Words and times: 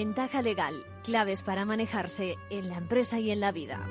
Ventaja 0.00 0.40
legal, 0.40 0.86
claves 1.04 1.42
para 1.42 1.66
manejarse 1.66 2.38
en 2.48 2.70
la 2.70 2.78
empresa 2.78 3.20
y 3.20 3.30
en 3.30 3.38
la 3.38 3.52
vida. 3.52 3.86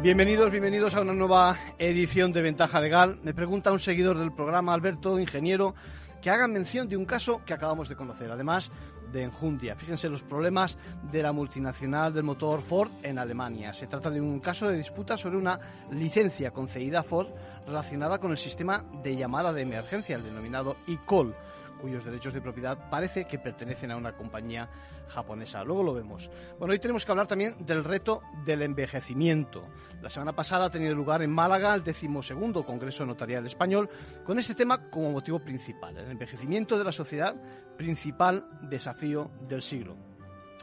Bienvenidos, 0.00 0.50
bienvenidos 0.50 0.94
a 0.94 1.02
una 1.02 1.12
nueva 1.12 1.58
edición 1.78 2.32
de 2.32 2.40
Ventaja 2.40 2.80
Legal. 2.80 3.20
Me 3.22 3.34
pregunta 3.34 3.70
un 3.70 3.78
seguidor 3.78 4.18
del 4.18 4.32
programa, 4.32 4.72
Alberto, 4.72 5.20
ingeniero, 5.20 5.74
que 6.22 6.30
haga 6.30 6.48
mención 6.48 6.88
de 6.88 6.96
un 6.96 7.04
caso 7.04 7.42
que 7.44 7.52
acabamos 7.52 7.90
de 7.90 7.96
conocer. 7.96 8.30
Además, 8.30 8.70
de 9.14 9.22
enjundia. 9.22 9.76
Fíjense 9.76 10.10
los 10.10 10.22
problemas 10.22 10.76
de 11.10 11.22
la 11.22 11.32
multinacional 11.32 12.12
del 12.12 12.24
motor 12.24 12.60
Ford 12.60 12.90
en 13.02 13.18
Alemania. 13.18 13.72
Se 13.72 13.86
trata 13.86 14.10
de 14.10 14.20
un 14.20 14.40
caso 14.40 14.68
de 14.68 14.76
disputa 14.76 15.16
sobre 15.16 15.38
una 15.38 15.58
licencia 15.92 16.50
concedida 16.50 17.00
a 17.00 17.02
Ford 17.02 17.28
relacionada 17.66 18.18
con 18.18 18.32
el 18.32 18.38
sistema 18.38 18.84
de 19.02 19.16
llamada 19.16 19.52
de 19.52 19.62
emergencia, 19.62 20.16
el 20.16 20.24
denominado 20.24 20.76
e-call 20.86 21.34
cuyos 21.80 22.04
derechos 22.04 22.32
de 22.32 22.40
propiedad 22.40 22.88
parece 22.88 23.26
que 23.26 23.38
pertenecen 23.38 23.90
a 23.90 23.96
una 23.96 24.12
compañía 24.12 24.70
japonesa. 25.08 25.64
Luego 25.64 25.82
lo 25.82 25.94
vemos. 25.94 26.30
Bueno, 26.58 26.72
hoy 26.72 26.78
tenemos 26.78 27.04
que 27.04 27.12
hablar 27.12 27.26
también 27.26 27.56
del 27.64 27.84
reto 27.84 28.22
del 28.44 28.62
envejecimiento. 28.62 29.64
La 30.02 30.10
semana 30.10 30.34
pasada 30.34 30.66
ha 30.66 30.70
tenido 30.70 30.94
lugar 30.94 31.22
en 31.22 31.30
Málaga 31.30 31.74
el 31.74 31.84
decimosegundo 31.84 32.64
Congreso 32.64 33.06
Notarial 33.06 33.46
Español 33.46 33.88
con 34.24 34.38
este 34.38 34.54
tema 34.54 34.90
como 34.90 35.10
motivo 35.10 35.38
principal, 35.38 35.96
el 35.96 36.10
envejecimiento 36.10 36.78
de 36.78 36.84
la 36.84 36.92
sociedad, 36.92 37.34
principal 37.76 38.46
desafío 38.62 39.30
del 39.48 39.62
siglo. 39.62 40.13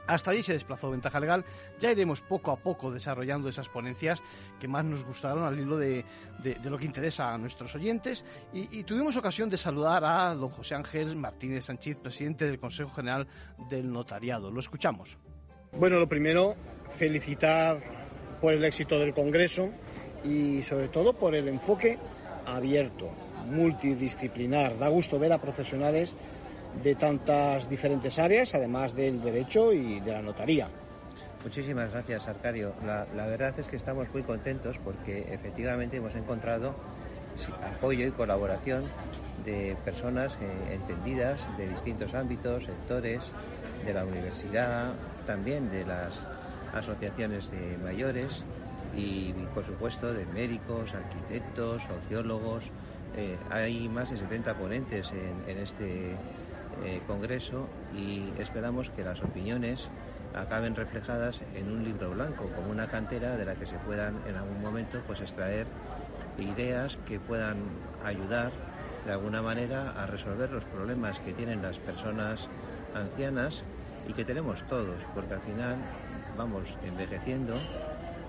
Hasta 0.08 0.32
allí 0.32 0.42
se 0.42 0.54
desplazó 0.54 0.90
Ventaja 0.92 1.20
Legal. 1.20 1.46
Ya 1.80 1.92
iremos 1.92 2.22
poco 2.22 2.52
a 2.52 2.58
poco 2.58 2.92
desarrollando 2.92 3.50
esas 3.50 3.70
ponencias 3.70 4.22
que 4.60 4.68
más 4.68 4.84
nos 4.86 5.04
gustaron 5.04 5.44
al 5.44 5.60
hilo 5.60 5.78
de, 5.78 6.06
lo 6.64 6.78
que 6.78 6.86
interesa 6.86 7.34
a 7.34 7.38
nuestros 7.38 7.74
oyentes. 7.76 8.26
Y, 8.54 8.84
tuvimos 8.84 9.16
ocasión 9.16 9.50
de 9.50 9.58
saludar 9.58 10.04
a 10.04 10.34
don 10.36 10.50
José 10.50 10.76
Ángel 10.76 11.16
Martínez 11.16 11.66
Sánchez, 11.66 11.98
presidente 11.98 12.46
del 12.46 12.60
Consejo 12.60 12.92
General 12.92 13.28
del 13.70 13.92
Notariado. 13.92 14.52
Lo 14.52 14.60
escuchamos. 14.60 15.18
Bueno, 15.74 16.00
lo 16.00 16.10
primero, 16.10 16.56
felicitar 16.90 17.80
por 18.42 18.54
el 18.54 18.64
éxito 18.66 19.00
del 19.00 19.14
Congreso 19.14 19.70
y 20.26 20.64
sobre 20.64 20.90
todo 20.90 21.14
por 21.14 21.36
el 21.36 21.48
enfoque 21.48 21.98
abierto, 22.46 23.10
multidisciplinar. 23.46 24.78
Da 24.78 24.90
gusto 24.90 25.20
ver 25.20 25.32
a 25.32 25.40
profesionales 25.40 26.16
de 26.84 26.96
tantas 26.96 27.70
diferentes 27.70 28.18
áreas, 28.18 28.56
además 28.56 28.96
del 28.96 29.22
derecho 29.22 29.74
y 29.74 30.00
de 30.00 30.12
la 30.12 30.22
notaría. 30.22 30.68
Muchísimas 31.44 31.92
gracias, 31.92 32.28
Arcadio. 32.28 32.74
La, 32.86 33.26
verdad 33.26 33.54
es 33.60 33.68
que 33.68 33.76
estamos 33.76 34.08
muy 34.14 34.22
contentos 34.22 34.78
porque 34.78 35.26
efectivamente 35.34 35.98
hemos 35.98 36.16
encontrado 36.16 36.76
apoyo 37.76 38.06
y 38.06 38.12
colaboración 38.12 38.84
de 39.44 39.76
personas 39.84 40.38
eh, 40.40 40.76
entendidas 40.76 41.40
de 41.58 41.68
distintos 41.68 42.14
ámbitos, 42.14 42.66
sectores, 42.66 43.22
de 43.84 43.94
la 43.94 44.06
universidad, 44.06 44.94
también 45.26 45.72
de 45.72 45.84
las 45.84 46.20
asociaciones 46.76 47.50
de 47.50 47.78
mayores 47.84 48.44
y, 48.96 49.34
por 49.56 49.66
supuesto, 49.66 50.14
de 50.14 50.28
médicos, 50.28 50.94
arquitectos, 50.94 51.82
sociólogos. 51.84 52.66
Eh, 53.18 53.36
hay 53.50 53.90
más 53.90 54.12
de 54.12 54.18
70 54.18 54.54
ponentes 54.54 55.12
en 55.48 55.58
este 55.58 56.16
eh, 56.84 57.02
Congreso 57.08 57.68
y 57.96 58.32
esperamos 58.40 58.90
que 58.90 59.04
las 59.04 59.22
opiniones 59.22 59.88
acaben 60.36 60.76
reflejadas 60.76 61.42
en 61.56 61.72
un 61.72 61.84
libro 61.84 62.12
blanco, 62.12 62.50
como 62.56 62.72
una 62.72 62.88
cantera 62.88 63.36
de 63.36 63.46
la 63.46 63.56
que 63.56 63.66
se 63.66 63.76
puedan 63.78 64.16
en 64.28 64.36
algún 64.36 64.62
momento 64.62 65.00
pues 65.06 65.22
extraer 65.22 65.68
ideas 66.40 66.98
que 67.08 67.20
puedan 67.20 67.58
ayudar 68.06 68.52
de 69.06 69.12
alguna 69.12 69.42
manera 69.42 69.92
a 69.92 70.06
resolver 70.06 70.52
los 70.52 70.64
problemas 70.66 71.20
que 71.20 71.34
tienen 71.34 71.62
las 71.62 71.78
personas 71.78 72.48
ancianas 72.96 73.64
y 74.08 74.14
que 74.14 74.26
tenemos 74.26 74.64
todos, 74.64 74.98
porque 75.14 75.34
al 75.34 75.42
final 75.42 75.78
vamos 76.38 76.76
envejeciendo 76.86 77.56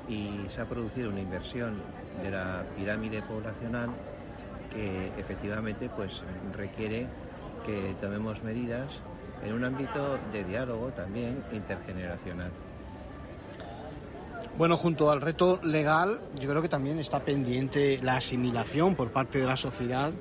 y 0.08 0.48
se 0.54 0.60
ha 0.60 0.64
producido 0.64 1.10
una 1.10 1.20
inversión 1.20 1.80
de 2.22 2.30
la 2.30 2.64
pirámide 2.76 3.22
poblacional 3.22 3.90
que 4.72 5.08
efectivamente 5.18 5.88
pues 5.94 6.22
requiere 6.56 7.06
que 7.64 7.94
tomemos 8.00 8.42
medidas 8.42 8.88
en 9.44 9.52
un 9.52 9.64
ámbito 9.64 10.18
de 10.32 10.44
diálogo 10.44 10.88
también 10.90 11.42
intergeneracional. 11.52 12.50
Bueno, 14.56 14.76
junto 14.76 15.10
al 15.10 15.20
reto 15.20 15.58
legal, 15.62 16.20
yo 16.38 16.48
creo 16.48 16.60
que 16.60 16.68
también 16.68 16.98
está 16.98 17.20
pendiente 17.20 17.98
la 18.02 18.16
asimilación 18.16 18.94
por 18.94 19.10
parte 19.10 19.38
de 19.38 19.46
la 19.46 19.56
sociedad 19.56 20.12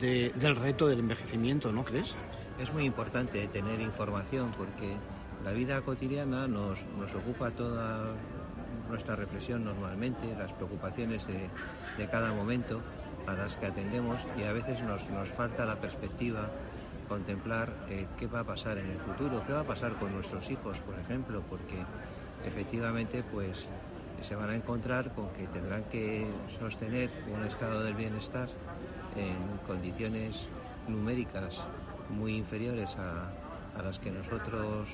del 0.00 0.56
reto 0.56 0.88
del 0.88 1.00
envejecimiento, 1.00 1.70
¿no 1.70 1.84
crees? 1.84 2.16
Es 2.58 2.72
muy 2.72 2.84
importante 2.84 3.46
tener 3.48 3.80
información 3.80 4.50
porque 4.56 4.96
la 5.44 5.52
vida 5.52 5.80
cotidiana 5.82 6.48
nos, 6.48 6.78
ocupa 7.14 7.50
toda 7.50 8.14
nuestra 8.88 9.14
reflexión 9.14 9.64
normalmente, 9.64 10.34
las 10.38 10.52
preocupaciones 10.52 11.26
de, 11.26 12.08
cada 12.08 12.32
momento 12.32 12.80
a 13.26 13.34
las 13.34 13.56
que 13.56 13.66
atendemos 13.66 14.18
y 14.38 14.44
a 14.44 14.52
veces 14.52 14.80
nos, 14.82 15.08
nos 15.10 15.28
falta 15.30 15.66
la 15.66 15.76
perspectiva 15.76 16.48
contemplar 17.08 17.72
eh, 17.88 18.06
qué 18.18 18.26
va 18.26 18.40
a 18.40 18.44
pasar 18.44 18.78
en 18.78 18.90
el 18.90 18.98
futuro, 18.98 19.42
qué 19.46 19.52
va 19.52 19.60
a 19.60 19.64
pasar 19.64 19.94
con 19.94 20.12
nuestros 20.12 20.50
hijos, 20.50 20.78
por 20.80 20.98
ejemplo, 20.98 21.42
porque 21.48 21.76
efectivamente 22.44 23.22
pues 23.32 23.66
se 24.22 24.34
van 24.34 24.50
a 24.50 24.56
encontrar 24.56 25.12
con 25.14 25.28
que 25.30 25.46
tendrán 25.46 25.84
que 25.84 26.26
sostener 26.58 27.10
un 27.32 27.44
estado 27.44 27.82
del 27.82 27.94
bienestar 27.94 28.48
en 29.16 29.58
condiciones 29.66 30.46
numéricas 30.88 31.54
muy 32.10 32.36
inferiores 32.36 32.94
a, 32.96 33.32
las 33.82 33.98
que 33.98 34.10
nosotros 34.10 34.88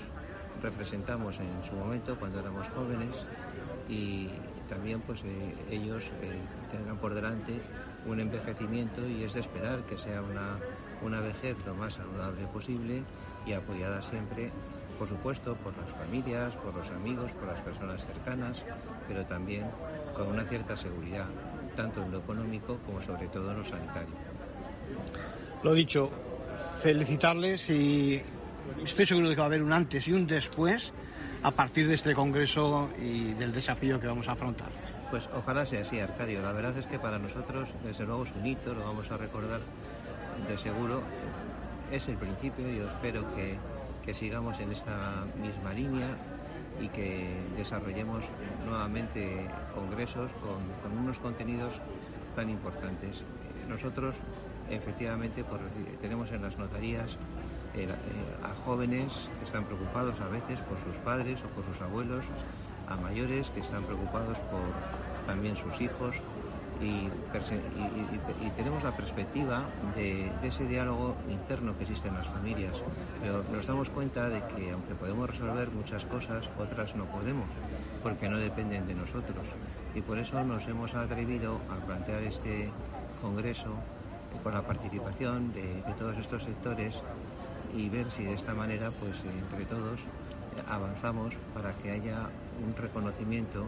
representamos 0.60 1.38
en 1.38 1.70
su 1.70 1.76
momento 1.76 2.16
cuando 2.18 2.40
éramos 2.40 2.68
jóvenes 2.70 3.14
y 3.88 4.28
también 4.68 5.00
pues 5.02 5.20
eh, 5.24 5.54
ellos 5.70 6.02
eh, 6.20 6.38
tendrán 6.72 6.96
por 6.98 7.14
delante 7.14 7.60
un 8.06 8.18
envejecimiento 8.18 9.06
y 9.06 9.22
es 9.22 9.34
de 9.34 9.40
esperar 9.40 9.82
que 9.82 9.98
sea 9.98 10.20
una 10.20 10.58
una 11.02 11.20
vejez 11.20 11.56
lo 11.66 11.74
más 11.74 11.94
saludable 11.94 12.46
posible 12.46 13.02
y 13.46 13.52
apoyada 13.52 14.02
siempre, 14.02 14.50
por 14.98 15.08
supuesto, 15.08 15.54
por 15.56 15.76
las 15.76 15.90
familias, 15.96 16.52
por 16.54 16.74
los 16.74 16.88
amigos, 16.90 17.30
por 17.32 17.48
las 17.48 17.60
personas 17.60 18.04
cercanas, 18.04 18.62
pero 19.08 19.24
también 19.26 19.66
con 20.14 20.28
una 20.28 20.44
cierta 20.44 20.76
seguridad, 20.76 21.26
tanto 21.76 22.02
en 22.02 22.12
lo 22.12 22.18
económico 22.18 22.78
como 22.86 23.00
sobre 23.02 23.28
todo 23.28 23.50
en 23.50 23.58
lo 23.58 23.64
sanitario. 23.64 24.14
Lo 25.62 25.74
dicho, 25.74 26.10
felicitarles 26.80 27.70
y 27.70 28.22
estoy 28.84 29.06
seguro 29.06 29.28
de 29.28 29.34
que 29.34 29.40
va 29.40 29.46
a 29.46 29.48
haber 29.48 29.62
un 29.62 29.72
antes 29.72 30.06
y 30.08 30.12
un 30.12 30.26
después 30.26 30.92
a 31.42 31.50
partir 31.50 31.88
de 31.88 31.94
este 31.94 32.14
congreso 32.14 32.90
y 33.00 33.32
del 33.32 33.52
desafío 33.52 33.98
que 33.98 34.06
vamos 34.06 34.28
a 34.28 34.32
afrontar. 34.32 34.68
Pues 35.10 35.28
ojalá 35.34 35.66
sea 35.66 35.82
así, 35.82 36.00
Arcadio. 36.00 36.40
La 36.42 36.52
verdad 36.52 36.76
es 36.78 36.86
que 36.86 36.98
para 36.98 37.18
nosotros, 37.18 37.68
desde 37.84 38.06
luego, 38.06 38.24
es 38.24 38.32
un 38.32 38.46
hito, 38.46 38.72
lo 38.72 38.84
vamos 38.84 39.10
a 39.10 39.16
recordar 39.16 39.60
de 40.48 40.56
seguro 40.58 41.02
es 41.90 42.08
el 42.08 42.16
principio. 42.16 42.68
Yo 42.68 42.88
espero 42.88 43.24
que, 43.34 44.14
sigamos 44.14 44.58
en 44.58 44.72
esta 44.72 45.24
misma 45.40 45.72
línea 45.72 46.08
y 46.80 46.88
que 46.88 47.36
desarrollemos 47.56 48.24
nuevamente 48.66 49.46
congresos 49.74 50.30
con, 50.42 50.98
unos 50.98 51.18
contenidos 51.18 51.72
tan 52.34 52.50
importantes. 52.50 53.22
Nosotros, 53.68 54.16
efectivamente, 54.70 55.44
tenemos 56.00 56.30
en 56.32 56.42
las 56.42 56.58
notarías 56.58 57.12
eh, 57.74 57.86
eh, 57.86 57.88
a 58.42 58.54
jóvenes 58.64 59.28
que 59.38 59.44
están 59.44 59.64
preocupados 59.64 60.20
a 60.20 60.28
veces 60.28 60.58
por 60.60 60.78
sus 60.80 60.96
padres 61.02 61.40
o 61.44 61.48
por 61.54 61.64
sus 61.64 61.80
abuelos, 61.80 62.24
a 62.88 62.96
mayores 62.96 63.48
que 63.50 63.60
están 63.60 63.84
preocupados 63.84 64.38
por 64.50 65.26
también 65.26 65.56
sus 65.56 65.80
hijos, 65.80 66.16
y, 66.82 67.10
tenemos 68.56 68.82
la 68.82 68.90
perspectiva 68.90 69.64
de, 69.94 70.30
ese 70.42 70.66
diálogo 70.66 71.14
interno 71.30 71.76
que 71.76 71.84
existe 71.84 72.08
en 72.08 72.14
las 72.14 72.26
familias, 72.26 72.74
pero 73.20 73.42
nos 73.52 73.66
damos 73.66 73.88
cuenta 73.88 74.28
de 74.28 74.42
que 74.54 74.70
aunque 74.70 74.94
podemos 74.94 75.30
resolver 75.30 75.70
muchas 75.70 76.04
cosas, 76.04 76.48
otras 76.58 76.94
no 76.96 77.04
podemos, 77.06 77.46
porque 78.02 78.28
no 78.28 78.38
dependen 78.38 78.86
de 78.86 78.94
nosotros. 78.94 79.46
Y 79.94 80.00
por 80.00 80.18
eso 80.18 80.42
nos 80.44 80.66
hemos 80.66 80.94
atrevido 80.94 81.60
a 81.70 81.84
plantear 81.84 82.22
este 82.22 82.70
congreso 83.20 83.70
con 84.42 84.54
la 84.54 84.62
participación 84.62 85.52
de, 85.52 85.62
de 85.62 85.94
todos 85.98 86.16
estos 86.16 86.42
sectores 86.42 87.02
y 87.76 87.88
ver 87.88 88.10
si 88.10 88.24
de 88.24 88.34
esta 88.34 88.54
manera, 88.54 88.90
pues 88.90 89.14
entre 89.24 89.64
todos, 89.66 90.00
avanzamos 90.68 91.34
para 91.54 91.72
que 91.74 91.90
haya 91.90 92.28
un 92.64 92.74
reconocimiento 92.76 93.66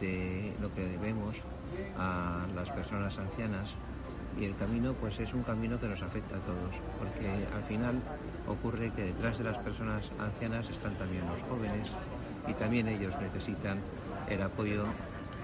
de 0.00 0.52
lo 0.60 0.72
que 0.74 0.86
debemos 0.86 1.36
a 1.98 2.46
las 2.54 2.70
personas 2.70 3.18
ancianas 3.18 3.74
y 4.40 4.44
el 4.44 4.54
camino 4.56 4.92
pues 4.94 5.18
es 5.18 5.34
un 5.34 5.42
camino 5.42 5.80
que 5.80 5.88
nos 5.88 6.00
afecta 6.02 6.36
a 6.36 6.40
todos 6.40 6.74
porque 6.98 7.28
al 7.54 7.62
final 7.64 8.00
ocurre 8.46 8.90
que 8.92 9.04
detrás 9.04 9.38
de 9.38 9.44
las 9.44 9.58
personas 9.58 10.10
ancianas 10.18 10.68
están 10.68 10.94
también 10.94 11.26
los 11.26 11.42
jóvenes 11.42 11.90
y 12.46 12.52
también 12.54 12.88
ellos 12.88 13.14
necesitan 13.20 13.80
el 14.28 14.42
apoyo 14.42 14.84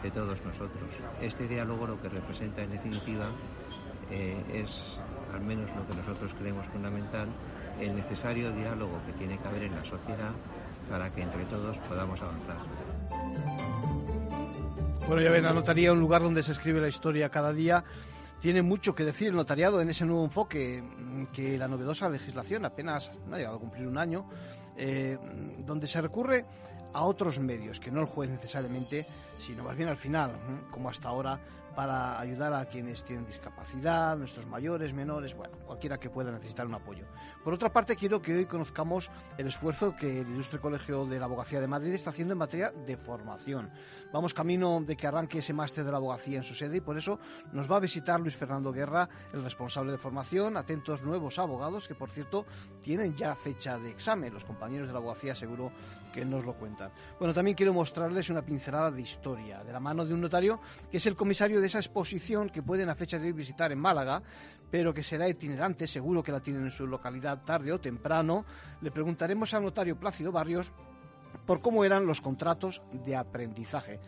de 0.02 0.10
todos 0.10 0.44
nosotros. 0.44 0.90
Este 1.20 1.48
diálogo 1.48 1.86
lo 1.86 2.00
que 2.00 2.08
representa 2.08 2.62
en 2.62 2.70
definitiva 2.70 3.26
eh, 4.10 4.36
es, 4.52 4.98
al 5.32 5.40
menos 5.40 5.70
lo 5.74 5.86
que 5.86 5.94
nosotros 5.96 6.34
creemos 6.34 6.66
fundamental, 6.66 7.28
el 7.80 7.96
necesario 7.96 8.52
diálogo 8.52 9.00
que 9.06 9.12
tiene 9.12 9.38
que 9.38 9.48
haber 9.48 9.64
en 9.64 9.74
la 9.74 9.84
sociedad 9.84 10.32
para 10.88 11.10
que 11.10 11.22
entre 11.22 11.44
todos 11.46 11.78
podamos 11.78 12.20
avanzar. 12.20 12.58
Bueno, 15.06 15.20
ya 15.20 15.30
ven, 15.30 15.44
la 15.44 15.52
notaría 15.52 15.92
un 15.92 16.00
lugar 16.00 16.22
donde 16.22 16.42
se 16.42 16.52
escribe 16.52 16.80
la 16.80 16.88
historia 16.88 17.28
cada 17.28 17.52
día. 17.52 17.84
Tiene 18.40 18.62
mucho 18.62 18.94
que 18.94 19.04
decir 19.04 19.28
el 19.28 19.36
notariado 19.36 19.82
en 19.82 19.90
ese 19.90 20.06
nuevo 20.06 20.24
enfoque 20.24 20.82
que 21.32 21.58
la 21.58 21.68
novedosa 21.68 22.08
legislación 22.08 22.64
apenas 22.64 23.10
ha 23.30 23.36
llegado 23.36 23.56
a 23.56 23.60
cumplir 23.60 23.86
un 23.86 23.98
año, 23.98 24.26
eh, 24.78 25.18
donde 25.58 25.86
se 25.88 26.00
recurre 26.00 26.46
a 26.94 27.04
otros 27.04 27.38
medios, 27.38 27.80
que 27.80 27.90
no 27.90 28.00
el 28.00 28.06
juez 28.06 28.30
necesariamente, 28.30 29.04
sino 29.38 29.62
más 29.62 29.76
bien 29.76 29.90
al 29.90 29.98
final, 29.98 30.30
como 30.70 30.88
hasta 30.88 31.10
ahora, 31.10 31.38
para 31.74 32.18
ayudar 32.20 32.52
a 32.52 32.66
quienes 32.66 33.02
tienen 33.04 33.26
discapacidad, 33.26 34.16
nuestros 34.16 34.46
mayores, 34.46 34.92
menores, 34.92 35.34
bueno, 35.34 35.56
cualquiera 35.66 35.98
que 35.98 36.10
pueda 36.10 36.30
necesitar 36.30 36.66
un 36.66 36.74
apoyo. 36.74 37.06
Por 37.42 37.54
otra 37.54 37.72
parte, 37.72 37.96
quiero 37.96 38.22
que 38.22 38.34
hoy 38.34 38.46
conozcamos 38.46 39.10
el 39.36 39.46
esfuerzo 39.46 39.94
que 39.96 40.20
el 40.20 40.28
Ilustre 40.28 40.60
Colegio 40.60 41.06
de 41.06 41.18
la 41.18 41.26
Abogacía 41.26 41.60
de 41.60 41.66
Madrid 41.66 41.92
está 41.92 42.10
haciendo 42.10 42.32
en 42.32 42.38
materia 42.38 42.70
de 42.70 42.96
formación. 42.96 43.70
Vamos 44.12 44.32
camino 44.32 44.80
de 44.80 44.96
que 44.96 45.06
arranque 45.06 45.38
ese 45.38 45.52
máster 45.52 45.84
de 45.84 45.90
la 45.90 45.98
abogacía 45.98 46.38
en 46.38 46.44
su 46.44 46.54
sede 46.54 46.76
y 46.76 46.80
por 46.80 46.96
eso 46.96 47.18
nos 47.52 47.70
va 47.70 47.76
a 47.76 47.80
visitar 47.80 48.20
Luis 48.20 48.36
Fernando 48.36 48.72
Guerra, 48.72 49.08
el 49.32 49.42
responsable 49.42 49.92
de 49.92 49.98
formación, 49.98 50.56
atentos 50.56 51.02
nuevos 51.02 51.38
abogados 51.38 51.88
que, 51.88 51.94
por 51.94 52.10
cierto, 52.10 52.46
tienen 52.82 53.14
ya 53.16 53.34
fecha 53.34 53.78
de 53.78 53.90
examen. 53.90 54.32
Los 54.32 54.44
compañeros 54.44 54.86
de 54.86 54.92
la 54.92 55.00
abogacía 55.00 55.34
seguro 55.34 55.72
que 56.14 56.24
nos 56.24 56.44
lo 56.44 56.54
cuentan. 56.54 56.92
Bueno, 57.18 57.34
también 57.34 57.56
quiero 57.56 57.72
mostrarles 57.72 58.30
una 58.30 58.40
pincelada 58.40 58.92
de 58.92 59.02
historia, 59.02 59.64
de 59.64 59.72
la 59.72 59.80
mano 59.80 60.06
de 60.06 60.14
un 60.14 60.20
notario 60.20 60.60
que 60.88 60.98
es 60.98 61.06
el 61.06 61.16
comisario 61.16 61.60
de 61.60 61.66
esa 61.66 61.78
exposición 61.78 62.50
que 62.50 62.62
pueden 62.62 62.88
a 62.88 62.94
fecha 62.94 63.18
de 63.18 63.26
hoy 63.26 63.32
visitar 63.32 63.72
en 63.72 63.80
Málaga, 63.80 64.22
pero 64.70 64.94
que 64.94 65.02
será 65.02 65.28
itinerante, 65.28 65.88
seguro 65.88 66.22
que 66.22 66.30
la 66.30 66.38
tienen 66.38 66.62
en 66.62 66.70
su 66.70 66.86
localidad 66.86 67.42
tarde 67.42 67.72
o 67.72 67.80
temprano. 67.80 68.44
Le 68.80 68.92
preguntaremos 68.92 69.52
al 69.54 69.64
notario 69.64 69.98
Plácido 69.98 70.30
Barrios 70.30 70.70
por 71.44 71.60
cómo 71.60 71.84
eran 71.84 72.06
los 72.06 72.20
contratos 72.20 72.80
de 72.92 73.16
aprendizaje. 73.16 73.98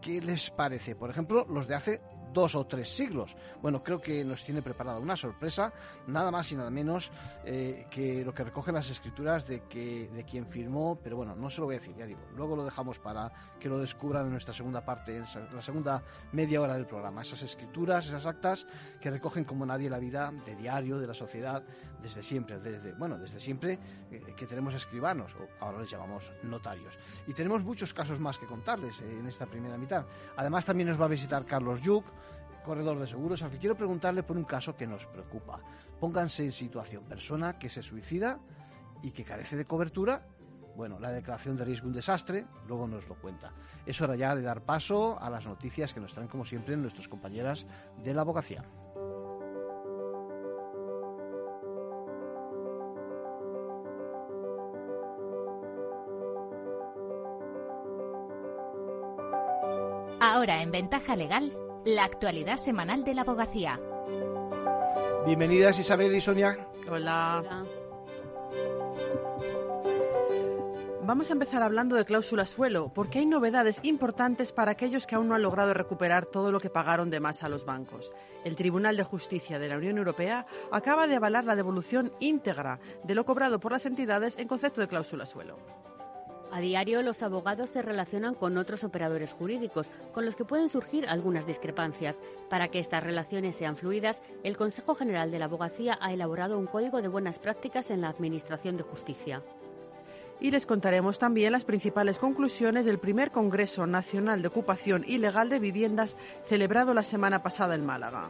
¿Qué 0.00 0.22
les 0.22 0.50
parece? 0.50 0.96
Por 0.96 1.10
ejemplo, 1.10 1.46
los 1.50 1.68
de 1.68 1.74
hace 1.74 2.00
dos 2.32 2.54
o 2.54 2.66
tres 2.66 2.88
siglos. 2.88 3.34
Bueno, 3.60 3.82
creo 3.82 4.00
que 4.00 4.24
nos 4.24 4.44
tiene 4.44 4.62
preparada 4.62 4.98
una 4.98 5.16
sorpresa, 5.16 5.72
nada 6.06 6.30
más 6.30 6.50
y 6.52 6.56
nada 6.56 6.70
menos 6.70 7.10
eh, 7.44 7.86
que 7.90 8.24
lo 8.24 8.34
que 8.34 8.44
recogen 8.44 8.74
las 8.74 8.90
escrituras 8.90 9.46
de, 9.46 9.62
que, 9.62 10.08
de 10.08 10.24
quien 10.24 10.46
firmó, 10.46 10.98
pero 11.02 11.16
bueno, 11.16 11.34
no 11.36 11.50
se 11.50 11.60
lo 11.60 11.66
voy 11.66 11.76
a 11.76 11.78
decir, 11.78 11.94
ya 11.96 12.06
digo, 12.06 12.20
luego 12.36 12.56
lo 12.56 12.64
dejamos 12.64 12.98
para 12.98 13.32
que 13.60 13.68
lo 13.68 13.78
descubran 13.78 14.26
en 14.26 14.32
nuestra 14.32 14.54
segunda 14.54 14.84
parte, 14.84 15.16
en 15.16 15.24
la 15.54 15.62
segunda 15.62 16.02
media 16.32 16.60
hora 16.60 16.74
del 16.74 16.86
programa. 16.86 17.22
Esas 17.22 17.42
escrituras, 17.42 18.06
esas 18.06 18.26
actas 18.26 18.66
que 19.00 19.10
recogen 19.10 19.44
como 19.44 19.64
nadie 19.64 19.88
la 19.88 19.98
vida 19.98 20.32
de 20.44 20.56
diario, 20.56 20.98
de 20.98 21.06
la 21.06 21.14
sociedad, 21.14 21.62
desde 22.02 22.22
siempre, 22.22 22.58
desde, 22.58 22.92
bueno, 22.94 23.16
desde 23.18 23.38
siempre 23.38 23.78
eh, 24.10 24.34
que 24.36 24.46
tenemos 24.46 24.74
escribanos, 24.74 25.34
o 25.34 25.64
ahora 25.64 25.80
les 25.80 25.90
llamamos 25.90 26.30
notarios. 26.42 26.94
Y 27.26 27.32
tenemos 27.32 27.62
muchos 27.62 27.94
casos 27.94 28.18
más 28.18 28.38
que 28.38 28.46
contarles 28.46 29.00
eh, 29.00 29.18
en 29.20 29.26
esta 29.26 29.46
primera 29.46 29.78
mitad. 29.78 30.04
Además, 30.36 30.64
también 30.64 30.88
nos 30.88 31.00
va 31.00 31.04
a 31.04 31.08
visitar 31.08 31.46
Carlos 31.46 31.80
Yuc, 31.82 32.04
corredor 32.62 32.98
de 32.98 33.06
seguros, 33.06 33.42
al 33.42 33.50
que 33.50 33.58
quiero 33.58 33.76
preguntarle 33.76 34.22
por 34.22 34.36
un 34.36 34.44
caso 34.44 34.76
que 34.76 34.86
nos 34.86 35.06
preocupa. 35.06 35.60
Pónganse 36.00 36.44
en 36.44 36.52
situación, 36.52 37.04
persona 37.04 37.58
que 37.58 37.68
se 37.68 37.82
suicida 37.82 38.38
y 39.02 39.10
que 39.10 39.24
carece 39.24 39.56
de 39.56 39.64
cobertura. 39.64 40.26
Bueno, 40.74 40.98
la 40.98 41.10
declaración 41.10 41.56
de 41.56 41.64
riesgo 41.64 41.88
un 41.88 41.92
desastre, 41.92 42.46
luego 42.66 42.88
nos 42.88 43.06
lo 43.08 43.14
cuenta. 43.16 43.52
Es 43.84 44.00
hora 44.00 44.16
ya 44.16 44.34
de 44.34 44.42
dar 44.42 44.62
paso 44.62 45.18
a 45.20 45.28
las 45.28 45.46
noticias 45.46 45.92
que 45.92 46.00
nos 46.00 46.14
traen, 46.14 46.28
como 46.28 46.44
siempre, 46.44 46.76
nuestras 46.76 47.08
compañeras 47.08 47.66
de 48.02 48.14
la 48.14 48.22
abogacía. 48.22 48.64
Ahora 60.24 60.62
en 60.62 60.70
Ventaja 60.70 61.16
Legal, 61.16 61.52
la 61.84 62.04
actualidad 62.04 62.56
semanal 62.56 63.04
de 63.04 63.14
la 63.14 63.22
abogacía. 63.22 63.80
Bienvenidas 65.26 65.78
Isabel 65.78 66.14
y 66.14 66.20
Sonia. 66.20 66.68
Hola. 66.88 67.64
Vamos 71.04 71.30
a 71.30 71.32
empezar 71.32 71.64
hablando 71.64 71.96
de 71.96 72.04
cláusula 72.04 72.46
suelo, 72.46 72.92
porque 72.94 73.18
hay 73.18 73.26
novedades 73.26 73.80
importantes 73.82 74.52
para 74.52 74.70
aquellos 74.70 75.04
que 75.04 75.16
aún 75.16 75.26
no 75.28 75.34
han 75.34 75.42
logrado 75.42 75.74
recuperar 75.74 76.26
todo 76.26 76.52
lo 76.52 76.60
que 76.60 76.70
pagaron 76.70 77.10
de 77.10 77.18
más 77.18 77.42
a 77.42 77.48
los 77.48 77.64
bancos. 77.64 78.12
El 78.44 78.54
Tribunal 78.54 78.96
de 78.96 79.02
Justicia 79.02 79.58
de 79.58 79.68
la 79.68 79.78
Unión 79.78 79.98
Europea 79.98 80.46
acaba 80.70 81.08
de 81.08 81.16
avalar 81.16 81.44
la 81.44 81.56
devolución 81.56 82.12
íntegra 82.20 82.78
de 83.02 83.16
lo 83.16 83.26
cobrado 83.26 83.58
por 83.58 83.72
las 83.72 83.86
entidades 83.86 84.38
en 84.38 84.46
concepto 84.46 84.80
de 84.80 84.86
cláusula 84.86 85.26
suelo. 85.26 85.58
A 86.52 86.60
diario 86.60 87.00
los 87.00 87.22
abogados 87.22 87.70
se 87.70 87.80
relacionan 87.80 88.34
con 88.34 88.58
otros 88.58 88.84
operadores 88.84 89.32
jurídicos, 89.32 89.86
con 90.12 90.26
los 90.26 90.36
que 90.36 90.44
pueden 90.44 90.68
surgir 90.68 91.08
algunas 91.08 91.46
discrepancias. 91.46 92.20
Para 92.50 92.68
que 92.68 92.78
estas 92.78 93.02
relaciones 93.02 93.56
sean 93.56 93.78
fluidas, 93.78 94.22
el 94.42 94.58
Consejo 94.58 94.94
General 94.94 95.30
de 95.30 95.38
la 95.38 95.46
Abogacía 95.46 95.96
ha 95.98 96.12
elaborado 96.12 96.58
un 96.58 96.66
código 96.66 97.00
de 97.00 97.08
buenas 97.08 97.38
prácticas 97.38 97.90
en 97.90 98.02
la 98.02 98.10
Administración 98.10 98.76
de 98.76 98.82
Justicia. 98.82 99.42
Y 100.40 100.50
les 100.50 100.66
contaremos 100.66 101.18
también 101.18 101.52
las 101.52 101.64
principales 101.64 102.18
conclusiones 102.18 102.84
del 102.84 102.98
primer 102.98 103.30
Congreso 103.30 103.86
Nacional 103.86 104.42
de 104.42 104.48
Ocupación 104.48 105.04
Ilegal 105.08 105.48
de 105.48 105.58
Viviendas 105.58 106.18
celebrado 106.48 106.92
la 106.92 107.02
semana 107.02 107.42
pasada 107.42 107.74
en 107.76 107.86
Málaga. 107.86 108.28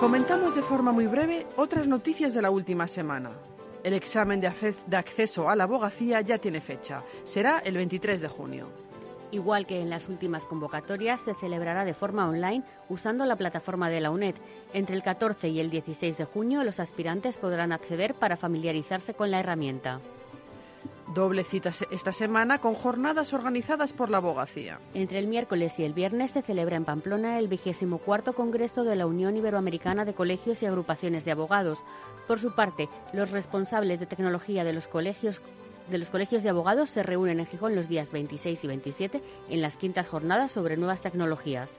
Comentamos 0.00 0.54
de 0.54 0.62
forma 0.62 0.92
muy 0.92 1.06
breve 1.06 1.46
otras 1.56 1.86
noticias 1.86 2.32
de 2.32 2.40
la 2.40 2.50
última 2.50 2.86
semana. 2.86 3.32
El 3.86 3.94
examen 3.94 4.40
de 4.40 4.96
acceso 4.96 5.48
a 5.48 5.54
la 5.54 5.62
abogacía 5.62 6.20
ya 6.20 6.38
tiene 6.38 6.60
fecha. 6.60 7.04
Será 7.22 7.60
el 7.60 7.76
23 7.76 8.20
de 8.20 8.26
junio. 8.26 8.66
Igual 9.30 9.64
que 9.64 9.80
en 9.80 9.90
las 9.90 10.08
últimas 10.08 10.44
convocatorias, 10.44 11.20
se 11.20 11.34
celebrará 11.34 11.84
de 11.84 11.94
forma 11.94 12.28
online 12.28 12.64
usando 12.88 13.24
la 13.26 13.36
plataforma 13.36 13.88
de 13.88 14.00
la 14.00 14.10
UNED. 14.10 14.34
Entre 14.72 14.96
el 14.96 15.04
14 15.04 15.50
y 15.50 15.60
el 15.60 15.70
16 15.70 16.18
de 16.18 16.24
junio, 16.24 16.64
los 16.64 16.80
aspirantes 16.80 17.36
podrán 17.36 17.70
acceder 17.70 18.14
para 18.14 18.36
familiarizarse 18.36 19.14
con 19.14 19.30
la 19.30 19.38
herramienta. 19.38 20.00
Doble 21.16 21.44
cita 21.44 21.70
esta 21.90 22.12
semana 22.12 22.58
con 22.58 22.74
jornadas 22.74 23.32
organizadas 23.32 23.94
por 23.94 24.10
la 24.10 24.18
abogacía. 24.18 24.80
Entre 24.92 25.18
el 25.18 25.28
miércoles 25.28 25.80
y 25.80 25.84
el 25.84 25.94
viernes 25.94 26.32
se 26.32 26.42
celebra 26.42 26.76
en 26.76 26.84
Pamplona 26.84 27.38
el 27.38 27.48
vigésimo 27.48 27.96
cuarto 27.96 28.34
Congreso 28.34 28.84
de 28.84 28.96
la 28.96 29.06
Unión 29.06 29.34
Iberoamericana 29.34 30.04
de 30.04 30.12
Colegios 30.12 30.62
y 30.62 30.66
Agrupaciones 30.66 31.24
de 31.24 31.30
Abogados. 31.30 31.78
Por 32.28 32.38
su 32.38 32.54
parte, 32.54 32.90
los 33.14 33.30
responsables 33.30 33.98
de 33.98 34.04
tecnología 34.04 34.62
de 34.62 34.74
los 34.74 34.88
colegios 34.88 35.40
de 35.88 35.96
los 35.96 36.10
colegios 36.10 36.42
de 36.42 36.50
abogados 36.50 36.90
se 36.90 37.02
reúnen 37.02 37.40
en 37.40 37.46
Gijón 37.46 37.76
los 37.76 37.88
días 37.88 38.12
26 38.12 38.64
y 38.64 38.66
27 38.66 39.22
en 39.48 39.62
las 39.62 39.78
quintas 39.78 40.08
jornadas 40.08 40.52
sobre 40.52 40.76
nuevas 40.76 41.00
tecnologías. 41.00 41.78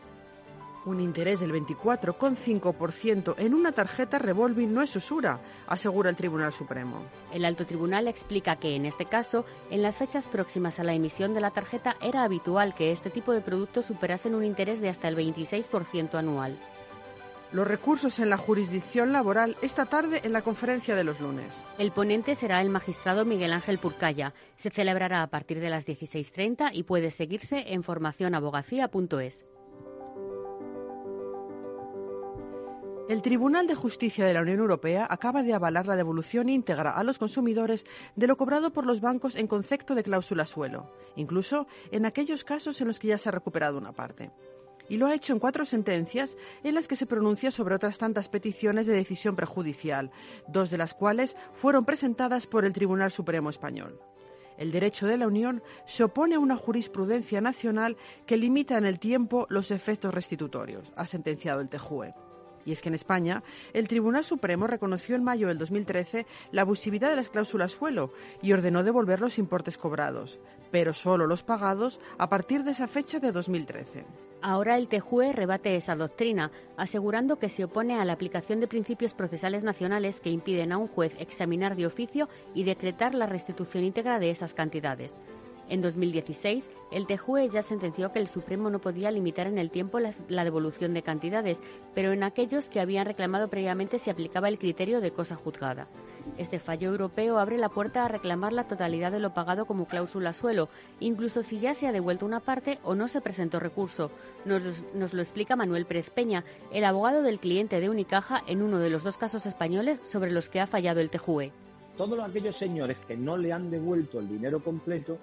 Un 0.88 1.02
interés 1.02 1.42
del 1.42 1.52
24,5% 1.52 3.36
en 3.40 3.54
una 3.54 3.74
tarjeta 3.74 4.20
revolving 4.20 4.74
no 4.74 4.82
es 4.82 4.96
usura, 4.96 5.42
asegura 5.68 6.10
el 6.10 6.16
Tribunal 6.16 6.54
Supremo. 6.54 7.06
El 7.34 7.44
alto 7.44 7.66
tribunal 7.66 8.08
explica 8.08 8.56
que, 8.56 8.74
en 8.74 8.86
este 8.86 9.04
caso, 9.04 9.44
en 9.70 9.82
las 9.82 9.98
fechas 9.98 10.30
próximas 10.30 10.80
a 10.80 10.86
la 10.86 10.94
emisión 10.94 11.34
de 11.34 11.42
la 11.42 11.52
tarjeta 11.52 11.98
era 12.00 12.24
habitual 12.24 12.74
que 12.74 12.94
este 12.94 13.10
tipo 13.10 13.34
de 13.34 13.42
productos 13.42 13.88
superasen 13.88 14.34
un 14.34 14.46
interés 14.46 14.80
de 14.80 14.88
hasta 14.88 15.10
el 15.10 15.18
26% 15.18 16.16
anual. 16.16 16.58
Los 17.52 17.68
recursos 17.68 18.20
en 18.20 18.30
la 18.30 18.38
jurisdicción 18.38 19.12
laboral 19.12 19.58
esta 19.62 19.88
tarde 19.88 20.22
en 20.24 20.32
la 20.32 20.42
conferencia 20.42 20.96
de 20.96 21.04
los 21.04 21.20
lunes. 21.20 21.66
El 21.78 21.92
ponente 21.92 22.34
será 22.36 22.62
el 22.62 22.70
magistrado 22.70 23.26
Miguel 23.26 23.52
Ángel 23.52 23.78
Purcaya. 23.78 24.34
Se 24.56 24.70
celebrará 24.70 25.22
a 25.22 25.28
partir 25.28 25.60
de 25.60 25.70
las 25.70 25.86
16.30 25.86 26.70
y 26.72 26.84
puede 26.84 27.12
seguirse 27.12 27.74
en 27.74 27.84
formacionabogacía.es. 27.84 29.57
El 33.10 33.22
Tribunal 33.22 33.68
de 33.68 33.76
Justicia 33.76 34.26
de 34.26 34.34
la 34.34 34.42
Unión 34.42 34.60
Europea 34.60 35.08
acaba 35.10 35.42
de 35.42 35.54
avalar 35.54 35.88
la 35.88 35.96
devolución 35.96 36.50
íntegra 36.50 36.92
a 36.92 37.06
los 37.06 37.18
consumidores 37.18 37.86
de 38.18 38.28
lo 38.28 38.36
cobrado 38.36 38.74
por 38.74 38.86
los 38.86 39.00
bancos 39.00 39.38
en 39.38 39.48
concepto 39.48 39.96
de 39.96 40.04
cláusula 40.04 40.46
suelo, 40.46 40.92
incluso 41.16 41.68
en 41.92 42.06
aquellos 42.06 42.44
casos 42.44 42.82
en 42.82 42.88
los 42.88 43.00
que 43.00 43.08
ya 43.08 43.18
se 43.18 43.30
ha 43.30 43.32
recuperado 43.32 43.78
una 43.78 43.94
parte. 43.94 44.32
Y 44.90 44.98
lo 44.98 45.08
ha 45.08 45.16
hecho 45.16 45.32
en 45.32 45.40
cuatro 45.40 45.64
sentencias 45.64 46.36
en 46.66 46.76
las 46.76 46.90
que 46.90 46.98
se 46.98 47.06
pronuncia 47.06 47.50
sobre 47.50 47.76
otras 47.76 47.98
tantas 47.98 48.28
peticiones 48.28 48.88
de 48.88 48.96
decisión 48.96 49.38
prejudicial, 49.38 50.12
dos 50.50 50.70
de 50.70 50.78
las 50.78 50.94
cuales 50.94 51.38
fueron 51.54 51.86
presentadas 51.86 52.46
por 52.46 52.66
el 52.66 52.74
Tribunal 52.74 53.12
Supremo 53.12 53.50
Español. 53.50 54.02
El 54.58 54.74
derecho 54.74 55.08
de 55.08 55.16
la 55.16 55.28
Unión 55.28 55.64
se 55.86 56.04
opone 56.04 56.36
a 56.36 56.40
una 56.40 56.58
jurisprudencia 56.58 57.40
nacional 57.40 57.96
que 58.26 58.36
limita 58.36 58.78
en 58.78 58.86
el 58.86 59.00
tiempo 59.00 59.48
los 59.50 59.72
efectos 59.72 60.14
restitutorios, 60.14 60.92
ha 60.98 61.06
sentenciado 61.06 61.62
el 61.62 61.70
TJUE. 61.70 62.27
Y 62.68 62.74
es 62.74 62.82
que 62.82 62.90
en 62.90 62.96
España, 62.96 63.44
el 63.72 63.88
Tribunal 63.88 64.26
Supremo 64.26 64.68
reconoció 64.68 65.16
en 65.16 65.24
mayo 65.24 65.48
del 65.48 65.58
2013 65.58 66.26
la 66.52 66.64
abusividad 66.64 67.10
de 67.10 67.16
las 67.16 67.30
cláusulas 67.30 67.72
suelo 67.72 68.12
y 68.42 68.52
ordenó 68.52 68.84
devolver 68.84 69.22
los 69.22 69.40
importes 69.40 69.78
cobrados, 69.78 70.38
pero 70.70 70.92
solo 70.92 71.28
los 71.28 71.44
pagados 71.44 72.02
a 72.18 72.28
partir 72.28 72.66
de 72.66 72.72
esa 72.72 72.90
fecha 72.90 73.20
de 73.20 73.32
2013. 73.32 74.04
Ahora 74.42 74.76
el 74.76 74.90
TJUE 74.90 75.32
rebate 75.32 75.78
esa 75.78 75.96
doctrina, 75.96 76.52
asegurando 76.76 77.40
que 77.40 77.48
se 77.48 77.64
opone 77.64 77.96
a 77.96 78.04
la 78.04 78.12
aplicación 78.12 78.60
de 78.60 78.68
principios 78.68 79.14
procesales 79.14 79.64
nacionales 79.64 80.20
que 80.20 80.30
impiden 80.30 80.74
a 80.74 80.78
un 80.78 80.90
juez 80.90 81.14
examinar 81.20 81.78
de 81.78 81.86
oficio 81.86 82.28
y 82.54 82.66
decretar 82.66 83.16
la 83.16 83.28
restitución 83.28 83.86
íntegra 83.86 84.20
de 84.20 84.30
esas 84.30 84.54
cantidades. 84.54 85.14
En 85.70 85.82
2016, 85.82 86.70
el 86.92 87.08
TJUE 87.08 87.50
ya 87.50 87.62
sentenció 87.62 88.14
que 88.14 88.20
el 88.20 88.30
Supremo 88.30 88.70
no 88.70 88.80
podía 88.80 89.12
limitar 89.12 89.48
en 89.48 89.58
el 89.58 89.70
tiempo 89.70 90.00
la, 90.00 90.44
devolución 90.46 90.94
de 90.94 91.02
cantidades, 91.02 91.62
pero 91.94 92.14
en 92.14 92.24
aquellos 92.24 92.70
que 92.70 92.80
habían 92.80 93.06
reclamado 93.06 93.50
previamente 93.50 94.00
se 94.00 94.10
aplicaba 94.10 94.48
el 94.48 94.60
criterio 94.60 95.02
de 95.02 95.12
cosa 95.12 95.36
juzgada. 95.36 95.88
Este 96.38 96.60
fallo 96.60 96.90
europeo 96.90 97.38
abre 97.38 97.58
la 97.58 97.68
puerta 97.68 98.06
a 98.06 98.08
reclamar 98.08 98.54
la 98.54 98.68
totalidad 98.68 99.12
de 99.12 99.20
lo 99.20 99.34
pagado 99.34 99.66
como 99.66 99.88
cláusula 99.88 100.34
suelo, 100.34 100.70
incluso 101.02 101.44
si 101.44 101.60
ya 101.60 101.74
se 101.74 101.88
ha 101.88 101.92
devuelto 101.92 102.26
una 102.26 102.40
parte 102.40 102.80
o 102.84 102.96
no 102.96 103.10
se 103.10 103.20
presentó 103.20 103.60
recurso. 103.60 104.10
Nos, 104.46 104.84
nos 104.94 105.14
lo 105.14 105.22
explica 105.22 105.58
Manuel 105.58 105.86
Pérez 105.86 106.10
Peña, 106.10 106.46
el 106.72 106.86
abogado 106.86 107.24
del 107.24 107.40
cliente 107.40 107.82
de 107.82 107.90
Unicaja 107.90 108.42
en 108.48 108.62
uno 108.62 108.80
de 108.80 108.90
los 108.90 109.04
dos 109.04 109.18
casos 109.18 109.46
españoles 109.46 110.00
sobre 110.04 110.32
los 110.32 110.48
que 110.48 110.62
ha 110.62 110.68
fallado 110.68 111.02
el 111.02 111.10
TJUE. 111.10 111.52
Todos 111.98 112.20
aquellos 112.20 112.58
señores 112.58 112.98
que 113.08 113.18
no 113.18 113.36
le 113.36 113.52
han 113.52 113.70
devuelto 113.70 114.20
el 114.20 114.30
dinero 114.30 114.64
completo 114.64 115.18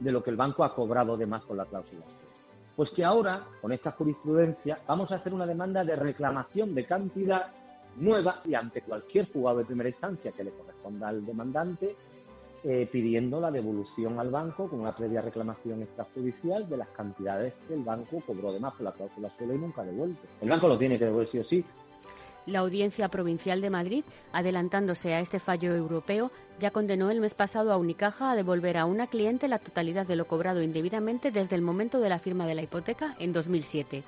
de 0.00 0.12
lo 0.12 0.22
que 0.22 0.30
el 0.30 0.36
banco 0.36 0.64
ha 0.64 0.74
cobrado 0.74 1.16
de 1.16 1.26
más 1.26 1.44
con 1.44 1.56
la 1.56 1.66
cláusula. 1.66 2.04
Pues 2.74 2.90
que 2.90 3.04
ahora, 3.04 3.44
con 3.60 3.72
esta 3.72 3.92
jurisprudencia, 3.92 4.78
vamos 4.88 5.12
a 5.12 5.16
hacer 5.16 5.34
una 5.34 5.46
demanda 5.46 5.84
de 5.84 5.96
reclamación 5.96 6.74
de 6.74 6.86
cantidad 6.86 7.52
nueva 7.96 8.40
y 8.44 8.54
ante 8.54 8.82
cualquier 8.82 9.30
juzgado 9.30 9.58
de 9.58 9.64
primera 9.64 9.88
instancia 9.88 10.32
que 10.32 10.44
le 10.44 10.52
corresponda 10.52 11.08
al 11.08 11.26
demandante, 11.26 11.94
eh, 12.62 12.88
pidiendo 12.92 13.40
la 13.40 13.50
devolución 13.50 14.18
al 14.18 14.30
banco 14.30 14.68
con 14.68 14.80
una 14.80 14.94
previa 14.94 15.22
reclamación 15.22 15.82
extrajudicial 15.82 16.68
de 16.68 16.76
las 16.76 16.88
cantidades 16.88 17.54
que 17.66 17.74
el 17.74 17.82
banco 17.82 18.22
cobró 18.26 18.52
de 18.52 18.60
más 18.60 18.74
con 18.74 18.84
la 18.84 18.92
cláusula 18.92 19.30
suelo 19.36 19.54
y 19.54 19.58
nunca 19.58 19.82
devuelto. 19.82 20.20
El 20.40 20.50
banco 20.50 20.68
lo 20.68 20.78
tiene 20.78 20.98
que 20.98 21.06
devolver 21.06 21.30
sí 21.30 21.38
o 21.38 21.44
sí, 21.44 21.64
la 22.50 22.60
Audiencia 22.60 23.08
Provincial 23.08 23.60
de 23.60 23.70
Madrid, 23.70 24.04
adelantándose 24.32 25.14
a 25.14 25.20
este 25.20 25.40
fallo 25.40 25.74
europeo, 25.74 26.30
ya 26.58 26.70
condenó 26.70 27.10
el 27.10 27.20
mes 27.20 27.34
pasado 27.34 27.72
a 27.72 27.76
Unicaja 27.76 28.30
a 28.30 28.36
devolver 28.36 28.76
a 28.76 28.84
una 28.84 29.06
cliente 29.06 29.48
la 29.48 29.58
totalidad 29.58 30.06
de 30.06 30.16
lo 30.16 30.26
cobrado 30.26 30.62
indebidamente 30.62 31.30
desde 31.30 31.56
el 31.56 31.62
momento 31.62 32.00
de 32.00 32.08
la 32.08 32.18
firma 32.18 32.46
de 32.46 32.54
la 32.54 32.62
hipoteca 32.62 33.16
en 33.18 33.32
2007. 33.32 34.04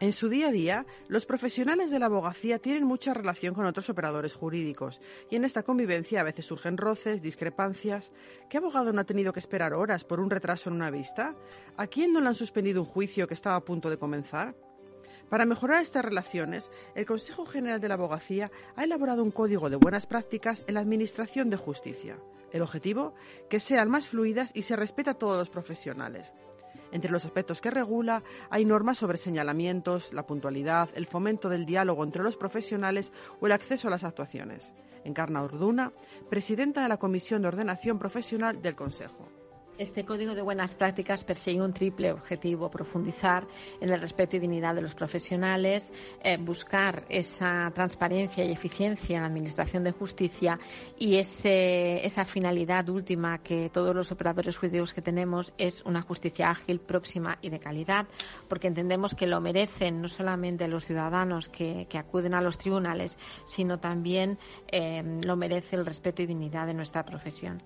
En 0.00 0.14
su 0.14 0.30
día 0.30 0.48
a 0.48 0.50
día, 0.50 0.86
los 1.08 1.26
profesionales 1.26 1.90
de 1.90 1.98
la 1.98 2.06
abogacía 2.06 2.58
tienen 2.58 2.84
mucha 2.84 3.12
relación 3.12 3.54
con 3.54 3.66
otros 3.66 3.90
operadores 3.90 4.32
jurídicos 4.32 4.98
y 5.28 5.36
en 5.36 5.44
esta 5.44 5.62
convivencia 5.62 6.20
a 6.20 6.24
veces 6.24 6.46
surgen 6.46 6.78
roces, 6.78 7.20
discrepancias. 7.20 8.10
¿Qué 8.48 8.56
abogado 8.56 8.94
no 8.94 9.02
ha 9.02 9.04
tenido 9.04 9.34
que 9.34 9.40
esperar 9.40 9.74
horas 9.74 10.04
por 10.04 10.18
un 10.18 10.30
retraso 10.30 10.70
en 10.70 10.76
una 10.76 10.90
vista? 10.90 11.36
¿A 11.76 11.86
quién 11.86 12.14
no 12.14 12.20
le 12.22 12.28
han 12.28 12.34
suspendido 12.34 12.80
un 12.80 12.88
juicio 12.88 13.28
que 13.28 13.34
estaba 13.34 13.56
a 13.56 13.64
punto 13.64 13.90
de 13.90 13.98
comenzar? 13.98 14.54
Para 15.30 15.46
mejorar 15.46 15.80
estas 15.80 16.04
relaciones, 16.04 16.68
el 16.96 17.06
Consejo 17.06 17.46
General 17.46 17.80
de 17.80 17.86
la 17.86 17.94
Abogacía 17.94 18.50
ha 18.74 18.82
elaborado 18.82 19.22
un 19.22 19.30
código 19.30 19.70
de 19.70 19.76
buenas 19.76 20.04
prácticas 20.04 20.64
en 20.66 20.74
la 20.74 20.80
Administración 20.80 21.50
de 21.50 21.56
Justicia. 21.56 22.18
El 22.50 22.62
objetivo, 22.62 23.14
que 23.48 23.60
sean 23.60 23.88
más 23.88 24.08
fluidas 24.08 24.50
y 24.54 24.62
se 24.62 24.74
respeta 24.74 25.12
a 25.12 25.18
todos 25.18 25.38
los 25.38 25.48
profesionales. 25.48 26.34
Entre 26.90 27.12
los 27.12 27.24
aspectos 27.24 27.60
que 27.60 27.70
regula 27.70 28.24
hay 28.50 28.64
normas 28.64 28.98
sobre 28.98 29.18
señalamientos, 29.18 30.12
la 30.12 30.26
puntualidad, 30.26 30.88
el 30.94 31.06
fomento 31.06 31.48
del 31.48 31.64
diálogo 31.64 32.02
entre 32.02 32.24
los 32.24 32.36
profesionales 32.36 33.12
o 33.40 33.46
el 33.46 33.52
acceso 33.52 33.86
a 33.86 33.92
las 33.92 34.02
actuaciones. 34.02 34.72
Encarna 35.04 35.44
Orduna, 35.44 35.92
presidenta 36.28 36.82
de 36.82 36.88
la 36.88 36.98
Comisión 36.98 37.42
de 37.42 37.48
Ordenación 37.48 38.00
Profesional 38.00 38.60
del 38.60 38.74
Consejo. 38.74 39.28
Este 39.80 40.04
código 40.04 40.34
de 40.34 40.42
buenas 40.42 40.74
prácticas 40.74 41.24
persigue 41.24 41.62
un 41.62 41.72
triple 41.72 42.12
objetivo, 42.12 42.70
profundizar 42.70 43.46
en 43.80 43.88
el 43.88 43.98
respeto 43.98 44.36
y 44.36 44.38
dignidad 44.38 44.74
de 44.74 44.82
los 44.82 44.94
profesionales, 44.94 45.90
eh, 46.22 46.36
buscar 46.36 47.06
esa 47.08 47.70
transparencia 47.74 48.44
y 48.44 48.52
eficiencia 48.52 49.16
en 49.16 49.22
la 49.22 49.28
Administración 49.28 49.82
de 49.82 49.92
Justicia 49.92 50.58
y 50.98 51.16
esa 51.16 52.26
finalidad 52.26 52.90
última 52.90 53.38
que 53.38 53.70
todos 53.70 53.96
los 53.96 54.12
operadores 54.12 54.58
jurídicos 54.58 54.92
que 54.92 55.00
tenemos 55.00 55.54
es 55.56 55.82
una 55.86 56.02
justicia 56.02 56.50
ágil, 56.50 56.80
próxima 56.80 57.38
y 57.40 57.48
de 57.48 57.58
calidad, 57.58 58.06
porque 58.48 58.68
entendemos 58.68 59.14
que 59.14 59.26
lo 59.26 59.40
merecen 59.40 60.02
no 60.02 60.08
solamente 60.08 60.68
los 60.68 60.84
ciudadanos 60.84 61.48
que, 61.48 61.88
acuden 61.94 62.34
a 62.34 62.42
los 62.42 62.58
tribunales, 62.58 63.16
sino 63.46 63.80
también 63.80 64.36
eh, 64.70 65.02
lo 65.22 65.36
merece 65.36 65.76
el 65.76 65.86
respeto 65.86 66.20
y 66.20 66.26
dignidad 66.26 66.66
de 66.66 66.74
nuestra 66.74 67.02
profesión. 67.02 67.62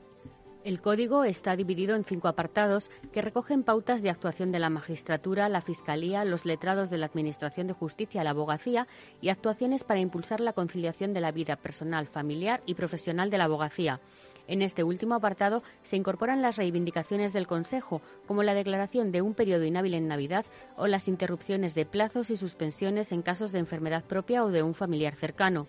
El 0.64 0.80
código 0.80 1.24
está 1.24 1.56
dividido 1.56 1.94
en 1.94 2.04
cinco 2.04 2.26
apartados 2.26 2.90
que 3.12 3.20
recogen 3.20 3.64
pautas 3.64 4.00
de 4.00 4.08
actuación 4.08 4.50
de 4.50 4.58
la 4.58 4.70
magistratura, 4.70 5.50
la 5.50 5.60
fiscalía, 5.60 6.24
los 6.24 6.46
letrados 6.46 6.88
de 6.88 6.96
la 6.96 7.04
Administración 7.04 7.66
de 7.66 7.74
Justicia, 7.74 8.24
la 8.24 8.30
abogacía 8.30 8.88
y 9.20 9.28
actuaciones 9.28 9.84
para 9.84 10.00
impulsar 10.00 10.40
la 10.40 10.54
conciliación 10.54 11.12
de 11.12 11.20
la 11.20 11.32
vida 11.32 11.56
personal, 11.56 12.06
familiar 12.06 12.62
y 12.64 12.76
profesional 12.76 13.28
de 13.28 13.36
la 13.36 13.44
abogacía. 13.44 14.00
En 14.48 14.62
este 14.62 14.84
último 14.84 15.14
apartado 15.14 15.62
se 15.82 15.96
incorporan 15.96 16.40
las 16.40 16.56
reivindicaciones 16.56 17.34
del 17.34 17.46
Consejo, 17.46 18.00
como 18.26 18.42
la 18.42 18.54
declaración 18.54 19.12
de 19.12 19.20
un 19.20 19.34
periodo 19.34 19.64
inhábil 19.64 19.92
en 19.92 20.08
Navidad 20.08 20.46
o 20.78 20.86
las 20.86 21.08
interrupciones 21.08 21.74
de 21.74 21.84
plazos 21.84 22.30
y 22.30 22.38
suspensiones 22.38 23.12
en 23.12 23.20
casos 23.20 23.52
de 23.52 23.58
enfermedad 23.58 24.04
propia 24.04 24.42
o 24.42 24.48
de 24.48 24.62
un 24.62 24.72
familiar 24.72 25.14
cercano. 25.14 25.66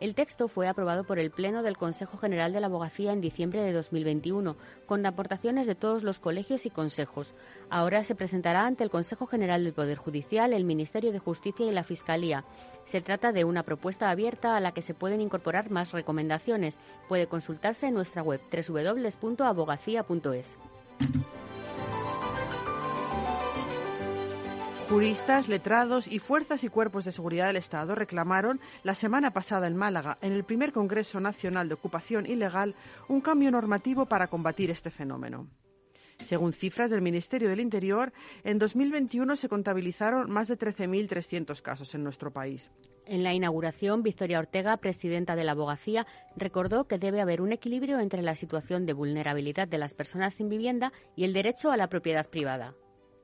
El 0.00 0.14
texto 0.14 0.48
fue 0.48 0.66
aprobado 0.66 1.04
por 1.04 1.18
el 1.18 1.30
Pleno 1.30 1.62
del 1.62 1.76
Consejo 1.76 2.16
General 2.16 2.54
de 2.54 2.60
la 2.60 2.68
Abogacía 2.68 3.12
en 3.12 3.20
diciembre 3.20 3.62
de 3.62 3.74
2021, 3.74 4.56
con 4.86 5.04
aportaciones 5.04 5.66
de 5.66 5.74
todos 5.74 6.02
los 6.02 6.18
colegios 6.18 6.64
y 6.64 6.70
consejos. 6.70 7.34
Ahora 7.68 8.02
se 8.02 8.14
presentará 8.14 8.66
ante 8.66 8.82
el 8.82 8.88
Consejo 8.88 9.26
General 9.26 9.62
del 9.62 9.74
Poder 9.74 9.98
Judicial, 9.98 10.54
el 10.54 10.64
Ministerio 10.64 11.12
de 11.12 11.18
Justicia 11.18 11.66
y 11.66 11.70
la 11.70 11.84
Fiscalía. 11.84 12.46
Se 12.86 13.02
trata 13.02 13.32
de 13.32 13.44
una 13.44 13.62
propuesta 13.62 14.08
abierta 14.08 14.56
a 14.56 14.60
la 14.60 14.72
que 14.72 14.80
se 14.80 14.94
pueden 14.94 15.20
incorporar 15.20 15.70
más 15.70 15.92
recomendaciones. 15.92 16.78
Puede 17.06 17.26
consultarse 17.26 17.88
en 17.88 17.94
nuestra 17.94 18.22
web 18.22 18.40
www.abogacía.es. 18.50 20.56
Juristas, 24.90 25.48
letrados 25.48 26.08
y 26.08 26.18
fuerzas 26.18 26.64
y 26.64 26.68
cuerpos 26.68 27.04
de 27.04 27.12
seguridad 27.12 27.46
del 27.46 27.54
Estado 27.54 27.94
reclamaron 27.94 28.58
la 28.82 28.96
semana 28.96 29.32
pasada 29.32 29.68
en 29.68 29.76
Málaga, 29.76 30.18
en 30.20 30.32
el 30.32 30.42
primer 30.42 30.72
Congreso 30.72 31.20
Nacional 31.20 31.68
de 31.68 31.74
Ocupación 31.74 32.26
Ilegal, 32.26 32.74
un 33.06 33.20
cambio 33.20 33.52
normativo 33.52 34.06
para 34.06 34.26
combatir 34.26 34.68
este 34.68 34.90
fenómeno. 34.90 35.46
Según 36.18 36.52
cifras 36.52 36.90
del 36.90 37.02
Ministerio 37.02 37.48
del 37.48 37.60
Interior, 37.60 38.12
en 38.42 38.58
2021 38.58 39.36
se 39.36 39.48
contabilizaron 39.48 40.28
más 40.28 40.48
de 40.48 40.58
13.300 40.58 41.62
casos 41.62 41.94
en 41.94 42.02
nuestro 42.02 42.32
país. 42.32 42.72
En 43.06 43.22
la 43.22 43.32
inauguración, 43.32 44.02
Victoria 44.02 44.40
Ortega, 44.40 44.76
presidenta 44.78 45.36
de 45.36 45.44
la 45.44 45.52
abogacía, 45.52 46.04
recordó 46.36 46.88
que 46.88 46.98
debe 46.98 47.20
haber 47.20 47.42
un 47.42 47.52
equilibrio 47.52 48.00
entre 48.00 48.22
la 48.22 48.34
situación 48.34 48.86
de 48.86 48.92
vulnerabilidad 48.94 49.68
de 49.68 49.78
las 49.78 49.94
personas 49.94 50.34
sin 50.34 50.48
vivienda 50.48 50.92
y 51.14 51.22
el 51.22 51.32
derecho 51.32 51.70
a 51.70 51.76
la 51.76 51.88
propiedad 51.88 52.26
privada 52.26 52.74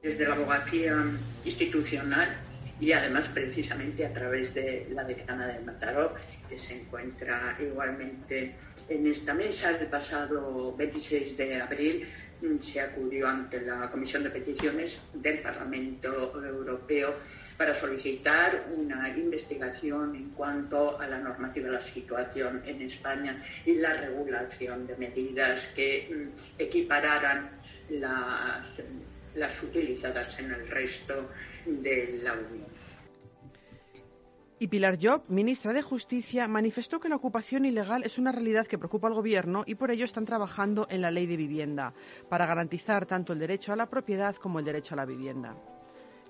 desde 0.07 0.25
la 0.25 0.35
abogacía 0.37 1.05
institucional 1.45 2.37
y 2.79 2.93
además 2.93 3.29
precisamente 3.29 4.07
a 4.07 4.13
través 4.13 4.55
de 4.55 4.87
la 4.93 5.03
decana 5.03 5.49
del 5.49 5.65
Mataró, 5.65 6.15
que 6.49 6.57
se 6.59 6.81
encuentra 6.81 7.57
igualmente 7.61 8.55
en 8.89 9.07
esta 9.09 9.35
mesa. 9.35 9.71
El 9.71 9.89
pasado 9.89 10.77
26 10.77 11.37
de 11.37 11.61
abril 11.61 12.07
mm, 12.41 12.63
se 12.63 12.81
acudió 12.81 13.27
ante 13.27 13.61
la 13.63 13.91
Comisión 13.91 14.23
de 14.23 14.31
Peticiones 14.31 15.03
del 15.13 15.41
Parlamento 15.41 16.41
Europeo 16.41 17.15
para 17.57 17.75
solicitar 17.75 18.67
una 18.77 19.09
investigación 19.09 20.15
en 20.15 20.31
cuanto 20.31 21.01
a 21.01 21.07
la 21.09 21.19
normativa 21.19 21.67
de 21.67 21.73
la 21.73 21.83
situación 21.83 22.63
en 22.65 22.83
España 22.83 23.43
y 23.65 23.75
la 23.75 23.95
regulación 23.95 24.87
de 24.87 24.97
medidas 24.99 25.67
que 25.75 26.09
mm, 26.09 26.61
equipararan 26.61 27.51
las 27.89 28.67
las 29.37 29.63
utilizadas 29.63 30.39
en 30.39 30.51
el 30.51 30.69
resto 30.69 31.29
de 31.65 32.21
la 32.23 32.35
Unión. 32.35 32.77
Y 34.59 34.69
Pilar 34.69 34.97
Job, 35.01 35.23
ministra 35.29 35.75
de 35.75 35.83
Justicia, 35.83 36.49
manifestó 36.49 36.99
que 36.99 37.11
la 37.11 37.17
ocupación 37.17 37.67
ilegal 37.67 38.05
es 38.05 38.17
una 38.17 38.33
realidad 38.33 38.67
que 38.67 38.79
preocupa 38.79 39.07
al 39.07 39.13
Gobierno 39.13 39.65
y 39.67 39.75
por 39.75 39.91
ello 39.91 40.07
están 40.07 40.25
trabajando 40.25 40.87
en 40.89 41.03
la 41.03 41.11
ley 41.11 41.27
de 41.27 41.37
vivienda, 41.37 41.93
para 42.31 42.47
garantizar 42.47 43.05
tanto 43.05 43.35
el 43.35 43.39
derecho 43.39 43.75
a 43.75 43.77
la 43.77 43.91
propiedad 43.91 44.35
como 44.37 44.59
el 44.59 44.65
derecho 44.65 44.95
a 44.95 44.97
la 44.97 45.05
vivienda. 45.05 45.55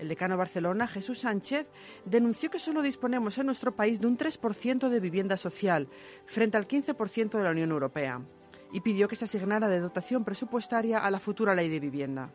El 0.01 0.09
decano 0.09 0.35
de 0.35 0.39
Barcelona, 0.39 0.89
Jesús 0.89 1.21
Sánchez, 1.21 1.69
denunció 2.05 2.51
que 2.51 2.59
solo 2.59 2.83
disponemos 2.83 3.39
en 3.39 3.47
nuestro 3.47 3.77
país 3.77 4.01
de 4.01 4.09
un 4.09 4.19
3% 4.19 4.89
de 4.89 5.01
vivienda 5.01 5.37
social, 5.37 5.89
frente 6.27 6.57
al 6.57 6.67
15% 6.67 7.39
de 7.39 7.45
la 7.45 7.53
Unión 7.53 7.71
Europea, 7.71 8.21
y 8.73 8.81
pidió 8.81 9.07
que 9.07 9.17
se 9.17 9.27
asignara 9.27 9.69
de 9.69 9.79
dotación 9.79 10.25
presupuestaria 10.25 10.99
a 10.99 11.11
la 11.13 11.21
futura 11.21 11.55
ley 11.55 11.69
de 11.69 11.79
vivienda. 11.79 12.31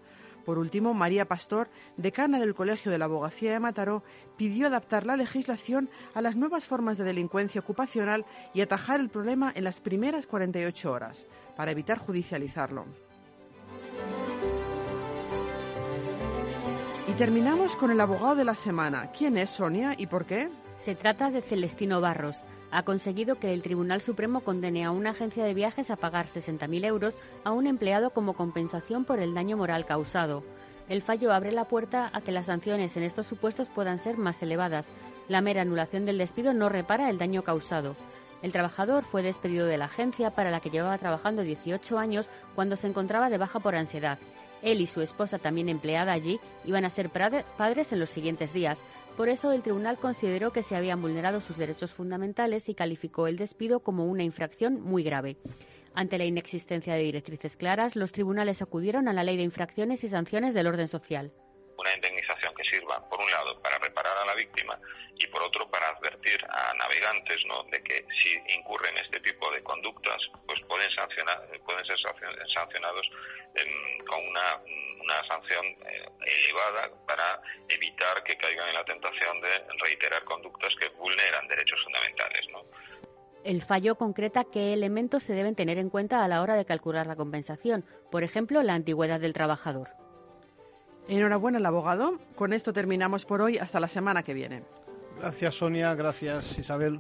Por 0.46 0.58
último, 0.58 0.94
María 0.94 1.26
Pastor, 1.26 1.70
decana 1.98 2.40
del 2.40 2.56
Colegio 2.56 2.92
de 2.92 2.98
la 2.98 3.06
Abogacía 3.06 3.52
de 3.52 3.60
Mataró, 3.60 4.04
pidió 4.38 4.68
adaptar 4.68 5.06
la 5.06 5.16
legislación 5.16 5.90
a 6.14 6.22
las 6.22 6.36
nuevas 6.36 6.66
formas 6.66 6.98
de 6.98 7.04
delincuencia 7.04 7.62
ocupacional 7.62 8.26
y 8.54 8.62
atajar 8.62 9.00
el 9.00 9.10
problema 9.10 9.52
en 9.56 9.64
las 9.64 9.82
primeras 9.82 10.28
48 10.28 10.92
horas, 10.92 11.28
para 11.56 11.72
evitar 11.72 11.98
judicializarlo. 11.98 12.86
terminamos 17.22 17.76
con 17.76 17.92
el 17.92 18.02
abogado 18.02 18.34
de 18.34 18.46
la 18.46 18.56
semana. 18.56 19.12
¿Quién 19.12 19.38
es 19.38 19.52
Sonia 19.52 19.94
y 19.96 20.08
por 20.08 20.26
qué? 20.26 20.50
Se 20.78 20.96
trata 20.96 21.30
de 21.30 21.44
Celestino 21.44 22.02
Barros. 22.02 22.36
Ha 22.72 22.84
conseguido 22.84 23.38
que 23.38 23.54
el 23.54 23.62
Tribunal 23.62 24.02
Supremo 24.02 24.40
condene 24.40 24.86
a 24.86 24.92
una 24.92 25.10
agencia 25.10 25.44
de 25.44 25.54
viajes 25.54 25.92
a 25.92 25.98
pagar 25.98 26.26
60.000 26.26 26.86
euros 26.86 27.18
a 27.44 27.52
un 27.52 27.68
empleado 27.68 28.12
como 28.12 28.34
compensación 28.34 29.04
por 29.04 29.20
el 29.20 29.34
daño 29.34 29.58
moral 29.58 29.86
causado. 29.86 30.44
El 30.88 31.02
fallo 31.02 31.34
abre 31.34 31.52
la 31.52 31.66
puerta 31.66 32.10
a 32.14 32.22
que 32.22 32.32
las 32.32 32.46
sanciones 32.48 32.96
en 32.96 33.04
estos 33.04 33.28
supuestos 33.28 33.68
puedan 33.68 34.00
ser 34.00 34.18
más 34.18 34.42
elevadas. 34.42 34.88
La 35.28 35.42
mera 35.42 35.62
anulación 35.62 36.06
del 36.06 36.18
despido 36.18 36.54
no 36.54 36.70
repara 36.70 37.10
el 37.10 37.18
daño 37.18 37.44
causado. 37.44 37.96
El 38.42 38.54
trabajador 38.54 39.04
fue 39.04 39.22
despedido 39.22 39.68
de 39.68 39.78
la 39.78 39.86
agencia 39.86 40.32
para 40.32 40.50
la 40.50 40.62
que 40.62 40.70
llevaba 40.70 40.98
trabajando 40.98 41.44
18 41.44 42.00
años 42.00 42.30
cuando 42.56 42.76
se 42.76 42.88
encontraba 42.88 43.30
de 43.30 43.38
baja 43.38 43.60
por 43.60 43.76
ansiedad. 43.76 44.18
Él 44.62 44.82
y 44.82 44.88
su 44.88 45.02
esposa, 45.02 45.40
también 45.40 45.70
empleada 45.70 46.12
allí, 46.12 46.40
iban 46.66 46.86
a 46.86 46.90
ser 46.90 47.10
padres 47.10 47.92
en 47.92 48.00
los 48.00 48.10
siguientes 48.10 48.54
días. 48.54 48.82
Por 49.18 49.30
eso 49.30 49.52
el 49.52 49.62
tribunal 49.62 49.98
consideró 49.98 50.52
que 50.52 50.64
se 50.64 50.76
habían 50.76 51.02
vulnerado 51.02 51.42
sus 51.42 51.58
derechos 51.58 51.94
fundamentales 51.94 52.70
y 52.70 52.76
calificó 52.76 53.28
el 53.28 53.38
despido 53.38 53.82
como 53.82 54.06
una 54.06 54.24
infracción 54.24 54.82
muy 54.82 55.04
grave. 55.04 55.38
Ante 55.94 56.18
la 56.18 56.26
inexistencia 56.26 56.94
de 56.94 57.04
directrices 57.04 57.58
claras, 57.58 57.96
los 57.96 58.14
tribunales 58.14 58.62
acudieron 58.62 59.08
a 59.08 59.14
la 59.14 59.24
ley 59.24 59.38
de 59.38 59.44
infracciones 59.44 60.04
y 60.04 60.08
sanciones 60.08 60.54
del 60.54 60.68
orden 60.68 60.88
social 60.88 61.32
una 61.82 61.96
indemnización 61.96 62.54
que 62.56 62.64
sirva, 62.64 63.04
por 63.10 63.20
un 63.20 63.30
lado, 63.32 63.60
para 63.62 63.78
reparar 63.80 64.16
a 64.18 64.26
la 64.26 64.36
víctima 64.36 64.80
y 65.24 65.28
por 65.28 65.44
otro, 65.44 65.70
para 65.70 65.90
advertir 65.90 66.40
a 66.50 66.74
navegantes 66.74 67.46
¿no? 67.46 67.64
de 67.72 67.82
que 67.84 68.06
si 68.22 68.58
incurren 68.58 68.98
este 68.98 69.20
tipo 69.20 69.52
de 69.52 69.62
conductas, 69.64 70.18
pues 70.46 70.60
pueden, 70.68 70.90
sancionar, 70.92 71.48
pueden 71.66 71.86
ser 71.86 71.98
sancionados 72.54 73.08
con 74.08 74.28
una, 74.28 74.62
una 75.02 75.28
sanción 75.28 75.66
eh, 75.66 76.10
elevada 76.26 76.90
para 77.06 77.42
evitar 77.68 78.24
que 78.24 78.38
caigan 78.38 78.70
en 78.70 78.76
la 78.76 78.86
tentación 78.86 79.42
de 79.42 79.50
reiterar 79.84 80.24
conductas 80.24 80.74
que 80.80 80.90
vulneran 80.90 81.48
derechos 81.48 81.80
fundamentales. 81.84 82.48
¿no? 82.52 82.64
El 83.44 83.62
fallo 83.62 83.96
concreta 83.96 84.46
qué 84.52 84.74
elementos 84.74 85.24
se 85.24 85.34
deben 85.34 85.56
tener 85.56 85.78
en 85.78 85.90
cuenta 85.90 86.24
a 86.24 86.28
la 86.28 86.42
hora 86.42 86.56
de 86.56 86.66
calcular 86.66 87.08
la 87.08 87.16
compensación, 87.16 87.86
por 88.12 88.24
ejemplo, 88.24 88.64
la 88.64 88.76
antigüedad 88.76 89.20
del 89.20 89.34
trabajador. 89.34 89.90
Enhorabuena 91.08 91.58
al 91.58 91.66
abogado. 91.66 92.20
Con 92.36 92.54
esto 92.54 92.74
terminamos 92.74 93.26
por 93.26 93.42
hoy. 93.42 93.58
Hasta 93.58 93.80
la 93.80 93.88
semana 93.88 94.24
que 94.24 94.34
viene. 94.34 94.64
Gracias 95.20 95.56
Sonia, 95.56 95.94
gracias 95.96 96.58
Isabel. 96.58 97.00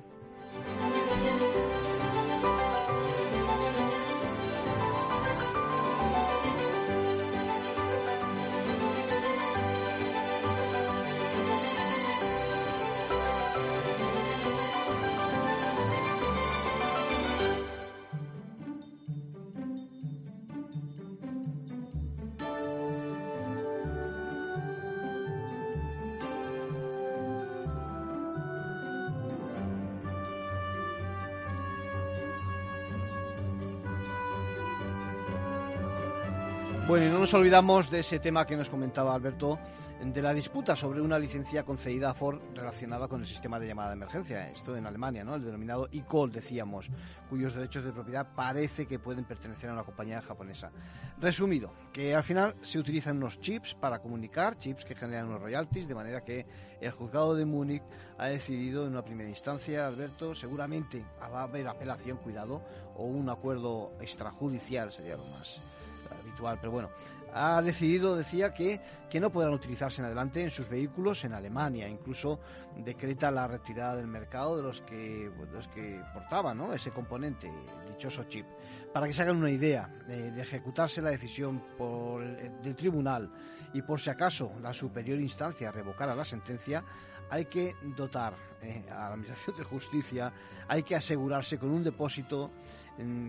Bueno, 36.88 37.06
y 37.06 37.10
no 37.10 37.20
nos 37.20 37.34
olvidamos 37.36 37.89
de 37.91 38.00
ese 38.00 38.20
tema 38.20 38.46
que 38.46 38.58
nos 38.58 38.70
comentaba 38.70 39.13
Alberto, 39.13 39.60
de 40.04 40.22
la 40.22 40.34
disputa 40.34 40.76
sobre 40.76 41.00
una 41.00 41.20
licencia 41.20 41.63
concedida 41.63 42.10
a 42.10 42.13
Ford 42.15 42.41
relacionada 42.56 43.08
con 43.08 43.22
el 43.22 43.28
sistema 43.28 43.60
de 43.60 43.67
llamada 43.67 43.89
de 43.89 43.98
emergencia. 43.98 44.50
Esto 44.50 44.76
en 44.76 44.88
Alemania, 44.88 45.24
¿no? 45.24 45.36
El 45.36 45.46
denominado 45.46 45.88
e-call, 45.91 46.32
decíamos, 46.32 46.89
cuyos 47.30 47.54
derechos 47.54 47.86
de 47.86 47.94
propiedad 47.94 48.28
parece 48.36 48.88
que 48.88 48.98
pueden 48.98 49.26
pertenecer 49.26 49.70
a 49.70 49.74
una 49.74 49.84
compañía 49.84 50.22
japonesa. 50.22 50.72
Resumido, 51.20 51.72
que 51.94 52.15
al 52.15 52.24
final 52.24 52.56
se 52.62 52.80
utilizan 52.80 53.17
unos 53.17 53.39
chips 53.39 53.76
para 53.76 54.00
comunicar, 54.00 54.58
chips 54.58 54.84
que 54.84 54.96
generan 54.96 55.28
unos 55.28 55.41
royalties, 55.41 55.88
de 55.88 55.96
manera 55.96 56.26
que 56.26 56.48
el 56.82 56.91
juzgado 56.91 57.36
de 57.36 57.46
Múnich 57.46 57.84
ha 58.17 58.26
decidido 58.26 58.86
en 58.86 58.94
una 58.94 59.06
primera 59.06 59.30
instancia, 59.30 59.86
Alberto, 59.86 60.34
seguramente 60.34 61.06
va 61.22 61.41
a 61.41 61.44
haber 61.44 61.67
apelación, 61.67 62.17
cuidado, 62.17 62.63
o 62.96 63.06
un 63.06 63.30
acuerdo 63.30 63.94
extrajudicial 64.02 64.91
sería 64.91 65.15
lo 65.15 65.26
más 65.26 65.70
pero 66.60 66.71
bueno, 66.71 66.89
ha 67.34 67.62
decidido, 67.62 68.15
decía, 68.15 68.54
que, 68.54 68.82
que 69.10 69.19
no 69.19 69.32
podrán 69.32 69.54
utilizarse 69.54 70.01
en 70.01 70.06
adelante 70.06 70.41
en 70.41 70.51
sus 70.51 70.67
vehículos 70.67 71.23
en 71.23 71.34
Alemania. 71.34 71.88
Incluso 71.88 72.39
decreta 72.77 73.32
la 73.32 73.47
retirada 73.47 73.95
del 73.95 74.08
mercado 74.08 74.58
de 74.58 74.63
los 74.63 74.82
que, 74.82 75.32
pues, 75.38 75.49
los 75.51 75.67
que 75.69 76.01
portaban 76.13 76.58
¿no? 76.58 76.73
ese 76.73 76.91
componente, 76.91 77.47
el 77.47 77.93
dichoso 77.93 78.23
chip. 78.25 78.45
Para 78.93 79.08
que 79.08 79.13
se 79.13 79.21
hagan 79.21 79.38
una 79.38 79.51
idea 79.51 79.89
eh, 80.10 80.32
de 80.36 80.41
ejecutarse 80.41 81.01
la 81.01 81.12
decisión 81.12 81.62
por 81.77 82.21
del 82.62 82.75
tribunal 82.75 83.32
y 83.73 83.82
por 83.82 84.01
si 84.01 84.10
acaso 84.10 84.51
la 84.62 84.73
superior 84.73 85.19
instancia 85.19 85.71
revocara 85.71 86.13
la 86.13 86.25
sentencia, 86.25 86.84
hay 87.30 87.45
que 87.45 87.75
dotar 87.95 88.34
eh, 88.62 88.84
a 88.91 88.95
la 88.95 89.08
Administración 89.08 89.58
de 89.58 89.63
Justicia, 89.63 90.34
hay 90.67 90.84
que 90.84 90.95
asegurarse 90.95 91.58
con 91.58 91.71
un 91.71 91.84
depósito 91.84 92.51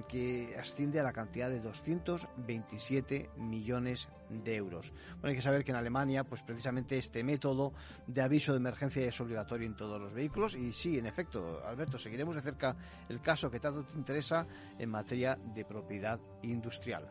que 0.09 0.57
asciende 0.59 1.01
a 1.01 1.03
la 1.03 1.13
cantidad 1.13 1.49
de 1.49 1.61
227 1.61 3.31
millones 3.37 4.09
de 4.29 4.57
euros. 4.57 4.93
Bueno, 5.21 5.29
hay 5.29 5.37
que 5.37 5.43
saber 5.43 5.65
que 5.65 5.71
en 5.71 5.77
Alemania, 5.77 6.25
pues 6.25 6.43
precisamente 6.43 6.99
este 6.99 7.23
método 7.23 7.73
de 8.07 8.23
aviso 8.23 8.53
de 8.53 8.59
emergencia 8.59 9.05
es 9.05 9.21
obligatorio 9.21 9.67
en 9.67 9.77
todos 9.77 10.01
los 10.01 10.13
vehículos 10.13 10.57
y 10.57 10.73
sí, 10.73 10.99
en 10.99 11.07
efecto, 11.07 11.63
Alberto, 11.65 11.99
seguiremos 11.99 12.35
de 12.35 12.43
cerca 12.43 12.77
el 13.09 13.21
caso 13.21 13.51
que 13.51 13.61
tanto 13.61 13.85
te 13.85 13.97
interesa 13.97 14.47
en 14.79 14.91
materia 14.91 15.39
de 15.55 15.65
propiedad 15.65 16.19
industrial. 16.43 17.09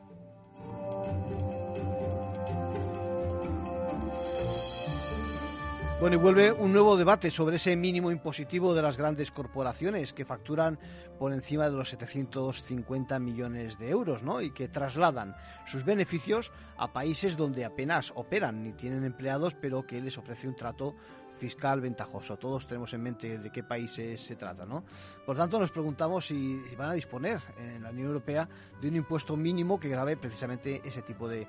Bueno, 6.02 6.16
y 6.16 6.20
vuelve 6.20 6.52
un 6.52 6.74
nuevo 6.74 6.98
debate 6.98 7.30
sobre 7.30 7.58
ese 7.58 7.76
mínimo 7.76 8.10
impositivo 8.10 8.74
de 8.74 8.82
las 8.82 8.98
grandes 8.98 9.30
corporaciones 9.30 10.14
que 10.14 10.26
facturan 10.26 10.80
por 11.20 11.32
encima 11.32 11.70
de 11.70 11.76
los 11.76 11.90
750 11.90 13.20
millones 13.20 13.78
de 13.78 13.92
euros, 13.92 14.24
¿no? 14.24 14.42
Y 14.42 14.50
que 14.50 14.68
trasladan 14.68 15.36
sus 15.68 15.86
beneficios 15.86 16.52
a 16.76 16.92
países 16.92 17.38
donde 17.38 17.66
apenas 17.66 18.14
operan 18.16 18.64
ni 18.64 18.74
tienen 18.74 19.06
empleados, 19.06 19.54
pero 19.54 19.86
que 19.86 20.02
les 20.02 20.18
ofrece 20.18 20.48
un 20.48 20.56
trato 20.56 20.96
fiscal 21.42 21.82
ventajoso. 21.82 22.38
Todos 22.38 22.68
tenemos 22.68 22.94
en 22.94 23.02
mente 23.02 23.40
de 23.40 23.50
qué 23.50 23.64
países 23.64 24.22
se 24.22 24.36
trata, 24.36 24.64
¿no? 24.64 24.84
Por 25.26 25.36
tanto, 25.36 25.60
nos 25.60 25.72
preguntamos 25.72 26.28
si, 26.28 26.62
van 26.78 26.92
a 26.92 26.94
disponer 26.94 27.42
en 27.58 27.82
la 27.82 27.90
Unión 27.90 28.10
Europea 28.10 28.48
de 28.80 28.88
un 28.88 28.96
impuesto 28.96 29.36
mínimo 29.36 29.80
que 29.80 29.90
grave 29.90 30.18
precisamente 30.18 30.82
ese 30.86 31.02
tipo 31.02 31.28
de, 31.28 31.48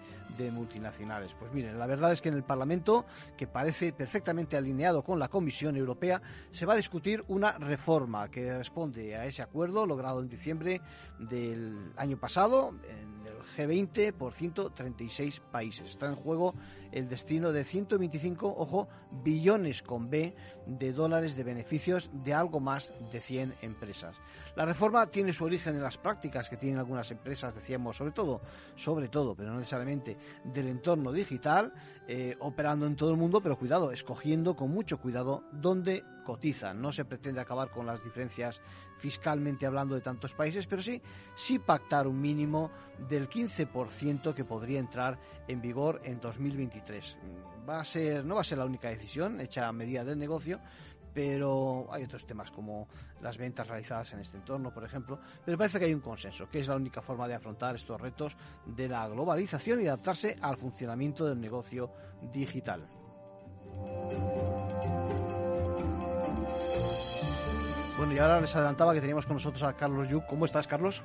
multinacionales. 0.51 1.35
Pues 1.39 1.53
miren, 1.53 1.79
la 1.79 1.87
verdad 1.87 2.11
es 2.11 2.23
que 2.23 2.31
en 2.31 2.35
el 2.35 2.43
Parlamento, 2.43 3.05
que 3.37 3.47
parece 3.47 3.93
perfectamente 3.93 4.57
alineado 4.57 5.03
con 5.05 5.19
la 5.19 5.29
Comisión 5.29 5.77
Europea, 5.77 6.23
se 6.51 6.65
va 6.65 6.73
a 6.73 6.77
discutir 6.77 7.23
una 7.29 7.53
reforma 7.59 8.29
que 8.31 8.57
responde 8.57 9.15
a 9.15 9.27
ese 9.27 9.43
acuerdo 9.43 9.87
logrado 9.87 10.21
en 10.21 10.29
diciembre 10.29 10.81
del 11.19 11.93
año 11.97 12.17
pasado 12.17 12.73
G20 13.57 14.13
por 14.13 14.33
136 14.33 15.41
países. 15.51 15.91
Está 15.91 16.07
en 16.07 16.17
juego 16.17 16.55
el 16.91 17.09
destino 17.09 17.53
de 17.53 17.65
125, 17.65 18.55
ojo, 18.57 18.89
billones 19.23 19.83
con 19.83 20.11
B 20.11 20.35
de 20.67 20.93
dólares 20.93 21.37
de 21.37 21.45
beneficios 21.45 22.11
de 22.13 22.35
algo 22.35 22.61
más 22.61 22.93
de 23.11 23.21
100 23.21 23.55
empresas. 23.63 24.17
La 24.55 24.65
reforma 24.65 25.07
tiene 25.07 25.33
su 25.33 25.45
origen 25.45 25.75
en 25.75 25.83
las 25.83 25.97
prácticas 25.97 26.49
que 26.49 26.57
tienen 26.57 26.79
algunas 26.79 27.11
empresas, 27.11 27.55
decíamos, 27.55 27.97
sobre 27.97 28.13
todo, 28.13 28.43
sobre 28.75 29.09
todo, 29.09 29.35
pero 29.35 29.51
no 29.51 29.59
necesariamente 29.59 30.17
del 30.45 30.69
entorno 30.69 31.13
digital, 31.13 31.73
eh, 32.07 32.37
operando 32.41 32.87
en 32.87 32.97
todo 32.97 33.11
el 33.11 33.17
mundo, 33.17 33.41
pero 33.41 33.59
cuidado, 33.59 33.93
escogiendo 33.93 34.55
con 34.55 34.71
mucho 34.71 34.99
cuidado 34.99 35.45
dónde 35.53 36.05
cotizan. 36.23 36.81
No 36.81 36.93
se 36.93 37.05
pretende 37.05 37.41
acabar 37.41 37.71
con 37.71 37.87
las 37.87 38.03
diferencias 38.03 38.61
fiscalmente 38.99 39.67
hablando 39.67 39.95
de 39.95 40.01
tantos 40.01 40.33
países, 40.35 40.67
pero 40.67 40.81
sí, 40.81 41.03
sí 41.35 41.59
pactar 41.59 42.07
un 42.07 42.21
mínimo 42.21 42.71
del 43.09 43.29
15% 43.29 44.35
que 44.35 44.45
podría 44.45 44.79
entrar 44.79 45.19
en 45.49 45.61
vigor 45.61 46.01
en 46.05 46.21
2023. 46.21 47.19
Va 47.69 47.81
a 47.81 47.85
ser, 47.85 48.25
no 48.25 48.37
va 48.37 48.43
a 48.43 48.45
ser 48.45 48.59
la 48.59 48.65
única 48.65 48.89
decisión 48.89 49.41
hecha 49.41 49.67
a 49.67 49.73
medida 49.73 50.05
del 50.05 50.19
negocio, 50.19 50.61
pero 51.13 51.87
hay 51.91 52.05
otros 52.05 52.27
temas 52.27 52.51
como 52.51 52.89
las 53.21 53.37
ventas 53.37 53.67
realizadas 53.67 54.13
en 54.13 54.21
este 54.21 54.37
entorno, 54.37 54.73
por 54.73 54.85
ejemplo, 54.85 55.19
pero 55.45 55.59
parece 55.59 55.79
que 55.79 55.85
hay 55.87 55.95
un 55.95 56.01
consenso, 56.01 56.49
que 56.49 56.61
es 56.61 56.69
la 56.69 56.77
única 56.77 57.03
forma 57.03 57.29
de 57.29 57.35
afrontar 57.35 57.75
estos 57.75 58.01
retos 58.01 58.37
de 58.65 58.89
la 58.89 59.07
globalización 59.09 59.83
y 59.83 59.87
adaptarse 59.87 60.37
al 60.41 60.57
funcionamiento 60.57 61.27
del 61.27 61.41
negocio 61.41 61.91
digital. 62.33 62.87
Bueno, 68.03 68.17
y 68.17 68.19
ahora 68.19 68.41
les 68.41 68.57
adelantaba 68.57 68.95
que 68.95 69.01
teníamos 69.01 69.27
con 69.27 69.37
nosotros 69.37 69.63
a 69.63 69.75
Carlos 69.75 70.09
Yuc. 70.09 70.27
¿Cómo 70.27 70.45
estás, 70.45 70.67
Carlos? 70.67 71.05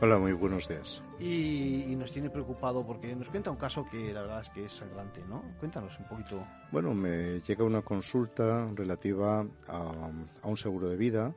Hola, 0.00 0.16
muy 0.16 0.30
buenos 0.30 0.68
días. 0.68 1.02
Y, 1.18 1.92
nos 1.96 2.12
tiene 2.12 2.30
preocupado 2.30 2.86
porque 2.86 3.16
nos 3.16 3.28
cuenta 3.30 3.50
un 3.50 3.56
caso 3.56 3.84
que 3.90 4.12
la 4.12 4.20
verdad 4.20 4.42
es 4.42 4.50
que 4.50 4.64
es 4.66 4.72
sangrante, 4.72 5.24
¿no? 5.28 5.42
Cuéntanos 5.58 5.98
un 5.98 6.06
poquito. 6.06 6.46
Bueno, 6.70 6.94
me 6.94 7.40
llega 7.40 7.64
una 7.64 7.82
consulta 7.82 8.70
relativa 8.76 9.44
a, 9.66 10.10
un 10.44 10.56
seguro 10.56 10.88
de 10.88 10.96
vida 10.96 11.34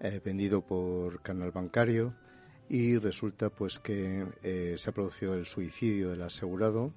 eh, 0.00 0.20
vendido 0.24 0.62
por 0.62 1.22
canal 1.22 1.52
bancario 1.52 2.12
y 2.68 2.98
resulta 2.98 3.50
pues 3.50 3.78
que 3.78 4.26
eh, 4.42 4.74
se 4.76 4.90
ha 4.90 4.92
producido 4.92 5.34
el 5.34 5.46
suicidio 5.46 6.10
del 6.10 6.22
asegurado 6.22 6.92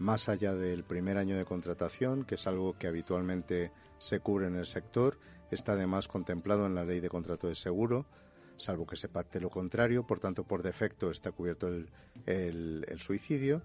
más 0.00 0.28
allá 0.28 0.54
del 0.54 0.82
primer 0.82 1.18
año 1.18 1.36
de 1.36 1.44
contratación, 1.44 2.24
que 2.24 2.34
es 2.34 2.46
algo 2.48 2.76
que 2.76 2.88
habitualmente 2.88 3.70
se 3.98 4.18
cubre 4.18 4.48
en 4.48 4.56
el 4.56 4.66
sector, 4.66 5.18
está 5.54 5.72
además 5.72 6.08
contemplado 6.08 6.66
en 6.66 6.74
la 6.74 6.84
ley 6.84 7.00
de 7.00 7.08
contrato 7.08 7.48
de 7.48 7.54
seguro, 7.54 8.06
salvo 8.56 8.86
que 8.86 8.96
se 8.96 9.08
pacte 9.08 9.40
lo 9.40 9.50
contrario, 9.50 10.06
por 10.06 10.20
tanto, 10.20 10.44
por 10.44 10.62
defecto 10.62 11.10
está 11.10 11.32
cubierto 11.32 11.68
el, 11.68 11.88
el, 12.26 12.98
suicidio. 12.98 13.62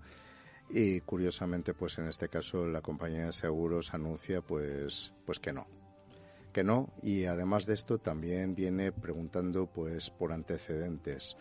Y 0.69 1.01
curiosamente, 1.01 1.73
pues 1.73 1.97
en 1.97 2.07
este 2.07 2.29
caso 2.29 2.67
la 2.67 2.81
compañía 2.81 3.25
de 3.25 3.33
seguros 3.33 3.93
anuncia 3.93 4.41
pues, 4.41 5.13
pues 5.25 5.39
que 5.39 5.51
no, 5.51 5.67
que 6.53 6.63
no. 6.63 6.93
Y 7.01 7.25
además 7.25 7.65
de 7.65 7.73
esto 7.73 7.97
también 7.97 8.53
viene 8.53 8.91
preguntando 8.91 9.65
pues 9.65 10.09
por 10.09 10.31
antecedentes 10.31 11.35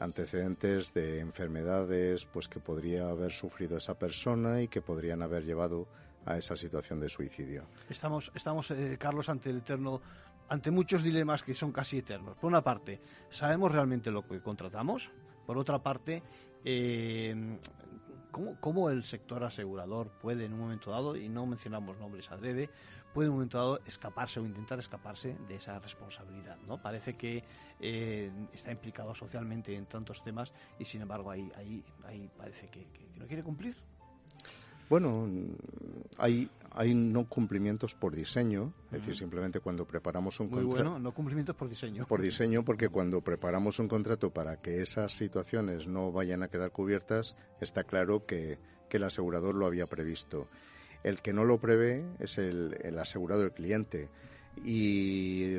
antecedentes 0.00 0.94
de 0.94 1.20
enfermedades 1.20 2.24
pues 2.24 2.48
que 2.48 2.60
podría 2.60 3.10
haber 3.10 3.30
sufrido 3.30 3.76
esa 3.76 3.98
persona 3.98 4.62
y 4.62 4.68
que 4.68 4.80
podrían 4.80 5.20
haber 5.20 5.44
llevado 5.44 5.86
a 6.26 6.36
esa 6.36 6.56
situación 6.56 7.00
de 7.00 7.08
suicidio. 7.08 7.64
Estamos, 7.88 8.30
estamos 8.34 8.70
eh, 8.70 8.96
Carlos, 8.98 9.28
ante 9.28 9.50
el 9.50 9.58
eterno, 9.58 10.00
ante 10.48 10.70
muchos 10.70 11.02
dilemas 11.02 11.42
que 11.42 11.54
son 11.54 11.72
casi 11.72 11.98
eternos. 11.98 12.36
Por 12.36 12.48
una 12.48 12.62
parte, 12.62 13.00
¿sabemos 13.30 13.72
realmente 13.72 14.10
lo 14.10 14.26
que 14.26 14.40
contratamos? 14.40 15.10
Por 15.46 15.58
otra 15.58 15.82
parte, 15.82 16.22
eh, 16.64 17.58
¿cómo, 18.30 18.56
¿cómo, 18.60 18.90
el 18.90 19.04
sector 19.04 19.42
asegurador 19.44 20.10
puede 20.20 20.44
en 20.44 20.52
un 20.52 20.60
momento 20.60 20.90
dado, 20.90 21.16
y 21.16 21.28
no 21.28 21.46
mencionamos 21.46 21.98
nombres 21.98 22.30
adrede, 22.30 22.70
puede 23.12 23.26
en 23.26 23.32
un 23.32 23.36
momento 23.38 23.58
dado 23.58 23.80
escaparse 23.86 24.40
o 24.40 24.44
intentar 24.44 24.78
escaparse 24.78 25.36
de 25.48 25.56
esa 25.56 25.78
responsabilidad. 25.78 26.56
¿no? 26.66 26.80
Parece 26.80 27.14
que 27.14 27.44
eh, 27.80 28.30
está 28.52 28.72
implicado 28.72 29.14
socialmente 29.14 29.74
en 29.74 29.86
tantos 29.86 30.22
temas 30.22 30.52
y 30.78 30.84
sin 30.84 31.02
embargo 31.02 31.30
ahí, 31.30 31.50
ahí, 31.56 31.84
ahí 32.04 32.30
parece 32.36 32.68
que, 32.68 32.86
no 33.16 33.26
quiere 33.26 33.42
cumplir. 33.42 33.76
Bueno, 34.92 35.26
hay, 36.18 36.50
hay 36.70 36.94
no 36.94 37.26
cumplimientos 37.26 37.94
por 37.94 38.14
diseño, 38.14 38.74
es 38.90 38.98
decir, 38.98 39.16
simplemente 39.16 39.60
cuando 39.60 39.86
preparamos 39.86 40.38
un 40.38 40.50
contrato. 40.50 40.68
bueno, 40.68 40.98
no 40.98 41.14
cumplimientos 41.14 41.56
por 41.56 41.70
diseño. 41.70 42.06
Por 42.06 42.20
diseño, 42.30 42.62
porque 42.62 42.90
cuando 42.90 43.22
preparamos 43.22 43.78
un 43.78 43.88
contrato 43.88 44.34
para 44.34 44.60
que 44.60 44.82
esas 44.82 45.12
situaciones 45.12 45.88
no 45.88 46.12
vayan 46.12 46.42
a 46.42 46.48
quedar 46.48 46.72
cubiertas, 46.72 47.36
está 47.62 47.84
claro 47.84 48.26
que, 48.26 48.58
que 48.90 48.98
el 48.98 49.04
asegurador 49.04 49.54
lo 49.54 49.64
había 49.64 49.86
previsto. 49.86 50.46
El 51.02 51.22
que 51.22 51.32
no 51.32 51.44
lo 51.46 51.58
prevé 51.58 52.04
es 52.18 52.36
el, 52.36 52.98
asegurado, 52.98 53.44
el 53.44 53.52
cliente. 53.52 54.10
Y 54.62 55.54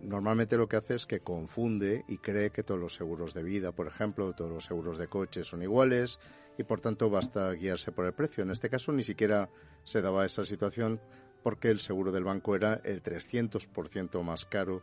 normalmente 0.00 0.56
lo 0.56 0.68
que 0.68 0.74
hace 0.74 0.96
es 0.96 1.06
que 1.06 1.20
confunde 1.20 2.04
y 2.08 2.18
cree 2.18 2.50
que 2.50 2.64
todos 2.64 2.80
los 2.80 2.94
seguros 2.94 3.32
de 3.32 3.44
vida, 3.44 3.70
por 3.70 3.86
ejemplo, 3.86 4.32
todos 4.32 4.50
los 4.50 4.64
seguros 4.64 4.98
de 4.98 5.06
coche 5.06 5.44
son 5.44 5.62
iguales 5.62 6.18
y 6.58 6.64
por 6.64 6.80
tanto 6.80 7.10
basta 7.10 7.52
guiarse 7.52 7.92
por 7.92 8.06
el 8.06 8.12
precio. 8.12 8.42
En 8.42 8.50
este 8.50 8.68
caso 8.68 8.92
ni 8.92 9.02
siquiera 9.02 9.48
se 9.84 10.02
daba 10.02 10.26
esa 10.26 10.44
situación 10.44 11.00
porque 11.42 11.70
el 11.70 11.80
seguro 11.80 12.12
del 12.12 12.24
banco 12.24 12.54
era 12.54 12.80
el 12.84 13.02
300% 13.02 14.22
más 14.22 14.44
caro 14.46 14.82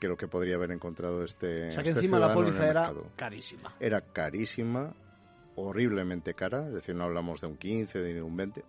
que 0.00 0.08
lo 0.08 0.16
que 0.16 0.28
podría 0.28 0.56
haber 0.56 0.72
encontrado 0.72 1.22
este. 1.24 1.68
O 1.68 1.72
sea 1.72 1.82
que 1.82 1.90
este 1.90 2.00
encima 2.00 2.18
la 2.18 2.34
póliza 2.34 2.68
era 2.68 2.92
carísima. 3.16 3.74
Era 3.78 4.00
carísima, 4.00 4.94
horriblemente 5.54 6.34
cara, 6.34 6.66
es 6.66 6.74
decir, 6.74 6.94
no 6.94 7.04
hablamos 7.04 7.40
de 7.40 7.46
un 7.46 7.56
15, 7.56 8.00
de 8.00 8.22
un 8.22 8.36
20 8.36 8.64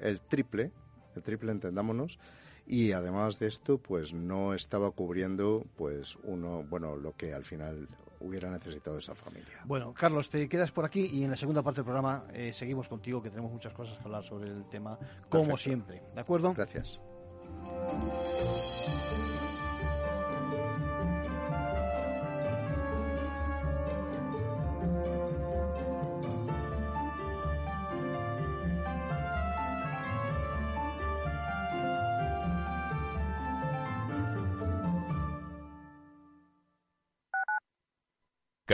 el 0.00 0.20
triple, 0.20 0.70
el 1.16 1.22
triple 1.22 1.52
entendámonos, 1.52 2.18
y 2.66 2.92
además 2.92 3.38
de 3.38 3.48
esto, 3.48 3.78
pues 3.78 4.12
no 4.12 4.54
estaba 4.54 4.90
cubriendo, 4.90 5.64
pues 5.76 6.16
uno, 6.22 6.64
bueno, 6.68 6.96
lo 6.96 7.16
que 7.16 7.32
al 7.32 7.44
final 7.44 7.88
hubiera 8.20 8.50
necesitado 8.50 8.98
esa 8.98 9.14
familia. 9.14 9.60
Bueno, 9.64 9.92
Carlos, 9.94 10.28
te 10.30 10.48
quedas 10.48 10.70
por 10.70 10.84
aquí 10.84 11.08
y 11.12 11.24
en 11.24 11.30
la 11.30 11.36
segunda 11.36 11.62
parte 11.62 11.78
del 11.78 11.84
programa 11.84 12.24
eh, 12.32 12.52
seguimos 12.52 12.88
contigo, 12.88 13.22
que 13.22 13.30
tenemos 13.30 13.52
muchas 13.52 13.72
cosas 13.72 13.96
que 13.98 14.04
hablar 14.04 14.22
sobre 14.22 14.48
el 14.48 14.68
tema, 14.68 14.98
como 15.28 15.56
siempre. 15.56 16.02
¿De 16.14 16.20
acuerdo? 16.20 16.52
Gracias. 16.54 17.00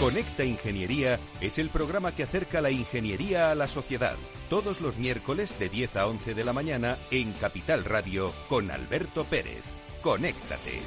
Conecta 0.00 0.44
Ingeniería 0.44 1.18
es 1.40 1.58
el 1.58 1.70
programa 1.70 2.14
que 2.14 2.22
acerca 2.22 2.60
la 2.60 2.70
ingeniería 2.70 3.50
a 3.50 3.56
la 3.56 3.66
sociedad. 3.66 4.14
Todos 4.48 4.80
los 4.80 4.96
miércoles 4.96 5.58
de 5.58 5.68
10 5.68 5.96
a 5.96 6.06
11 6.06 6.34
de 6.34 6.44
la 6.44 6.52
mañana 6.52 6.96
en 7.10 7.32
Capital 7.32 7.84
Radio 7.84 8.32
con 8.48 8.70
Alberto 8.70 9.24
Pérez. 9.24 9.64
Conéctate. 10.00 10.80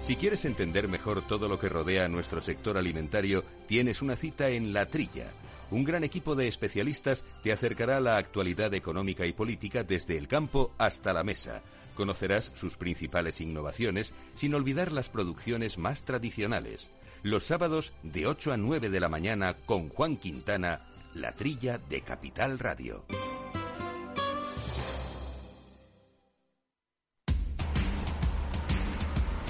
Si 0.00 0.16
quieres 0.16 0.44
entender 0.44 0.88
mejor 0.88 1.22
todo 1.22 1.48
lo 1.48 1.56
que 1.56 1.68
rodea 1.68 2.06
a 2.06 2.08
nuestro 2.08 2.40
sector 2.40 2.76
alimentario, 2.76 3.44
tienes 3.68 4.02
una 4.02 4.16
cita 4.16 4.48
en 4.48 4.72
La 4.72 4.86
Trilla. 4.86 5.30
Un 5.70 5.84
gran 5.84 6.02
equipo 6.02 6.34
de 6.34 6.48
especialistas 6.48 7.24
te 7.44 7.52
acercará 7.52 7.98
a 7.98 8.00
la 8.00 8.16
actualidad 8.16 8.74
económica 8.74 9.24
y 9.24 9.32
política 9.32 9.84
desde 9.84 10.18
el 10.18 10.26
campo 10.26 10.72
hasta 10.78 11.12
la 11.12 11.22
mesa 11.22 11.62
Conocerás 11.94 12.52
sus 12.54 12.76
principales 12.76 13.40
innovaciones 13.40 14.14
sin 14.34 14.54
olvidar 14.54 14.92
las 14.92 15.08
producciones 15.08 15.78
más 15.78 16.04
tradicionales. 16.04 16.90
Los 17.22 17.44
sábados 17.44 17.92
de 18.02 18.26
8 18.26 18.52
a 18.52 18.56
9 18.56 18.90
de 18.90 19.00
la 19.00 19.08
mañana 19.08 19.54
con 19.66 19.88
Juan 19.88 20.16
Quintana, 20.16 20.80
La 21.14 21.32
Trilla 21.32 21.78
de 21.78 22.00
Capital 22.00 22.58
Radio. 22.58 23.04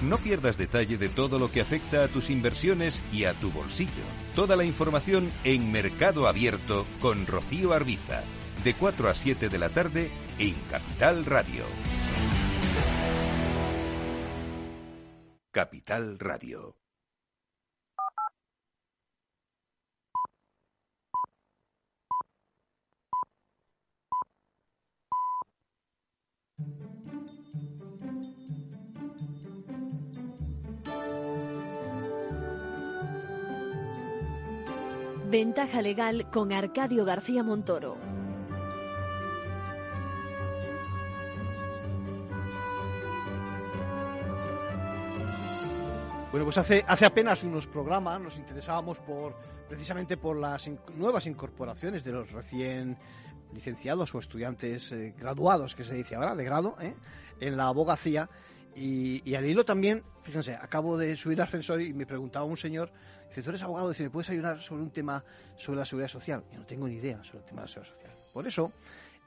No 0.03 0.19
pierdas 0.19 0.59
detalle 0.59 0.99
de 0.99 1.09
todo 1.09 1.39
lo 1.39 1.51
que 1.51 1.61
afecta 1.61 2.03
a 2.03 2.09
tus 2.09 2.29
inversiones 2.29 3.01
y 3.13 3.25
a 3.25 3.35
tu 3.35 3.53
bolsillo. 3.53 3.91
Toda 4.35 4.57
la 4.57 4.65
información 4.65 5.31
en 5.45 5.71
Mercado 5.71 6.27
Abierto 6.27 6.87
con 7.01 7.25
Rocío 7.27 7.73
Arbiza, 7.73 8.23
de 8.65 8.75
4 8.75 9.09
a 9.09 9.15
7 9.15 9.49
de 9.49 9.59
la 9.59 9.69
tarde 9.69 10.11
en 10.39 10.55
Capital 10.71 11.25
Radio. 11.25 11.63
Capital 15.53 16.19
Radio. 16.19 16.79
Ventaja 35.29 35.83
legal 35.83 36.31
con 36.31 36.53
Arcadio 36.53 37.05
García 37.05 37.43
Montoro. 37.43 38.12
Bueno, 46.33 46.47
pues 46.47 46.57
hace, 46.57 46.83
hace 46.89 47.05
apenas 47.05 47.43
unos 47.43 47.67
programas 47.67 48.19
nos 48.19 48.39
interesábamos 48.39 48.99
por 49.01 49.37
precisamente 49.69 50.17
por 50.17 50.39
las 50.39 50.67
nuevas 50.97 51.27
incorporaciones 51.27 52.05
de 52.05 52.13
los 52.13 52.33
recién 52.33 52.97
licenciados 53.53 54.15
o 54.15 54.19
estudiantes 54.19 54.93
eh, 54.93 55.15
graduados, 55.19 55.75
que 55.75 55.85
se 55.85 55.95
dice 55.95 56.15
ahora, 56.15 56.35
de 56.35 56.43
grado, 56.43 56.75
¿eh? 56.81 56.95
en 57.39 57.59
la 57.59 57.67
abogacía. 57.67 58.31
Y, 58.75 59.35
al 59.35 59.45
hilo 59.45 59.67
también, 59.67 60.05
fíjense, 60.23 60.55
acabo 60.55 60.97
de 60.97 61.17
subir 61.17 61.39
al 61.39 61.49
ascensor 61.49 61.83
y 61.83 61.93
me 61.93 62.07
preguntaba 62.07 62.47
un 62.47 62.57
señor, 62.57 62.91
dice, 63.29 63.43
tú 63.43 63.51
eres 63.51 63.63
abogado, 63.63 63.91
dice, 63.91 64.05
¿me 64.05 64.11
puedes 64.11 64.31
ayudar 64.31 64.59
sobre 64.59 64.85
un 64.85 64.91
tema 64.91 65.23
sobre 65.59 65.81
la 65.81 65.85
seguridad 65.85 66.09
social? 66.09 66.45
Yo 66.51 66.61
no 66.61 66.65
tengo 66.65 66.89
ni 66.89 66.95
idea 66.95 67.23
sobre 67.25 67.41
el 67.41 67.45
tema 67.45 67.61
de 67.61 67.67
la 67.67 67.73
seguridad 67.75 67.95
social. 67.95 68.13
Por 68.33 68.47
eso 68.47 68.73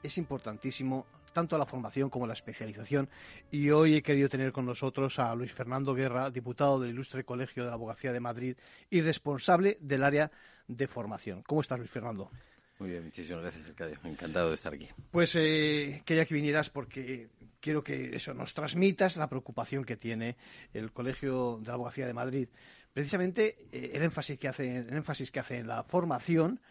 es 0.02 0.18
importantísimo 0.18 1.06
tanto 1.36 1.58
la 1.58 1.66
formación 1.66 2.08
como 2.08 2.26
la 2.26 2.32
especialización. 2.32 3.10
Y 3.50 3.68
hoy 3.68 3.96
he 3.96 4.02
querido 4.02 4.26
tener 4.26 4.52
con 4.52 4.64
nosotros 4.64 5.18
a 5.18 5.34
Luis 5.34 5.52
Fernando 5.52 5.94
Guerra, 5.94 6.30
diputado 6.30 6.80
del 6.80 6.92
Ilustre 6.92 7.24
Colegio 7.24 7.62
de 7.62 7.68
la 7.68 7.74
Abogacía 7.74 8.10
de 8.10 8.20
Madrid 8.20 8.56
y 8.88 9.02
responsable 9.02 9.76
del 9.82 10.02
área 10.02 10.30
de 10.66 10.86
formación. 10.86 11.42
¿Cómo 11.42 11.60
estás, 11.60 11.78
Luis 11.78 11.90
Fernando? 11.90 12.30
Muy 12.78 12.88
bien, 12.88 13.04
muchísimas 13.04 13.42
gracias, 13.42 13.68
Arcadio. 13.68 13.98
Encantado 14.04 14.48
de 14.48 14.54
estar 14.54 14.72
aquí. 14.72 14.88
Pues 15.10 15.34
eh, 15.36 16.02
quería 16.06 16.24
que 16.24 16.32
vinieras 16.32 16.70
porque 16.70 17.28
quiero 17.60 17.84
que 17.84 18.16
eso 18.16 18.32
nos 18.32 18.54
transmitas 18.54 19.16
la 19.16 19.28
preocupación 19.28 19.84
que 19.84 19.98
tiene 19.98 20.38
el 20.72 20.90
Colegio 20.90 21.58
de 21.60 21.68
la 21.68 21.74
Abogacía 21.74 22.06
de 22.06 22.14
Madrid. 22.14 22.48
Precisamente 22.94 23.58
eh, 23.72 23.90
el 23.92 24.02
énfasis 24.02 24.38
que 24.38 24.48
hace, 24.48 24.78
el 24.78 24.96
énfasis 24.96 25.30
que 25.30 25.40
hace 25.40 25.58
en 25.58 25.66
la 25.66 25.84
formación 25.84 26.62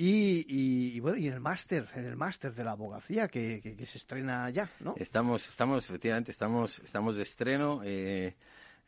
y, 0.00 1.00
bueno, 1.00 1.18
y 1.18 1.26
en 1.26 1.34
el 1.34 1.40
máster, 1.40 1.88
en 1.94 2.04
el 2.04 2.16
máster 2.16 2.54
de 2.54 2.62
la 2.62 2.72
abogacía 2.72 3.28
que, 3.28 3.76
se 3.84 3.98
estrena 3.98 4.48
ya, 4.50 4.70
¿no? 4.80 4.94
Estamos, 4.96 5.48
estamos, 5.48 5.84
efectivamente, 5.84 6.30
estamos, 6.30 6.78
estamos 6.80 7.16
de 7.16 7.22
estreno. 7.22 7.82
Eh, 7.84 8.36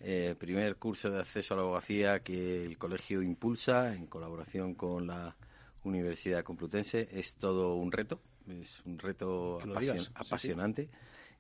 eh, 0.03 0.35
primer 0.39 0.77
curso 0.77 1.11
de 1.11 1.21
acceso 1.21 1.53
a 1.53 1.59
la 1.59 1.63
abogacía 1.65 2.21
que 2.21 2.65
el 2.65 2.79
colegio 2.79 3.23
impulsa 3.23 3.95
en 3.95 4.07
colaboración 4.07 4.75
con 4.75 5.07
la 5.07 5.37
Universidad 5.85 6.45
Complutense. 6.45 7.09
Es 7.13 7.35
todo 7.35 7.75
un 7.75 7.93
reto, 7.93 8.21
es 8.49 8.81
un 8.87 8.99
reto 8.99 9.59
apasionante. 10.15 10.89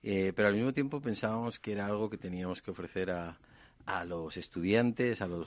Eh, 0.02 0.32
pero 0.34 0.48
al 0.48 0.54
mismo 0.54 0.72
tiempo 0.72 1.00
pensábamos 1.00 1.58
que 1.58 1.72
era 1.72 1.86
algo 1.86 2.10
que 2.10 2.18
teníamos 2.18 2.60
que 2.60 2.70
ofrecer 2.70 3.10
a, 3.10 3.38
a 3.86 4.04
los 4.04 4.36
estudiantes, 4.36 5.20
a 5.22 5.26
los 5.26 5.46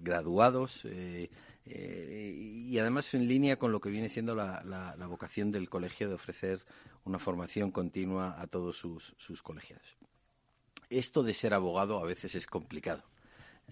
graduados. 0.00 0.84
Eh, 0.84 1.30
eh, 1.64 2.34
y 2.36 2.78
además 2.78 3.14
en 3.14 3.28
línea 3.28 3.56
con 3.56 3.70
lo 3.72 3.80
que 3.80 3.90
viene 3.90 4.08
siendo 4.08 4.34
la, 4.34 4.62
la, 4.64 5.06
vocación 5.06 5.50
del 5.50 5.68
colegio 5.68 6.08
de 6.08 6.14
ofrecer 6.14 6.64
una 7.04 7.18
formación 7.18 7.70
continua 7.70 8.40
a 8.40 8.46
todos 8.46 8.76
sus, 8.76 9.14
sus 9.16 9.42
colegiados. 9.42 9.96
Esto 10.90 11.22
de 11.22 11.34
ser 11.34 11.54
abogado 11.54 11.98
a 11.98 12.04
veces 12.04 12.34
es 12.34 12.46
complicado. 12.46 13.04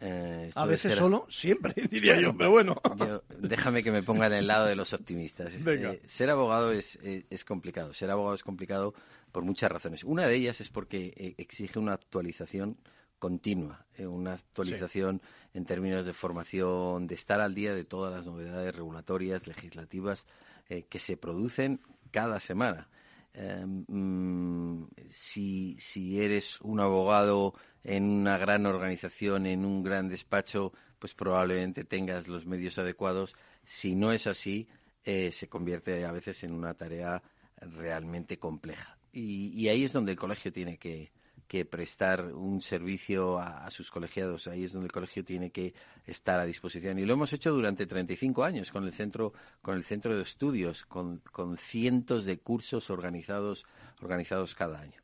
Eh, 0.00 0.50
a 0.54 0.66
veces 0.66 0.94
solo, 0.94 1.26
siempre, 1.28 1.74
diría 1.90 2.18
yo, 2.18 2.34
pero 2.36 2.50
bueno. 2.50 2.80
déjame 3.38 3.82
que 3.82 3.90
me 3.90 4.02
ponga 4.02 4.26
en 4.26 4.34
el 4.34 4.46
lado 4.46 4.66
de 4.66 4.76
los 4.76 4.92
optimistas. 4.92 5.52
Eh, 5.54 6.00
ser 6.06 6.30
abogado 6.30 6.72
es, 6.72 6.98
es, 7.02 7.44
complicado. 7.44 7.92
Ser 7.92 8.10
abogado 8.10 8.34
es 8.34 8.42
complicado 8.42 8.94
por 9.32 9.42
muchas 9.42 9.70
razones. 9.70 10.04
Una 10.04 10.26
de 10.26 10.36
ellas 10.36 10.60
es 10.60 10.70
porque 10.70 11.34
exige 11.38 11.78
una 11.78 11.94
actualización 11.94 12.78
continua, 13.20 13.86
eh, 13.94 14.06
una 14.06 14.32
actualización 14.32 15.22
en 15.54 15.64
términos 15.66 16.04
de 16.06 16.12
formación, 16.12 17.06
de 17.06 17.14
estar 17.14 17.40
al 17.40 17.54
día 17.54 17.72
de 17.74 17.84
todas 17.84 18.12
las 18.12 18.26
novedades 18.26 18.74
regulatorias, 18.74 19.46
legislativas 19.46 20.26
eh, 20.68 20.86
que 20.88 20.98
se 20.98 21.16
producen 21.16 21.80
cada 22.10 22.40
semana. 22.40 22.88
Em, 23.32 23.84
mm, 23.86 24.88
si, 25.12 25.76
si 25.78 26.20
eres 26.20 26.60
un 26.62 26.80
abogado 26.80 27.54
en 27.84 28.04
una 28.04 28.38
gran 28.38 28.66
organización, 28.66 29.46
en 29.46 29.64
un 29.64 29.84
gran 29.84 30.08
despacho, 30.08 30.72
pues 30.98 31.14
probablemente 31.14 31.84
tengas 31.84 32.26
los 32.26 32.46
medios 32.46 32.78
adecuados. 32.78 33.36
Si 33.62 33.94
no 33.94 34.12
es 34.12 34.26
así, 34.26 34.66
eh, 35.04 35.30
se 35.30 35.48
convierte 35.48 36.04
a 36.04 36.12
veces 36.12 36.42
en 36.42 36.52
una 36.52 36.74
tarea 36.74 37.22
realmente 37.60 38.38
compleja. 38.38 38.96
y 39.12 39.66
ahí 39.68 39.84
es 39.84 39.92
donde 39.92 40.12
el 40.12 40.18
colegio 40.18 40.52
tiene 40.52 40.78
que, 40.78 41.10
que 41.50 41.64
prestar 41.64 42.32
un 42.32 42.60
servicio 42.60 43.40
a, 43.40 43.68
sus 43.72 43.90
colegiados. 43.90 44.46
Ahí 44.46 44.62
es 44.62 44.72
donde 44.72 44.86
el 44.86 44.92
colegio 44.92 45.24
tiene 45.24 45.50
que 45.50 45.74
estar 46.06 46.38
a 46.38 46.46
disposición. 46.46 47.00
Y 47.00 47.04
lo 47.04 47.14
hemos 47.14 47.32
hecho 47.32 47.50
durante 47.50 47.88
35 47.88 48.44
años 48.44 48.70
con 48.70 48.84
el 48.84 48.92
centro, 48.92 49.32
con 49.60 49.74
el 49.74 49.82
centro 49.82 50.16
de 50.16 50.22
estudios, 50.22 50.84
con, 50.84 51.18
con 51.32 51.56
cientos 51.56 52.24
de 52.24 52.38
cursos 52.38 52.88
organizados, 52.88 53.66
organizados 54.00 54.54
cada 54.54 54.78
año. 54.78 55.02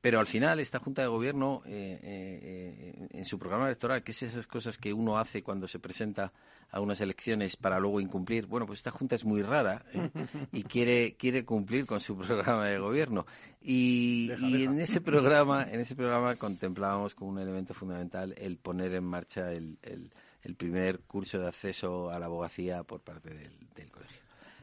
Pero 0.00 0.18
al 0.18 0.26
final 0.26 0.60
esta 0.60 0.78
Junta 0.78 1.02
de 1.02 1.08
Gobierno, 1.08 1.62
eh, 1.66 1.98
eh, 2.02 3.08
en 3.10 3.24
su 3.26 3.38
programa 3.38 3.66
electoral, 3.66 4.02
que 4.02 4.12
es 4.12 4.22
esas 4.22 4.46
cosas 4.46 4.78
que 4.78 4.94
uno 4.94 5.18
hace 5.18 5.42
cuando 5.42 5.68
se 5.68 5.78
presenta 5.78 6.32
a 6.70 6.80
unas 6.80 7.00
elecciones 7.00 7.56
para 7.56 7.78
luego 7.78 8.00
incumplir, 8.00 8.46
bueno, 8.46 8.66
pues 8.66 8.78
esta 8.78 8.92
Junta 8.92 9.16
es 9.16 9.24
muy 9.24 9.42
rara 9.42 9.84
¿eh? 9.92 10.08
y 10.52 10.62
quiere, 10.62 11.16
quiere 11.16 11.44
cumplir 11.44 11.84
con 11.84 12.00
su 12.00 12.16
programa 12.16 12.66
de 12.66 12.78
gobierno. 12.78 13.26
Y, 13.60 14.30
en 14.30 14.80
ese 14.80 15.02
programa, 15.02 15.66
en 15.70 15.80
ese 15.80 15.94
programa 15.94 16.34
contemplábamos 16.36 17.14
como 17.14 17.32
un 17.32 17.38
elemento 17.38 17.74
fundamental 17.74 18.34
el 18.38 18.56
poner 18.56 18.94
en 18.94 19.04
marcha 19.04 19.52
el, 19.52 19.76
el, 19.82 20.54
primer 20.56 21.00
curso 21.00 21.38
de 21.38 21.48
acceso 21.48 22.10
a 22.10 22.18
la 22.18 22.26
abogacía 22.26 22.84
por 22.84 23.00
parte 23.00 23.30
del, 23.34 23.52
del 23.74 23.90
colegio. 23.90 24.20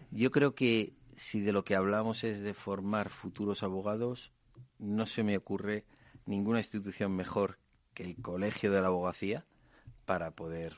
Yo 0.10 0.32
creo 0.32 0.56
que 0.56 0.94
si 1.16 1.42
de 1.42 1.52
lo 1.52 1.64
que 1.64 1.76
hablamos 1.76 2.24
es 2.24 2.42
de 2.42 2.54
formar 2.54 3.10
futuros 3.10 3.62
abogados, 3.62 4.32
no 4.80 5.06
se 5.06 5.24
me 5.24 5.38
ocurre 5.38 5.86
ninguna 6.26 6.60
institución 6.60 7.16
mejor 7.16 7.58
que 7.94 8.04
el 8.04 8.16
Colegio 8.22 8.72
de 8.72 8.82
la 8.82 8.88
Abogacía 8.88 9.46
para 10.06 10.32
poder 10.32 10.78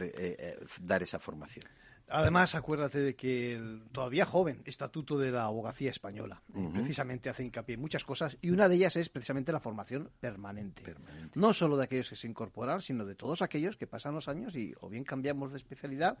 eh, 0.00 0.36
eh, 0.38 0.58
dar 0.80 1.02
esa 1.02 1.18
formación. 1.18 1.66
Además, 2.10 2.54
acuérdate 2.54 3.00
de 3.00 3.14
que 3.14 3.54
el 3.54 3.82
todavía 3.92 4.24
joven 4.24 4.62
Estatuto 4.64 5.18
de 5.18 5.30
la 5.30 5.44
Abogacía 5.44 5.90
Española 5.90 6.42
eh, 6.54 6.70
precisamente 6.72 7.28
hace 7.28 7.44
hincapié 7.44 7.74
en 7.74 7.82
muchas 7.82 8.04
cosas 8.04 8.38
y 8.40 8.50
una 8.50 8.68
de 8.68 8.76
ellas 8.76 8.96
es 8.96 9.10
precisamente 9.10 9.52
la 9.52 9.60
formación 9.60 10.10
permanente. 10.18 10.82
No 11.34 11.52
solo 11.52 11.76
de 11.76 11.84
aquellos 11.84 12.08
que 12.08 12.16
se 12.16 12.26
incorporan, 12.26 12.80
sino 12.80 13.04
de 13.04 13.14
todos 13.14 13.42
aquellos 13.42 13.76
que 13.76 13.86
pasan 13.86 14.14
los 14.14 14.28
años 14.28 14.56
y 14.56 14.74
o 14.80 14.88
bien 14.88 15.04
cambiamos 15.04 15.50
de 15.50 15.58
especialidad 15.58 16.18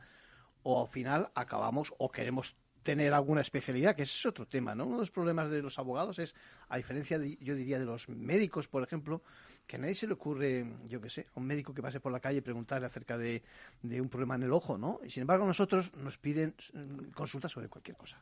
o 0.62 0.82
al 0.82 0.88
final 0.88 1.30
acabamos 1.34 1.94
o 1.96 2.10
queremos 2.10 2.54
tener 2.82 3.12
alguna 3.12 3.40
especialidad, 3.40 3.94
que 3.94 4.02
ese 4.02 4.16
es 4.16 4.26
otro 4.26 4.46
tema, 4.46 4.74
¿no? 4.74 4.86
Uno 4.86 4.96
de 4.96 5.02
los 5.02 5.10
problemas 5.10 5.50
de 5.50 5.62
los 5.62 5.78
abogados 5.78 6.18
es, 6.18 6.34
a 6.68 6.76
diferencia, 6.76 7.18
de, 7.18 7.36
yo 7.40 7.54
diría, 7.54 7.78
de 7.78 7.84
los 7.84 8.08
médicos, 8.08 8.68
por 8.68 8.82
ejemplo, 8.82 9.22
que 9.68 9.76
a 9.76 9.78
nadie 9.78 9.94
se 9.94 10.06
le 10.06 10.14
ocurre, 10.14 10.66
yo 10.86 10.98
qué 10.98 11.10
sé, 11.10 11.26
a 11.34 11.38
un 11.38 11.46
médico 11.46 11.74
que 11.74 11.82
pase 11.82 12.00
por 12.00 12.10
la 12.10 12.20
calle 12.20 12.40
preguntarle 12.40 12.86
acerca 12.86 13.18
de, 13.18 13.42
un 13.82 14.08
problema 14.08 14.34
en 14.34 14.44
el 14.44 14.52
ojo, 14.52 14.78
¿no? 14.78 14.98
Y 15.04 15.10
sin 15.10 15.20
embargo, 15.20 15.46
nosotros 15.46 15.92
nos 16.02 16.16
piden 16.16 16.54
mm, 16.72 17.10
consultas 17.10 17.52
sobre 17.52 17.68
cualquier 17.68 17.96
cosa. 17.98 18.18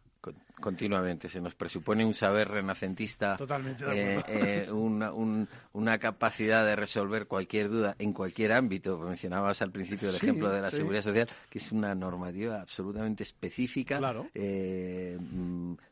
Continuamente, 0.61 1.29
se 1.29 1.41
nos 1.41 1.55
presupone 1.55 2.05
un 2.05 2.15
saber 2.15 2.49
renacentista, 2.49 3.37
Totalmente 3.37 3.85
eh, 3.87 4.25
eh, 4.27 4.73
una, 4.73 5.13
una, 5.13 5.99
capacidad 5.99 6.67
de 6.67 6.75
resolver 6.75 7.29
cualquier 7.29 7.69
duda 7.69 7.95
en 8.01 8.13
cualquier 8.13 8.53
ámbito. 8.53 8.99
Mencionabas 8.99 9.63
al 9.63 9.71
principio 9.71 10.09
el 10.11 10.17
ejemplo 10.17 10.51
de 10.51 10.61
la 10.61 10.73
seguridad 10.73 11.03
social, 11.03 11.29
que 11.49 11.59
es 11.59 11.71
una 11.71 11.95
normativa 11.95 12.61
absolutamente 12.61 13.23
específica. 13.23 13.99
Claro. 13.99 14.27
Eh, 14.35 15.17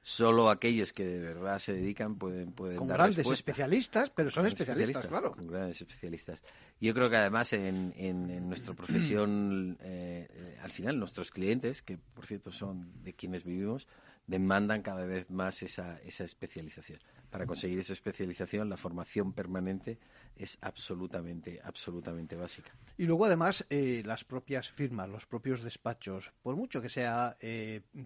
solo 0.02 0.50
aquellos 0.50 0.92
que 0.92 1.04
de 1.04 1.18
verdad 1.18 1.58
se 1.58 1.72
dedican 1.72 2.16
pueden, 2.16 2.52
pueden 2.52 2.78
Con 2.78 2.88
dar 2.88 2.98
grandes 2.98 3.30
especialistas, 3.30 4.10
pero 4.10 4.30
son 4.30 4.46
especialistas, 4.46 5.06
claro 5.06 5.34
grandes 5.36 5.80
especialistas. 5.80 6.42
Yo 6.80 6.94
creo 6.94 7.08
que 7.08 7.16
además 7.16 7.52
en, 7.52 7.92
en, 7.96 8.48
nuestra 8.48 8.74
profesión, 8.74 9.78
eh, 9.80 10.28
eh, 10.30 10.58
al 10.62 10.70
final 10.70 10.98
nuestros 10.98 11.30
clientes, 11.30 11.82
que 11.82 11.98
por 11.98 12.26
cierto 12.26 12.50
son 12.50 13.02
de 13.02 13.14
quienes 13.14 13.44
vivimos, 13.44 13.86
demandan 14.26 14.82
cada 14.82 15.04
vez 15.04 15.30
más 15.30 15.62
esa, 15.62 16.00
esa 16.00 16.24
especialización. 16.24 17.00
Para 17.30 17.46
conseguir 17.46 17.80
esa 17.80 17.92
especialización, 17.92 18.68
la 18.68 18.76
formación 18.76 19.32
permanente 19.32 19.98
es 20.36 20.58
absolutamente, 20.60 21.60
absolutamente 21.62 22.36
básica. 22.36 22.72
Y 22.96 23.04
luego, 23.04 23.26
además, 23.26 23.64
eh, 23.70 24.02
las 24.04 24.24
propias 24.24 24.68
firmas, 24.68 25.08
los 25.08 25.26
propios 25.26 25.62
despachos, 25.62 26.32
por 26.42 26.56
mucho 26.56 26.80
que 26.80 26.88
sea 26.88 27.36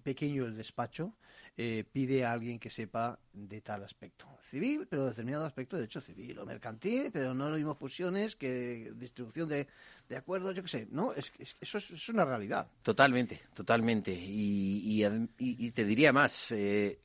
pequeño 0.03 0.45
el 0.45 0.57
despacho, 0.57 1.15
eh, 1.61 1.83
pide 1.93 2.25
a 2.25 2.31
alguien 2.31 2.61
que 2.61 2.71
sepa 2.71 3.19
de 3.33 3.61
tal 3.63 3.83
aspecto 3.83 4.27
civil, 4.49 4.87
pero 4.89 5.07
determinado 5.07 5.45
aspecto 5.45 5.75
de 5.75 5.83
derecho 5.83 6.01
civil 6.01 6.39
o 6.39 6.47
mercantil, 6.47 7.11
pero 7.13 7.35
no 7.35 7.51
lo 7.51 7.57
mismo 7.57 7.75
fusiones 7.75 8.37
que 8.37 8.93
distribución 8.95 9.49
de, 9.49 9.67
de 10.09 10.17
acuerdos, 10.17 10.55
yo 10.55 10.63
qué 10.63 10.69
sé, 10.69 10.87
¿no? 10.93 11.13
Es, 11.15 11.33
eso 11.61 11.79
es, 11.79 12.09
una 12.11 12.25
realidad. 12.25 12.69
Totalmente, 12.81 13.43
totalmente. 13.55 14.13
Y, 14.13 15.05
y, 15.37 15.71
te 15.73 15.85
diría 15.85 16.13
más, 16.13 16.53
eh, 16.53 17.01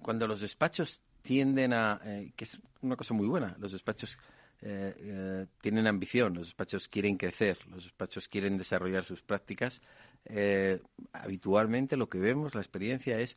cuando 0.00 0.28
los 0.28 0.42
despachos 0.42 1.02
tienden 1.20 1.72
a, 1.72 2.00
eh, 2.04 2.32
que 2.36 2.44
es 2.44 2.60
una 2.82 2.94
cosa 2.94 3.14
muy 3.14 3.26
buena, 3.26 3.56
los 3.58 3.72
despachos 3.72 4.16
tienen 5.60 5.86
ambición, 5.86 6.34
los 6.34 6.46
despachos 6.46 6.88
quieren 6.88 7.16
crecer, 7.16 7.58
los 7.68 7.84
despachos 7.84 8.28
quieren 8.28 8.58
desarrollar 8.58 9.04
sus 9.04 9.22
prácticas, 9.22 9.80
habitualmente 11.12 11.96
lo 11.96 12.08
que 12.08 12.18
vemos, 12.18 12.54
la 12.54 12.60
experiencia 12.60 13.18
es 13.18 13.36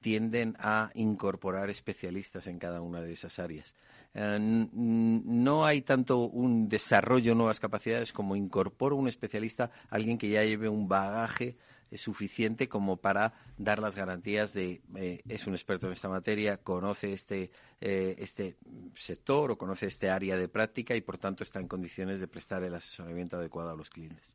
tienden 0.00 0.56
a 0.58 0.90
incorporar 0.94 1.70
especialistas 1.70 2.46
en 2.46 2.58
cada 2.58 2.82
una 2.82 3.00
de 3.00 3.12
esas 3.12 3.38
áreas. 3.38 3.74
no 4.14 5.64
hay 5.64 5.82
tanto 5.82 6.18
un 6.28 6.68
desarrollo 6.68 7.32
de 7.32 7.36
nuevas 7.36 7.60
capacidades 7.60 8.12
como 8.12 8.36
incorporo 8.36 8.96
un 8.96 9.08
especialista, 9.08 9.70
alguien 9.90 10.18
que 10.18 10.28
ya 10.28 10.44
lleve 10.44 10.68
un 10.68 10.86
bagaje 10.86 11.56
es 11.90 12.00
suficiente 12.00 12.68
como 12.68 12.96
para 12.96 13.34
dar 13.56 13.78
las 13.78 13.94
garantías 13.94 14.52
de 14.52 14.82
eh, 14.96 15.22
es 15.28 15.46
un 15.46 15.54
experto 15.54 15.86
en 15.86 15.92
esta 15.92 16.08
materia, 16.08 16.56
conoce 16.58 17.12
este, 17.12 17.50
eh, 17.80 18.16
este 18.18 18.56
sector 18.94 19.50
o 19.50 19.58
conoce 19.58 19.86
este 19.86 20.10
área 20.10 20.36
de 20.36 20.48
práctica 20.48 20.94
y 20.96 21.00
por 21.00 21.18
tanto 21.18 21.42
está 21.42 21.60
en 21.60 21.68
condiciones 21.68 22.20
de 22.20 22.28
prestar 22.28 22.62
el 22.64 22.74
asesoramiento 22.74 23.36
adecuado 23.36 23.70
a 23.70 23.76
los 23.76 23.90
clientes. 23.90 24.34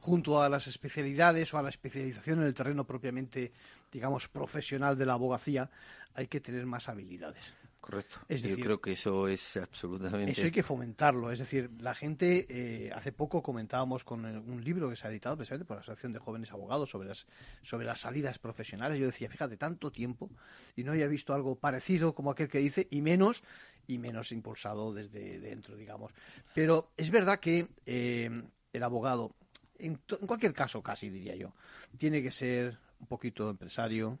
Junto 0.00 0.42
a 0.42 0.48
las 0.48 0.66
especialidades 0.66 1.52
o 1.54 1.58
a 1.58 1.62
la 1.62 1.70
especialización 1.70 2.40
en 2.40 2.46
el 2.46 2.54
terreno 2.54 2.84
propiamente, 2.84 3.52
digamos, 3.90 4.28
profesional 4.28 4.96
de 4.96 5.06
la 5.06 5.14
abogacía, 5.14 5.70
hay 6.14 6.28
que 6.28 6.40
tener 6.40 6.66
más 6.66 6.88
habilidades. 6.88 7.54
Correcto. 7.80 8.18
Yo 8.28 8.56
creo 8.56 8.80
que 8.80 8.92
eso 8.92 9.28
es 9.28 9.56
absolutamente. 9.56 10.32
Eso 10.32 10.42
hay 10.42 10.50
que 10.50 10.62
fomentarlo. 10.62 11.30
Es 11.30 11.38
decir, 11.38 11.70
la 11.80 11.94
gente, 11.94 12.46
eh, 12.48 12.92
hace 12.92 13.12
poco 13.12 13.42
comentábamos 13.42 14.04
con 14.04 14.24
un 14.24 14.64
libro 14.64 14.90
que 14.90 14.96
se 14.96 15.06
ha 15.06 15.10
editado 15.10 15.36
precisamente 15.36 15.66
por 15.66 15.76
la 15.76 15.80
Asociación 15.80 16.12
de 16.12 16.18
Jóvenes 16.18 16.50
Abogados 16.50 16.90
sobre 16.90 17.08
las, 17.08 17.26
sobre 17.62 17.86
las 17.86 18.00
salidas 18.00 18.38
profesionales. 18.38 18.98
Yo 18.98 19.06
decía, 19.06 19.30
fíjate, 19.30 19.56
tanto 19.56 19.92
tiempo 19.92 20.28
y 20.76 20.82
no 20.82 20.92
había 20.92 21.06
visto 21.06 21.32
algo 21.32 21.54
parecido 21.54 22.14
como 22.14 22.32
aquel 22.32 22.48
que 22.48 22.58
dice, 22.58 22.88
y 22.90 23.00
menos, 23.00 23.42
y 23.86 23.98
menos 23.98 24.32
impulsado 24.32 24.92
desde 24.92 25.38
dentro, 25.38 25.76
digamos. 25.76 26.12
Pero 26.54 26.90
es 26.96 27.10
verdad 27.10 27.38
que 27.38 27.68
eh, 27.86 28.42
el 28.72 28.82
abogado, 28.82 29.36
en, 29.78 30.00
en 30.20 30.26
cualquier 30.26 30.52
caso 30.52 30.82
casi 30.82 31.10
diría 31.10 31.36
yo, 31.36 31.54
tiene 31.96 32.22
que 32.22 32.32
ser 32.32 32.76
un 33.00 33.06
poquito 33.06 33.48
empresario, 33.48 34.18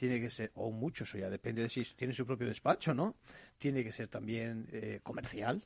tiene 0.00 0.18
que 0.18 0.30
ser, 0.30 0.50
o 0.54 0.70
mucho, 0.70 1.04
eso 1.04 1.18
ya 1.18 1.28
depende 1.28 1.60
de 1.60 1.68
si 1.68 1.84
tiene 1.84 2.14
su 2.14 2.24
propio 2.24 2.46
despacho, 2.46 2.94
¿no? 2.94 3.16
Tiene 3.58 3.84
que 3.84 3.92
ser 3.92 4.08
también 4.08 4.66
eh, 4.72 5.00
comercial, 5.02 5.62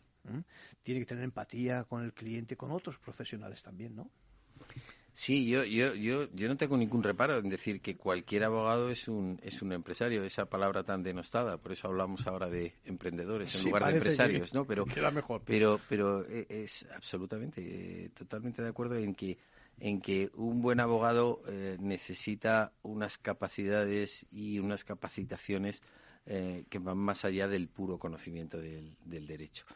tiene 0.82 0.98
que 0.98 1.06
tener 1.06 1.22
empatía 1.22 1.84
con 1.84 2.02
el 2.02 2.12
cliente, 2.12 2.56
con 2.56 2.72
otros 2.72 2.98
profesionales 2.98 3.62
también, 3.62 3.94
¿no? 3.94 4.10
Sí, 5.12 5.46
yo, 5.48 5.62
yo, 5.62 5.94
yo, 5.94 6.28
yo 6.32 6.48
no 6.48 6.56
tengo 6.56 6.76
ningún 6.76 7.04
reparo 7.04 7.38
en 7.38 7.48
decir 7.48 7.80
que 7.80 7.96
cualquier 7.96 8.42
abogado 8.42 8.90
es 8.90 9.06
un, 9.06 9.38
es 9.44 9.62
un 9.62 9.72
empresario, 9.72 10.24
esa 10.24 10.46
palabra 10.46 10.82
tan 10.82 11.04
denostada, 11.04 11.56
por 11.56 11.70
eso 11.70 11.86
hablamos 11.86 12.26
ahora 12.26 12.50
de 12.50 12.74
emprendedores 12.84 13.54
en 13.54 13.66
lugar 13.66 13.86
de 13.86 13.92
empresarios, 13.92 14.52
¿no? 14.52 14.64
Pero, 14.64 14.84
mejor. 15.12 15.42
pero, 15.44 15.80
pero 15.88 16.26
eh, 16.28 16.46
es 16.48 16.88
absolutamente, 16.92 17.60
eh, 17.62 18.10
totalmente 18.18 18.62
de 18.62 18.68
acuerdo 18.70 18.96
en 18.96 19.14
que 19.14 19.38
en 19.80 20.00
que 20.00 20.30
un 20.34 20.62
buen 20.62 20.80
abogado 20.80 21.42
eh, 21.48 21.76
necesita 21.80 22.72
unas 22.82 23.18
capacidades 23.18 24.26
y 24.30 24.58
unas 24.58 24.84
capacitaciones 24.84 25.82
eh, 26.26 26.64
que 26.68 26.78
van 26.78 26.98
más 26.98 27.24
allá 27.24 27.48
del 27.48 27.68
puro 27.68 27.98
conocimiento 27.98 28.58
del, 28.58 28.96
derecho. 29.04 29.66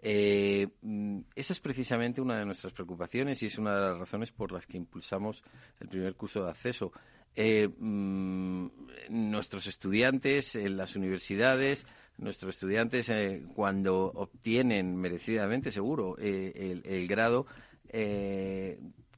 Eh, 0.00 0.68
mm, 0.82 1.20
esa 1.34 1.52
es 1.52 1.60
precisamente 1.60 2.20
una 2.20 2.38
de 2.38 2.44
nuestras 2.44 2.72
preocupaciones 2.72 3.42
y 3.42 3.46
es 3.46 3.56
una 3.56 3.74
de 3.74 3.88
las 3.90 3.98
razones 3.98 4.32
por 4.32 4.52
las 4.52 4.66
que 4.66 4.76
impulsamos 4.76 5.42
el 5.80 5.88
primer 5.88 6.14
curso 6.14 6.44
de 6.44 6.50
acceso. 6.50 6.92
Mm, 7.36 8.66
nuestros 9.08 9.66
estudiantes 9.66 10.54
en 10.56 10.76
las 10.76 10.94
universidades, 10.94 11.86
nuestros 12.18 12.54
estudiantes 12.54 13.10
cuando 13.54 14.12
obtienen 14.14 14.94
merecidamente, 14.96 15.72
seguro, 15.72 16.16
el, 16.18 16.82
el, 16.84 17.08
grado, 17.08 17.46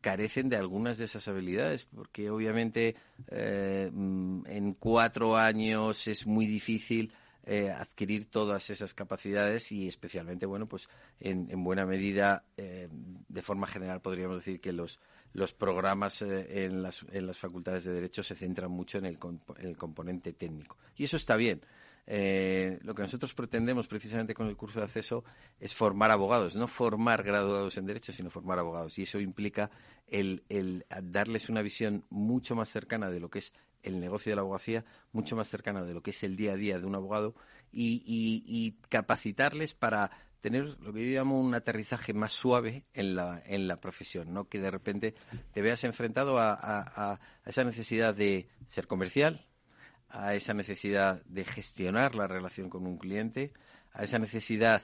carecen 0.07 0.49
de 0.49 0.57
algunas 0.57 0.99
de 0.99 1.07
esas 1.07 1.27
habilidades, 1.27 1.85
porque 1.85 2.31
obviamente 2.31 2.95
eh, 3.27 3.91
mm, 3.93 4.47
en 4.47 4.75
cuatro 4.75 5.37
años 5.37 6.07
es 6.07 6.29
muy 6.29 6.47
difícil 6.47 7.13
eh, 7.45 7.73
adquirir 7.73 8.31
todas 8.31 8.71
esas 8.71 8.95
capacidades 8.95 9.73
y 9.73 9.89
especialmente, 9.89 10.47
bueno, 10.47 10.69
pues 10.69 10.89
en, 11.19 11.49
buena 11.65 11.87
medida, 11.87 12.45
eh, 12.57 12.89
de 12.93 13.43
forma 13.43 13.67
general 13.67 14.01
podríamos 14.01 14.37
decir 14.37 14.61
que 14.61 14.73
los, 14.73 15.01
los 15.33 15.53
programas 15.53 16.23
en, 16.23 16.85
las, 16.85 17.05
en 17.11 17.27
las 17.27 17.39
facultades 17.39 17.83
de 17.83 17.93
Derecho 17.93 18.23
se 18.23 18.37
centran 18.37 18.71
mucho 18.71 18.99
en 18.99 19.07
el, 19.07 19.19
en 19.59 19.67
el 19.67 19.77
componente 19.77 20.33
técnico. 20.33 20.77
Y 20.95 21.03
eso 21.03 21.17
está 21.17 21.35
bien. 21.35 21.63
Eh, 22.09 22.79
lo 22.83 22.95
que 22.95 23.03
nosotros 23.03 23.35
pretendemos 23.35 23.89
precisamente 23.89 24.35
con 24.35 24.47
el 24.47 24.57
curso 24.57 24.79
de 24.79 24.85
acceso 24.85 25.25
es 25.59 25.75
formar 25.75 26.11
abogados, 26.11 26.55
no 26.55 26.69
formar 26.69 27.25
graduados 27.25 27.77
en 27.77 27.87
Derecho, 27.87 28.13
sino 28.13 28.31
formar 28.31 28.59
abogados. 28.59 28.99
Y 28.99 29.03
eso 29.03 29.21
implica 29.21 29.71
el, 30.07 30.45
darles 31.03 31.49
una 31.49 31.63
visión 31.63 32.05
mucho 32.11 32.55
más 32.55 32.69
cercana 32.69 33.11
de 33.11 33.21
lo 33.21 33.29
que 33.29 33.41
es 33.41 33.53
el 33.83 34.01
negocio 34.01 34.31
de 34.31 34.37
la 34.37 34.43
abogacía, 34.43 34.85
mucho 35.13 35.37
más 35.37 35.49
cercana 35.49 35.85
de 35.85 35.95
lo 35.95 36.03
que 36.03 36.11
es 36.11 36.23
el 36.23 36.37
día 36.37 36.53
a 36.53 36.57
día 36.57 36.79
de 36.79 36.87
un 36.87 36.95
abogado 36.95 37.35
y, 37.73 38.77
capacitarles 38.89 39.75
para 39.75 40.11
tener 40.41 40.77
lo 40.81 40.93
que 40.93 41.11
yo 41.11 41.19
llamo 41.19 41.41
un 41.41 41.55
aterrizaje 41.55 42.13
más 42.13 42.33
suave 42.33 42.85
en 42.95 43.17
la, 43.17 43.43
en 43.47 43.67
la 43.67 43.81
profesión, 43.81 44.33
no 44.33 44.49
que 44.49 44.61
de 44.61 44.71
repente 44.71 45.15
te 45.53 45.63
veas 45.63 45.83
enfrentado 45.85 46.39
a 46.39 47.19
esa 47.45 47.65
necesidad 47.65 48.15
de 48.15 48.49
ser 48.67 48.87
comercial, 48.87 49.45
a 50.09 50.35
esa 50.35 50.55
necesidad 50.55 51.23
de 51.25 51.45
gestionar 51.45 52.15
la 52.15 52.27
relación 52.27 52.71
con 52.71 52.87
un 52.87 52.99
cliente, 52.99 53.53
a 53.93 54.05
esa 54.05 54.19
necesidad 54.19 54.83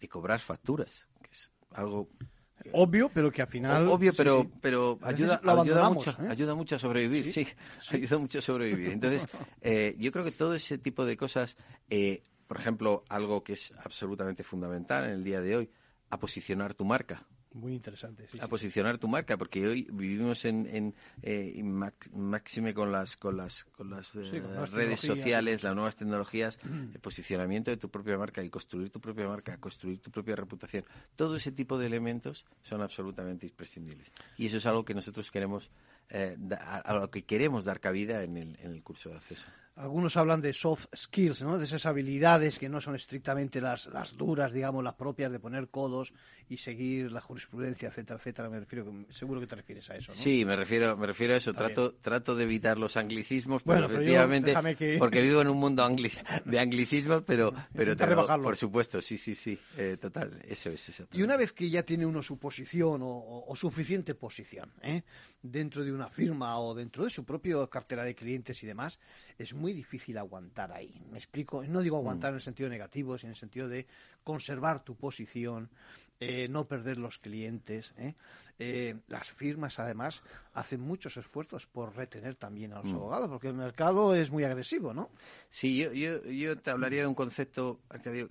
de 0.00 0.08
cobrar 0.08 0.40
facturas, 0.40 1.08
que 1.22 1.30
es 1.30 1.50
algo 1.70 2.08
obvio, 2.72 3.10
pero 3.12 3.30
que 3.30 3.42
al 3.42 3.48
final 3.48 3.88
obvio, 3.88 4.12
pero 4.14 4.50
pero 4.60 4.98
ayuda 5.02 5.40
ayuda 5.44 5.90
mucho, 5.90 6.10
¿eh? 6.10 6.28
ayuda 6.30 6.54
mucho 6.54 6.76
a 6.76 6.78
sobrevivir, 6.78 7.30
sí, 7.32 7.46
ayuda 7.90 8.18
mucho 8.18 8.38
a 8.38 8.42
sobrevivir. 8.42 8.90
Entonces, 8.90 9.26
eh, 9.60 9.94
yo 9.98 10.12
creo 10.12 10.24
que 10.24 10.32
todo 10.32 10.54
ese 10.54 10.78
tipo 10.78 11.04
de 11.04 11.16
cosas, 11.16 11.56
eh, 11.90 12.22
por 12.46 12.58
ejemplo, 12.58 13.04
algo 13.08 13.42
que 13.42 13.54
es 13.54 13.72
absolutamente 13.84 14.42
fundamental 14.42 15.04
en 15.04 15.10
el 15.10 15.24
día 15.24 15.40
de 15.40 15.56
hoy, 15.56 15.70
a 16.10 16.18
posicionar 16.18 16.74
tu 16.74 16.84
marca. 16.84 17.26
Muy 17.56 17.72
interesante. 17.72 18.28
a 18.38 18.48
posicionar 18.48 18.98
tu 18.98 19.08
marca, 19.08 19.38
porque 19.38 19.66
hoy 19.66 19.88
vivimos 19.90 20.44
en, 20.44 20.66
en 20.66 20.94
eh, 21.22 21.62
máxime 22.12 22.74
con 22.74 22.92
las 22.92 23.16
con 23.16 23.38
las 23.38 23.64
con 23.64 23.88
las, 23.88 24.14
eh, 24.14 24.42
redes 24.72 25.00
sociales, 25.00 25.62
las 25.62 25.74
nuevas 25.74 25.96
tecnologías, 25.96 26.58
mm. 26.62 26.92
el 26.94 27.00
posicionamiento 27.00 27.70
de 27.70 27.78
tu 27.78 27.90
propia 27.90 28.18
marca, 28.18 28.42
el 28.42 28.50
construir 28.50 28.90
tu 28.90 29.00
propia 29.00 29.26
marca, 29.26 29.56
construir 29.56 30.00
tu 30.00 30.10
propia 30.10 30.36
reputación, 30.36 30.84
todo 31.16 31.36
ese 31.36 31.50
tipo 31.50 31.78
de 31.78 31.86
elementos 31.86 32.44
son 32.62 32.82
absolutamente 32.82 33.46
imprescindibles. 33.46 34.12
Y 34.36 34.46
eso 34.46 34.58
es 34.58 34.66
algo 34.66 34.84
que 34.84 34.92
nosotros 34.92 35.30
queremos 35.30 35.70
eh, 36.10 36.36
a, 36.60 36.92
lo 36.92 37.10
que 37.10 37.24
queremos 37.24 37.64
dar 37.64 37.80
cabida 37.80 38.22
en 38.22 38.36
el, 38.36 38.58
en 38.60 38.72
el 38.72 38.82
curso 38.82 39.08
de 39.08 39.16
acceso 39.16 39.46
algunos 39.76 40.16
hablan 40.16 40.40
de 40.40 40.52
soft 40.54 40.86
skills, 40.94 41.42
¿no? 41.42 41.58
de 41.58 41.66
esas 41.66 41.84
habilidades 41.86 42.58
que 42.58 42.68
no 42.68 42.80
son 42.80 42.94
estrictamente 42.96 43.60
las, 43.60 43.86
las 43.86 44.16
duras, 44.16 44.52
digamos, 44.52 44.82
las 44.82 44.94
propias 44.94 45.30
de 45.30 45.38
poner 45.38 45.68
codos 45.68 46.14
y 46.48 46.56
seguir 46.56 47.12
la 47.12 47.20
jurisprudencia, 47.20 47.88
etcétera, 47.88 48.18
etcétera. 48.18 48.48
Me 48.48 48.60
refiero, 48.60 48.90
seguro 49.10 49.40
que 49.40 49.46
te 49.46 49.56
refieres 49.56 49.90
a 49.90 49.96
eso, 49.96 50.12
¿no? 50.12 50.18
Sí, 50.18 50.44
me 50.44 50.56
refiero, 50.56 50.96
me 50.96 51.06
refiero 51.06 51.34
a 51.34 51.36
eso. 51.36 51.52
trato, 51.52 51.94
trato 51.94 52.34
de 52.34 52.44
evitar 52.44 52.78
los 52.78 52.96
anglicismos, 52.96 53.62
pero 53.62 53.86
efectivamente, 53.86 54.54
porque 54.98 55.20
vivo 55.20 55.42
en 55.42 55.48
un 55.48 55.58
mundo 55.58 55.86
de 56.44 56.58
anglicismos, 56.58 57.22
pero, 57.26 57.52
pero 57.74 57.96
por 58.42 58.56
supuesto, 58.56 59.00
sí, 59.00 59.18
sí, 59.18 59.34
sí, 59.34 59.58
eh, 59.76 59.98
total, 60.00 60.40
eso 60.48 60.70
es. 60.70 60.88
eso. 60.88 61.06
Y 61.12 61.22
una 61.22 61.36
vez 61.36 61.52
que 61.52 61.68
ya 61.68 61.82
tiene 61.82 62.06
uno 62.06 62.22
su 62.22 62.38
posición 62.38 63.00
o, 63.02 63.52
suficiente 63.56 64.14
posición 64.14 64.70
¿eh? 64.82 65.02
dentro 65.42 65.82
de 65.82 65.92
una 65.92 66.08
firma 66.08 66.58
o 66.60 66.74
dentro 66.74 67.04
de 67.04 67.10
su 67.10 67.24
propia 67.24 67.66
cartera 67.68 68.04
de 68.04 68.14
clientes 68.14 68.62
y 68.62 68.66
demás, 68.66 68.98
es 69.38 69.54
muy 69.54 69.65
difícil 69.72 70.18
aguantar 70.18 70.72
ahí. 70.72 71.02
Me 71.10 71.18
explico, 71.18 71.64
no 71.64 71.80
digo 71.80 71.96
aguantar 71.96 72.30
mm. 72.30 72.34
en 72.34 72.36
el 72.36 72.42
sentido 72.42 72.68
negativo, 72.68 73.18
sino 73.18 73.28
en 73.28 73.34
el 73.34 73.38
sentido 73.38 73.68
de 73.68 73.86
conservar 74.26 74.82
tu 74.82 74.96
posición, 74.96 75.70
eh, 76.18 76.48
no 76.48 76.66
perder 76.66 76.98
los 76.98 77.18
clientes. 77.18 77.94
¿eh? 77.96 78.14
Eh, 78.58 78.96
las 79.06 79.30
firmas, 79.30 79.78
además, 79.78 80.24
hacen 80.52 80.80
muchos 80.80 81.16
esfuerzos 81.16 81.66
por 81.66 81.94
retener 81.94 82.34
también 82.34 82.72
a 82.72 82.82
los 82.82 82.92
mm. 82.92 82.96
abogados, 82.96 83.28
porque 83.28 83.46
el 83.46 83.54
mercado 83.54 84.16
es 84.16 84.32
muy 84.32 84.42
agresivo, 84.42 84.92
¿no? 84.92 85.10
Sí, 85.48 85.76
yo, 85.76 85.92
yo, 85.92 86.24
yo 86.24 86.58
te 86.58 86.70
hablaría 86.70 87.02
de 87.02 87.06
un 87.06 87.14
concepto 87.14 87.78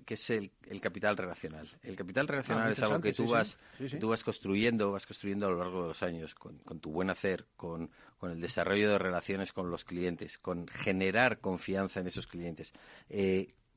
que 0.05 0.13
es 0.15 0.29
el, 0.31 0.51
capital 0.81 1.15
relacional. 1.15 1.69
El 1.81 1.95
capital 1.95 2.27
relacional 2.27 2.67
ah, 2.67 2.71
es 2.73 2.81
algo 2.81 2.99
que 2.99 3.13
tú, 3.13 3.29
vas, 3.29 3.57
tú 3.97 4.09
vas 4.09 4.25
construyendo, 4.25 4.91
vas 4.91 5.05
construyendo 5.05 5.45
a 5.47 5.49
lo 5.49 5.59
largo 5.59 5.83
de 5.83 5.87
los 5.87 6.03
años, 6.03 6.35
con, 6.35 6.57
tu 6.81 6.91
buen 6.91 7.09
hacer, 7.09 7.45
con, 7.55 7.89
con, 8.17 8.31
el 8.31 8.41
desarrollo 8.41 8.89
de 8.89 8.97
relaciones 8.97 9.53
con 9.53 9.71
los 9.71 9.85
clientes, 9.85 10.39
con 10.39 10.67
generar 10.67 11.39
confianza 11.39 12.01
en 12.01 12.07
esos 12.07 12.27
clientes. 12.27 12.73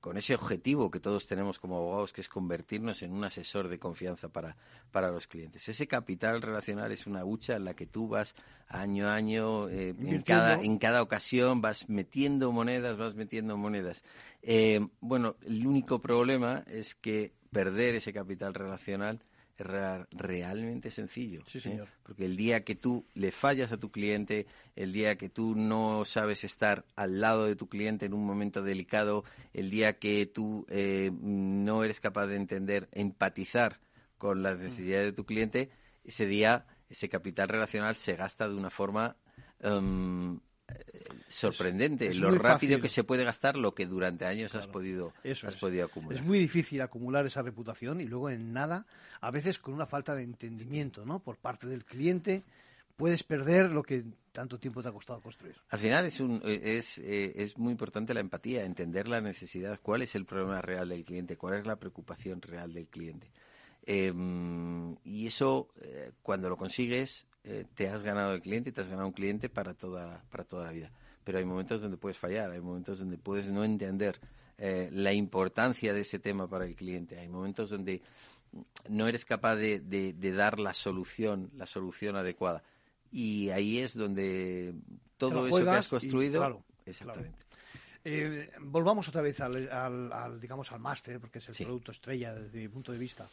Con 0.00 0.16
ese 0.16 0.34
objetivo 0.34 0.90
que 0.90 1.00
todos 1.00 1.26
tenemos 1.26 1.58
como 1.58 1.76
abogados, 1.76 2.12
que 2.12 2.20
es 2.20 2.28
convertirnos 2.28 3.02
en 3.02 3.12
un 3.12 3.24
asesor 3.24 3.68
de 3.68 3.78
confianza 3.78 4.28
para, 4.28 4.56
para 4.92 5.10
los 5.10 5.26
clientes. 5.26 5.68
Ese 5.68 5.88
capital 5.88 6.40
relacional 6.40 6.92
es 6.92 7.06
una 7.06 7.24
hucha 7.24 7.56
en 7.56 7.64
la 7.64 7.74
que 7.74 7.86
tú 7.86 8.08
vas 8.08 8.34
año 8.68 9.08
a 9.08 9.14
año, 9.14 9.68
eh, 9.68 9.94
en, 9.98 10.22
cada, 10.22 10.60
en 10.60 10.78
cada 10.78 11.02
ocasión, 11.02 11.60
vas 11.60 11.88
metiendo 11.88 12.52
monedas, 12.52 12.96
vas 12.96 13.14
metiendo 13.14 13.56
monedas. 13.56 14.04
Eh, 14.42 14.86
bueno, 15.00 15.36
el 15.44 15.66
único 15.66 16.00
problema 16.00 16.64
es 16.68 16.94
que 16.94 17.32
perder 17.50 17.96
ese 17.96 18.12
capital 18.12 18.54
relacional 18.54 19.20
realmente 19.58 20.90
sencillo. 20.90 21.42
Sí, 21.46 21.60
señor. 21.60 21.88
Porque 22.02 22.24
el 22.24 22.36
día 22.36 22.64
que 22.64 22.74
tú 22.74 23.06
le 23.14 23.32
fallas 23.32 23.72
a 23.72 23.76
tu 23.76 23.90
cliente, 23.90 24.46
el 24.76 24.92
día 24.92 25.16
que 25.16 25.28
tú 25.28 25.54
no 25.56 26.04
sabes 26.04 26.44
estar 26.44 26.84
al 26.96 27.20
lado 27.20 27.46
de 27.46 27.56
tu 27.56 27.68
cliente 27.68 28.06
en 28.06 28.14
un 28.14 28.24
momento 28.24 28.62
delicado, 28.62 29.24
el 29.52 29.70
día 29.70 29.98
que 29.98 30.26
tú 30.26 30.64
eh, 30.68 31.10
no 31.12 31.82
eres 31.84 32.00
capaz 32.00 32.26
de 32.26 32.36
entender, 32.36 32.88
empatizar 32.92 33.80
con 34.16 34.42
las 34.42 34.58
necesidades 34.58 35.06
de 35.06 35.12
tu 35.12 35.24
cliente, 35.24 35.70
ese 36.04 36.26
día 36.26 36.66
ese 36.88 37.08
capital 37.08 37.48
relacional 37.48 37.96
se 37.96 38.16
gasta 38.16 38.48
de 38.48 38.54
una 38.54 38.70
forma 38.70 39.16
em, 39.60 40.40
sorprendente 41.28 42.14
lo 42.14 42.30
rápido 42.32 42.80
que 42.80 42.88
se 42.88 43.04
puede 43.04 43.24
gastar 43.24 43.56
lo 43.56 43.74
que 43.74 43.86
durante 43.86 44.24
años 44.24 44.54
has 44.54 44.66
podido 44.66 45.12
has 45.24 45.56
podido 45.56 45.84
acumular. 45.84 46.18
Es 46.18 46.24
muy 46.24 46.38
difícil 46.38 46.80
acumular 46.80 47.26
esa 47.26 47.42
reputación 47.42 48.00
y 48.00 48.06
luego 48.06 48.30
en 48.30 48.52
nada 48.52 48.86
a 49.20 49.30
veces 49.30 49.58
con 49.58 49.74
una 49.74 49.86
falta 49.86 50.14
de 50.14 50.22
entendimiento 50.22 51.04
no 51.04 51.20
por 51.20 51.36
parte 51.36 51.66
del 51.66 51.84
cliente 51.84 52.44
puedes 52.96 53.22
perder 53.22 53.70
lo 53.70 53.82
que 53.82 54.04
tanto 54.32 54.58
tiempo 54.58 54.82
te 54.82 54.88
ha 54.88 54.92
costado 54.92 55.20
construir. 55.20 55.56
Al 55.68 55.78
final 55.78 56.06
es 56.06 56.20
un 56.20 56.40
es 56.44 56.98
eh, 56.98 57.34
es 57.36 57.58
muy 57.58 57.72
importante 57.72 58.14
la 58.14 58.20
empatía 58.20 58.64
entender 58.64 59.06
la 59.06 59.20
necesidad 59.20 59.78
cuál 59.82 60.02
es 60.02 60.14
el 60.14 60.24
problema 60.24 60.62
real 60.62 60.88
del 60.88 61.04
cliente 61.04 61.36
cuál 61.36 61.54
es 61.54 61.66
la 61.66 61.76
preocupación 61.76 62.40
real 62.40 62.72
del 62.72 62.88
cliente. 62.88 63.30
Em, 63.86 64.96
y 65.04 65.26
eso 65.26 65.68
eh, 65.80 66.12
cuando 66.22 66.48
lo 66.48 66.56
consigues 66.56 67.26
eh, 67.48 67.64
te 67.74 67.88
has 67.88 68.02
ganado 68.04 68.34
el 68.34 68.40
cliente 68.40 68.70
y 68.70 68.72
te 68.72 68.82
has 68.82 68.88
ganado 68.88 69.08
un 69.08 69.12
cliente 69.12 69.48
para 69.48 69.74
toda 69.74 70.22
para 70.30 70.44
toda 70.44 70.66
la 70.66 70.72
vida 70.72 70.90
pero 71.28 71.40
hay 71.40 71.44
momentos 71.44 71.82
donde 71.82 71.98
puedes 71.98 72.16
fallar, 72.16 72.50
hay 72.52 72.60
momentos 72.62 73.00
donde 73.00 73.18
puedes 73.18 73.48
no 73.48 73.62
entender 73.62 74.18
eh, 74.56 74.88
la 74.90 75.12
importancia 75.12 75.92
de 75.92 76.00
ese 76.00 76.18
tema 76.18 76.48
para 76.48 76.64
el 76.64 76.74
cliente, 76.74 77.18
hay 77.18 77.28
momentos 77.28 77.68
donde 77.68 78.00
no 78.88 79.06
eres 79.06 79.26
capaz 79.26 79.56
de, 79.56 80.14
dar 80.34 80.58
la 80.58 80.72
solución, 80.72 81.50
la 81.54 81.66
solución 81.66 82.16
adecuada. 82.16 82.62
Y 83.12 83.50
ahí 83.50 83.76
es 83.76 83.92
donde 83.92 84.72
todo 85.18 85.46
eso 85.46 85.64
que 85.64 85.68
has 85.68 85.88
construido. 85.88 86.64
exactamente. 86.86 87.38
Eh, 88.08 88.50
volvamos 88.60 89.08
otra 89.08 89.22
vez 89.22 89.40
al, 89.40 90.40
digamos 90.40 90.72
al 90.72 90.80
máster 90.80 91.20
porque 91.20 91.38
es 91.38 91.48
el 91.48 91.66
producto 91.66 91.92
estrella 91.92 92.34
desde 92.34 92.58
mi 92.58 92.68
punto 92.68 92.92
de 92.92 92.98
vista 92.98 93.28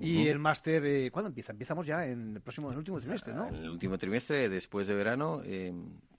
y 0.00 0.26
el 0.28 0.38
máster 0.38 0.84
eh, 0.84 1.10
¿cuándo 1.10 1.28
empieza? 1.28 1.52
empezamos 1.52 1.86
ya 1.86 2.06
en 2.06 2.36
el 2.36 2.42
próximo 2.42 2.68
en 2.68 2.72
el 2.72 2.78
último 2.78 3.00
trimestre 3.00 3.34
¿no? 3.34 3.48
en 3.48 3.54
el 3.54 3.70
último 3.70 3.98
trimestre 3.98 4.48
después 4.48 4.86
de 4.86 4.94
verano 4.94 5.42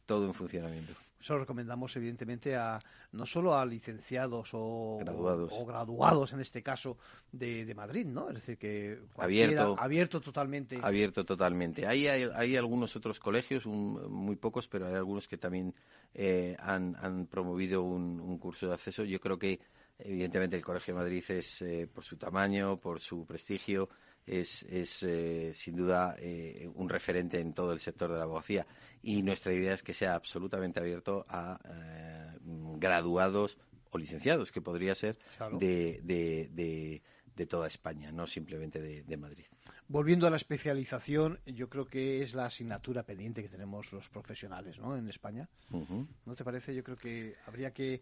todo 0.06 0.26
en 0.26 0.34
funcionamiento 0.34 0.94
se 1.20 1.34
lo 1.34 1.40
recomendamos 1.40 1.96
evidentemente 1.96 2.56
a 2.56 2.80
no 3.12 3.26
solo 3.26 3.56
a 3.56 3.66
licenciados 3.66 4.50
o 4.54 4.98
graduados, 5.00 5.54
o, 5.54 5.66
graduados 5.66 6.34
en 6.34 6.40
este 6.42 6.62
caso 6.62 6.98
de, 7.32 7.66
de, 7.66 7.76
Madrid, 7.76 8.06
¿no? 8.06 8.30
Es 8.30 8.36
decir, 8.36 8.58
que 8.58 9.00
abierto, 9.18 9.76
abierto 9.80 10.22
totalmente. 10.22 10.80
Abierto 10.82 11.26
totalmente. 11.26 11.88
Hay, 11.88 12.08
hay, 12.08 12.56
algunos 12.56 12.96
otros 12.96 13.20
colegios, 13.20 13.66
muy 13.66 14.36
pocos, 14.36 14.68
pero 14.68 14.88
hay 14.88 14.96
algunos 14.96 15.28
que 15.28 15.38
también 15.38 15.74
eh, 16.18 16.58
han, 16.60 16.96
han, 17.00 17.28
promovido 17.28 17.84
un, 17.84 18.38
curso 18.40 18.68
de 18.68 18.74
acceso. 18.74 19.04
Yo 19.04 19.20
creo 19.20 19.38
que 19.38 19.60
evidentemente 20.00 20.56
el 20.56 20.66
Colegio 20.66 20.96
de 20.96 21.00
Madrid 21.00 21.24
es 21.30 21.62
eh, 21.62 21.88
por 21.88 22.04
su 22.04 22.18
tamaño, 22.18 22.78
por 22.78 23.00
su 23.00 23.26
prestigio, 23.26 23.88
es, 24.26 24.64
es 24.64 25.04
eh, 25.04 25.54
sin 25.54 25.76
duda 25.76 26.16
eh, 26.20 26.70
un 26.76 26.90
referente 26.90 27.40
en 27.40 27.54
todo 27.54 27.72
el 27.72 27.80
sector 27.80 28.12
de 28.12 28.18
la 28.18 28.24
abogacía 28.24 28.68
y 29.02 29.22
nuestra 29.22 29.54
idea 29.54 29.74
es 29.74 29.84
que 29.84 29.94
sea 29.94 30.16
absolutamente 30.16 30.80
abierto 30.80 31.26
a 31.30 31.60
eh, 31.64 32.38
graduados 32.78 33.58
o 33.92 33.98
licenciados, 33.98 34.52
que 34.52 34.62
podría 34.62 34.96
ser 34.96 35.18
de, 35.54 36.02
de, 36.04 37.02
de, 37.34 37.46
toda 37.46 37.68
España, 37.68 38.12
no 38.12 38.28
simplemente 38.28 38.82
de 38.82 39.18
Madrid. 39.18 39.46
Volviendo 39.90 40.28
a 40.28 40.30
la 40.30 40.36
especialización, 40.36 41.40
yo 41.46 41.70
creo 41.70 41.86
que 41.86 42.22
es 42.22 42.34
la 42.34 42.46
asignatura 42.46 43.04
pendiente 43.04 43.42
que 43.42 43.48
tenemos 43.48 43.94
los 43.94 44.10
profesionales 44.10 44.80
¿no? 44.80 44.98
en 44.98 45.08
España. 45.08 45.48
¿No 45.70 46.36
te 46.36 46.44
parece? 46.44 46.76
Yo 46.76 46.84
creo 46.84 46.98
que 46.98 47.36
habría 47.48 47.72
que. 47.72 48.02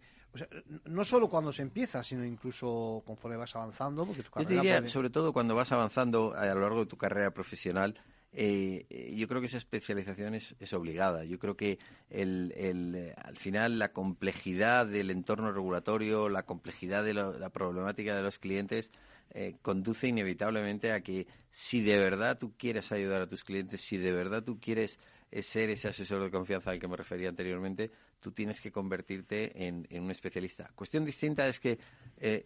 no 0.85 1.05
solo 1.05 1.29
cuando 1.29 1.53
se 1.53 1.61
empieza, 1.61 2.03
sino 2.03 2.25
incluso 2.25 3.03
conforme 3.05 3.37
vas 3.37 3.55
avanzando. 3.55 4.03
Porque 4.05 4.23
tu 4.23 4.31
yo 4.39 4.47
te 4.47 4.53
diría, 4.55 4.87
sobre 4.87 5.11
todo 5.11 5.31
cuando 5.31 5.53
vas 5.53 5.71
avanzando 5.71 6.33
a 6.35 6.47
lo 6.47 6.61
largo 6.61 6.79
de 6.79 6.85
tu 6.87 6.97
carrera 6.97 7.31
profesional, 7.31 7.99
eh, 8.33 8.87
eh, 8.89 9.13
yo 9.15 9.27
creo 9.27 9.39
que 9.39 9.47
esa 9.47 9.57
especialización 9.57 10.33
es, 10.33 10.55
es 10.59 10.73
obligada. 10.73 11.23
Yo 11.23 11.37
creo 11.37 11.55
que 11.55 11.77
el, 12.09 12.51
el, 12.57 13.13
al 13.15 13.37
final 13.37 13.77
la 13.77 13.93
complejidad 13.93 14.87
del 14.87 15.11
entorno 15.11 15.51
regulatorio, 15.51 16.29
la 16.29 16.47
complejidad 16.47 17.03
de 17.03 17.13
la 17.13 17.49
problemática 17.49 18.15
de 18.15 18.23
los 18.23 18.39
clientes 18.39 18.91
eh, 19.37 19.57
conduce 19.61 20.07
inevitablemente 20.07 20.93
a 20.93 21.01
que 21.01 21.27
si 21.49 21.81
de 21.81 21.97
verdad 21.97 22.37
tú 22.37 22.53
quieres 22.57 22.93
ayudar 22.93 23.21
a 23.21 23.27
tus 23.27 23.43
clientes, 23.43 23.81
si 23.81 23.97
de 23.97 24.13
verdad 24.13 24.45
tú 24.45 24.61
quieres 24.61 24.97
eh, 25.29 25.43
ser 25.43 25.69
ese 25.69 25.89
asesor 25.89 26.23
de 26.23 26.31
confianza 26.31 26.71
al 26.71 26.79
que 26.79 26.87
me 26.87 26.95
refería 26.95 27.27
anteriormente, 27.27 27.91
tú 28.21 28.31
tienes 28.31 28.61
que 28.61 28.71
convertirte 28.71 29.67
en, 29.67 29.85
un 29.91 30.09
especialista. 30.09 30.71
Cuestión 30.73 31.03
distinta 31.03 31.45
es 31.49 31.59
que 31.59 31.77
eh, 32.15 32.45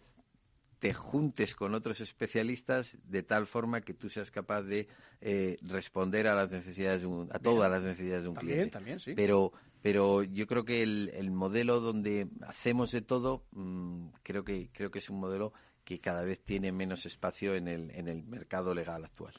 te 0.80 0.92
juntes 0.92 1.54
con 1.54 1.74
otros 1.74 2.00
especialistas 2.00 2.98
de 3.04 3.22
tal 3.22 3.46
forma 3.46 3.82
que 3.82 3.94
tú 3.94 4.10
seas 4.10 4.32
capaz 4.32 4.62
de 4.62 4.88
responder 5.62 6.26
a 6.26 6.34
las 6.34 6.50
necesidades 6.50 7.04
a 7.30 7.38
todas 7.38 7.70
las 7.70 7.82
necesidades 7.82 8.24
de 8.24 8.28
un 8.30 8.34
cliente. 8.34 8.70
También, 8.70 8.98
sí. 8.98 9.14
Pero 9.14 9.52
pero 9.82 10.22
yo 10.22 10.46
creo 10.46 10.64
que 10.64 10.82
el, 10.82 11.30
modelo 11.30 11.80
donde 11.80 12.28
hacemos 12.46 12.90
de 12.90 13.00
todo 13.00 13.44
mm, 13.52 14.08
creo 14.22 14.44
que 14.44 14.70
creo 14.72 14.90
que 14.90 14.98
es 14.98 15.08
un 15.08 15.20
modelo 15.20 15.52
que 15.84 16.00
cada 16.00 16.24
vez 16.24 16.40
tiene 16.40 16.72
menos 16.72 17.06
espacio 17.06 17.54
en 17.54 17.68
el, 17.68 17.90
en 17.90 18.08
el 18.08 18.22
mercado 18.22 18.74
legal 18.74 19.04
actual. 19.04 19.34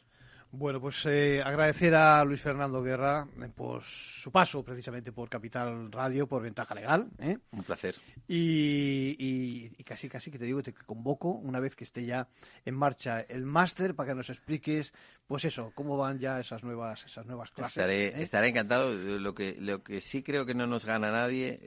Bueno, 0.53 0.81
pues 0.81 1.05
eh, 1.05 1.41
agradecer 1.41 1.95
a 1.95 2.25
Luis 2.25 2.41
Fernando 2.41 2.83
Guerra 2.83 3.25
eh, 3.41 3.47
por 3.55 3.81
su 3.83 4.33
paso 4.33 4.65
precisamente 4.65 5.13
por 5.13 5.29
Capital 5.29 5.89
Radio, 5.89 6.27
por 6.27 6.41
Ventaja 6.41 6.75
Legal. 6.75 7.09
¿eh? 7.19 7.37
Un 7.51 7.63
placer. 7.63 7.95
Y, 8.27 9.69
casi, 9.85 10.09
casi 10.09 10.29
que 10.29 10.37
te 10.37 10.43
digo 10.43 10.61
que 10.61 10.73
te 10.73 10.85
convoco 10.85 11.29
una 11.29 11.61
vez 11.61 11.77
que 11.77 11.85
esté 11.85 12.05
ya 12.05 12.27
en 12.65 12.75
marcha 12.75 13.21
el 13.21 13.45
máster 13.45 13.95
para 13.95 14.09
que 14.09 14.15
nos 14.15 14.29
expliques, 14.29 14.91
pues 15.25 15.45
eso, 15.45 15.71
cómo 15.73 15.95
van 15.95 16.19
ya 16.19 16.37
esas 16.37 16.65
nuevas, 16.65 17.05
esas 17.05 17.25
nuevas 17.25 17.51
clases. 17.51 17.77
Estaré, 17.77 18.21
estaré 18.21 18.49
encantado. 18.49 18.93
Lo 18.93 19.33
que, 19.33 19.55
lo 19.57 19.83
que 19.83 20.01
sí 20.01 20.21
creo 20.21 20.45
que 20.45 20.53
no 20.53 20.67
nos 20.67 20.85
gana 20.85 21.11
nadie 21.11 21.61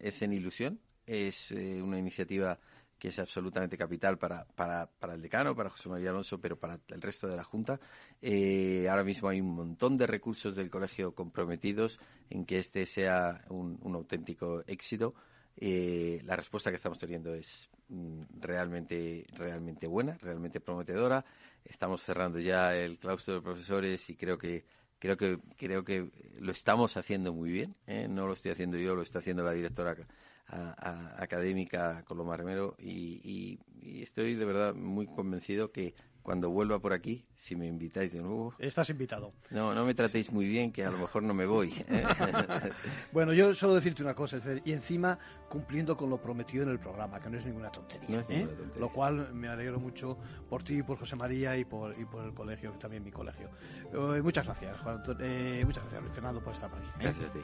es 0.00 0.22
en 0.22 0.32
ilusión. 0.32 0.80
Es 1.06 1.52
una 1.52 1.98
iniciativa 1.98 2.58
que 3.04 3.10
es 3.10 3.18
absolutamente 3.18 3.76
capital 3.76 4.16
para, 4.16 4.46
para, 4.46 4.86
para, 4.86 5.12
el 5.12 5.20
decano, 5.20 5.54
para 5.54 5.68
José 5.68 5.90
María 5.90 6.08
Alonso, 6.08 6.40
pero 6.40 6.58
para 6.58 6.80
el 6.88 7.02
resto 7.02 7.28
de 7.28 7.36
la 7.36 7.44
Junta. 7.44 7.78
Eh, 8.22 8.86
ahora 8.88 9.04
mismo 9.04 9.28
hay 9.28 9.42
un 9.42 9.54
montón 9.54 9.98
de 9.98 10.06
recursos 10.06 10.56
del 10.56 10.70
colegio 10.70 11.14
comprometidos 11.14 12.00
en 12.30 12.46
que 12.46 12.56
este 12.56 12.86
sea 12.86 13.44
un, 13.50 13.78
auténtico 13.94 14.64
éxito. 14.66 15.14
Eh, 15.54 16.22
la 16.24 16.34
respuesta 16.34 16.70
que 16.70 16.76
estamos 16.76 16.98
teniendo 16.98 17.34
es 17.34 17.68
mm, 17.90 18.22
realmente, 18.40 19.26
realmente 19.34 19.86
buena, 19.86 20.16
realmente 20.16 20.60
prometedora. 20.60 21.26
Estamos 21.62 22.00
cerrando 22.00 22.40
ya 22.40 22.74
el 22.74 22.98
claustro 22.98 23.34
de 23.34 23.42
profesores 23.42 24.08
y 24.08 24.16
creo 24.16 24.38
que 24.38 24.64
creo 24.98 25.18
que 25.18 25.38
creo 25.58 25.84
que 25.84 26.10
lo 26.38 26.52
estamos 26.52 26.96
haciendo 26.96 27.34
muy 27.34 27.50
bien. 27.50 27.76
¿eh? 27.86 28.08
No 28.08 28.26
lo 28.26 28.32
estoy 28.32 28.52
haciendo 28.52 28.78
yo, 28.78 28.94
lo 28.94 29.02
está 29.02 29.18
haciendo 29.18 29.42
la 29.42 29.52
directora 29.52 29.94
a, 30.48 31.22
académica 31.22 32.04
Coloma 32.04 32.36
Remero 32.36 32.76
y, 32.78 33.58
y, 33.82 34.02
estoy 34.02 34.34
de 34.34 34.44
verdad 34.44 34.74
muy 34.74 35.06
convencido 35.06 35.70
que 35.72 35.94
cuando 36.24 36.48
vuelva 36.48 36.78
por 36.78 36.94
aquí, 36.94 37.26
si 37.34 37.54
me 37.54 37.66
invitáis 37.66 38.14
de 38.14 38.22
nuevo. 38.22 38.54
Estás 38.58 38.88
invitado. 38.88 39.34
No, 39.50 39.74
no 39.74 39.84
me 39.84 39.92
tratéis 39.92 40.32
muy 40.32 40.46
bien, 40.46 40.72
que 40.72 40.82
a 40.82 40.90
lo 40.90 40.96
mejor 40.96 41.22
no 41.22 41.34
me 41.34 41.44
voy. 41.44 41.74
¿eh? 41.86 42.02
bueno, 43.12 43.34
yo 43.34 43.54
solo 43.54 43.74
decirte 43.74 44.02
una 44.02 44.14
cosa, 44.14 44.40
y 44.64 44.72
encima 44.72 45.18
cumpliendo 45.50 45.98
con 45.98 46.08
lo 46.08 46.16
prometido 46.16 46.62
en 46.62 46.70
el 46.70 46.78
programa, 46.80 47.20
que 47.20 47.28
no 47.28 47.36
es 47.36 47.44
ninguna 47.44 47.70
tontería. 47.70 48.24
¿eh? 48.30 48.48
Lo 48.78 48.90
cual 48.90 49.34
me 49.34 49.48
alegro 49.48 49.78
mucho 49.78 50.16
por 50.48 50.62
ti, 50.62 50.82
por 50.82 50.98
José 50.98 51.14
María 51.14 51.58
y 51.58 51.66
por, 51.66 51.94
y 52.00 52.06
por 52.06 52.24
el 52.24 52.32
colegio, 52.32 52.72
que 52.72 52.78
también 52.78 53.04
mi 53.04 53.12
colegio. 53.12 53.50
Eh, 53.92 54.22
muchas 54.22 54.46
gracias, 54.46 54.80
Juan, 54.80 55.02
muchas 55.66 55.84
gracias, 55.90 56.14
Fernando, 56.14 56.42
por 56.42 56.54
estar 56.54 56.74
aquí. 56.74 56.88
Gracias 56.98 57.28
a 57.28 57.32
ti. 57.34 57.40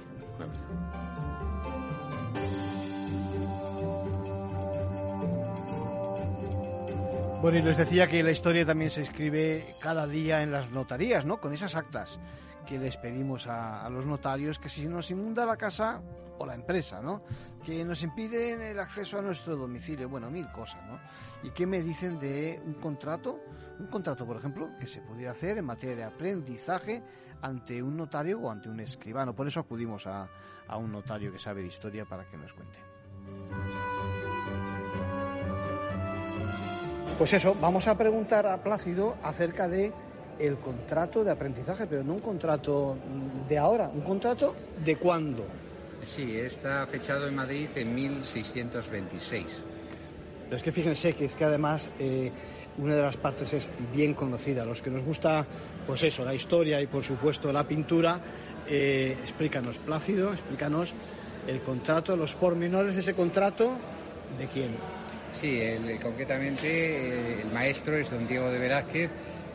Bueno, 7.41 7.57
y 7.57 7.63
les 7.63 7.79
decía 7.79 8.07
que 8.07 8.23
la 8.23 8.33
historia 8.33 8.67
también 8.67 8.91
se 8.91 9.01
escribe 9.01 9.75
cada 9.81 10.07
día 10.07 10.43
en 10.43 10.53
las 10.53 10.71
notarías, 10.71 11.25
¿no? 11.25 11.41
Con 11.41 11.55
esas 11.55 11.75
actas 11.75 12.19
que 12.67 12.79
les 12.79 12.99
pedimos 12.99 13.47
a, 13.47 13.89
los 13.89 14.05
notarios, 14.05 14.59
que 14.59 14.69
si 14.69 14.87
nos 14.87 15.11
inunda 15.11 15.47
la 15.47 15.57
casa 15.57 16.03
o 16.39 16.45
la 16.45 16.55
empresa, 16.55 17.01
¿no? 17.01 17.23
Que 17.65 17.83
nos 17.83 18.03
impiden 18.03 18.61
el 18.61 18.79
acceso 18.79 19.19
a 19.19 19.23
nuestro 19.23 19.57
domicilio, 19.57 20.07
bueno, 20.11 20.31
mil 20.31 20.53
cosas, 20.53 20.87
¿no? 20.87 21.01
¿Y 21.43 21.51
qué 21.53 21.67
me 21.67 21.81
dicen 21.81 22.21
de 22.21 22.61
un 22.63 22.75
contrato? 22.75 23.41
Un 23.79 23.87
contrato, 23.87 24.27
por 24.27 24.37
ejemplo, 24.37 24.69
que 24.79 24.87
se 24.87 25.01
pudiera 25.01 25.33
hacer 25.33 25.57
en 25.57 25.65
materia 25.65 25.97
de 25.97 26.05
aprendizaje 26.05 27.03
ante 27.41 27.83
un 27.83 27.97
notario 27.97 28.39
o 28.39 28.51
ante 28.51 28.69
un 28.69 28.81
escribano. 28.81 29.35
Por 29.35 29.47
eso 29.47 29.61
acudimos 29.61 30.07
a, 30.07 30.29
a 30.69 30.77
un 30.77 30.93
notario 30.93 31.33
que 31.33 31.39
sabe 31.39 31.63
de 31.63 31.69
historia 31.69 32.05
para 32.05 32.27
que 32.27 32.37
nos 32.37 32.53
cuente. 32.53 32.79
Pues 37.21 37.35
eso, 37.35 37.55
vamos 37.61 37.87
a 37.87 37.99
preguntar 37.99 38.47
a 38.47 38.63
Plácido 38.63 39.19
acerca 39.23 39.69
de 39.69 39.93
el 40.39 40.57
contrato 40.57 41.23
de 41.23 41.31
aprendizaje, 41.31 41.87
pero 41.87 42.03
no 42.03 42.15
un 42.15 42.21
contrato 42.21 42.97
de 43.47 43.59
ahora, 43.59 43.91
un 43.93 44.01
contrato 44.01 44.57
de 44.83 44.97
cuándo. 44.97 45.45
Sí, 46.03 46.39
está 46.39 46.87
fechado 46.87 47.29
en 47.29 47.35
Madrid 47.35 47.69
en 47.75 47.95
1626. 47.95 49.45
Pero 50.45 50.57
es 50.57 50.63
que 50.63 50.73
fíjense 50.73 51.13
que 51.13 51.27
es 51.27 51.35
que 51.35 51.45
además 51.45 51.91
eh, 51.99 52.33
una 52.79 52.95
de 52.95 53.03
las 53.03 53.19
partes 53.19 53.53
es 53.53 53.69
bien 53.93 54.15
conocida. 54.15 54.65
Los 54.65 54.81
que 54.81 54.89
nos 54.89 55.05
gusta, 55.05 55.45
pues 55.87 56.03
eso, 56.03 56.25
la 56.25 56.33
historia 56.33 56.81
y 56.81 56.87
por 56.87 57.05
supuesto 57.05 57.53
la 57.53 57.69
pintura, 57.69 58.19
eh, 58.67 59.19
explícanos, 59.21 59.77
Plácido, 59.77 60.33
explícanos 60.33 60.95
el 61.47 61.61
contrato, 61.61 62.17
los 62.17 62.35
pormenores 62.35 62.95
de 62.95 63.03
ese 63.03 63.13
contrato, 63.13 63.73
¿de 64.39 64.47
quién? 64.47 65.00
Sí, 65.31 65.61
concretamente 66.03 66.67
eh, 66.69 67.43
el 67.43 67.53
maestro 67.53 67.97
es 67.97 68.11
don 68.11 68.27
Diego 68.27 68.51
de 68.51 68.59
Velázquez, 68.59 69.11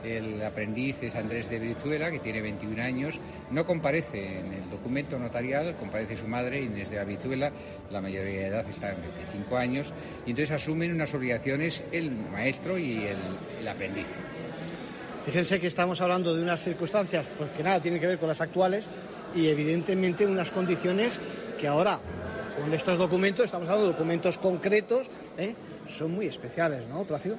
el 0.05 0.41
aprendiz 0.43 1.01
es 1.01 1.15
Andrés 1.15 1.49
de 1.49 1.59
Brizuela, 1.59 2.11
que 2.11 2.19
tiene 2.19 2.41
21 2.41 2.81
años. 2.81 3.15
No 3.49 3.65
comparece 3.65 4.39
en 4.39 4.53
el 4.53 4.69
documento 4.69 5.17
notarial, 5.17 5.75
comparece 5.77 6.15
su 6.15 6.27
madre, 6.27 6.61
Inés 6.61 6.91
de 6.91 7.03
Brizuela, 7.03 7.51
la 7.91 8.01
mayoría 8.01 8.29
de 8.29 8.47
edad 8.47 8.69
está 8.69 8.91
en 8.91 9.01
25 9.01 9.57
años, 9.57 9.93
y 10.25 10.31
entonces 10.31 10.51
asumen 10.51 10.91
unas 10.93 11.13
obligaciones 11.13 11.83
el 11.91 12.11
maestro 12.11 12.77
y 12.77 13.03
el, 13.59 13.67
aprendiz. 13.67 14.07
Fíjense 15.25 15.59
que 15.59 15.67
estamos 15.67 15.99
hablando 16.01 16.35
de 16.35 16.43
unas 16.43 16.63
circunstancias 16.63 17.25
pues, 17.37 17.49
que 17.51 17.63
nada 17.63 17.79
tienen 17.79 17.99
que 17.99 18.05
ver 18.05 18.19
con 18.19 18.29
las 18.29 18.41
actuales 18.41 18.85
y 19.33 19.47
evidentemente 19.47 20.27
unas 20.27 20.51
condiciones 20.51 21.19
que 21.59 21.67
ahora, 21.67 21.99
con 22.61 22.71
estos 22.71 22.99
documentos, 22.99 23.45
estamos 23.45 23.67
hablando 23.67 23.87
de 23.87 23.93
documentos 23.93 24.37
concretos, 24.37 25.07
¿eh? 25.37 25.55
son 25.87 26.11
muy 26.11 26.27
especiales, 26.27 26.87
¿no, 26.87 27.03
Placio? 27.03 27.37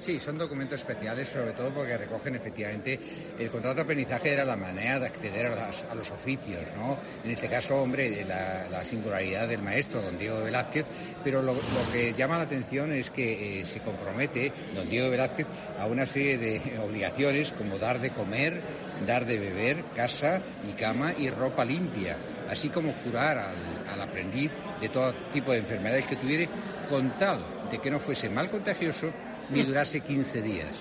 Sí, 0.00 0.18
son 0.18 0.38
documentos 0.38 0.80
especiales, 0.80 1.28
sobre 1.28 1.52
todo 1.52 1.68
porque 1.74 1.94
recogen 1.98 2.34
efectivamente 2.34 2.98
el 3.38 3.50
contrato 3.50 3.76
de 3.76 3.82
aprendizaje 3.82 4.32
era 4.32 4.46
la 4.46 4.56
manera 4.56 4.98
de 4.98 5.06
acceder 5.06 5.46
a, 5.46 5.94
los 5.94 6.10
oficios, 6.10 6.62
¿no? 6.78 6.96
En 7.22 7.32
este 7.32 7.50
caso, 7.50 7.76
hombre, 7.76 8.24
la, 8.24 8.82
singularidad 8.82 9.46
del 9.46 9.60
maestro, 9.60 10.00
don 10.00 10.16
Diego 10.16 10.40
Velázquez, 10.40 10.86
pero 11.22 11.42
lo, 11.42 11.54
que 11.92 12.14
llama 12.14 12.38
la 12.38 12.44
atención 12.44 12.92
es 12.92 13.10
que 13.10 13.60
eh, 13.60 13.66
se 13.66 13.80
compromete 13.80 14.50
don 14.74 14.88
Diego 14.88 15.10
Velázquez 15.10 15.46
a 15.78 15.84
una 15.84 16.06
serie 16.06 16.38
de 16.38 16.78
obligaciones 16.82 17.52
como 17.52 17.76
dar 17.76 18.00
de 18.00 18.08
comer, 18.08 18.62
dar 19.06 19.26
de 19.26 19.38
beber, 19.38 19.84
casa 19.94 20.40
y 20.66 20.72
cama 20.80 21.12
y 21.18 21.28
ropa 21.28 21.62
limpia, 21.62 22.16
así 22.48 22.70
como 22.70 22.94
curar 23.04 23.36
al, 23.38 24.00
aprendiz 24.00 24.50
de 24.80 24.88
todo 24.88 25.12
tipo 25.30 25.52
de 25.52 25.58
enfermedades 25.58 26.06
que 26.06 26.16
tuviere 26.16 26.48
con 26.90 27.16
tal 27.16 27.70
de 27.70 27.78
que 27.78 27.90
no 27.90 28.00
fuese 28.00 28.28
mal 28.28 28.50
contagioso 28.50 29.06
ni 29.50 29.62
durase 29.62 30.00
15 30.00 30.42
días. 30.42 30.74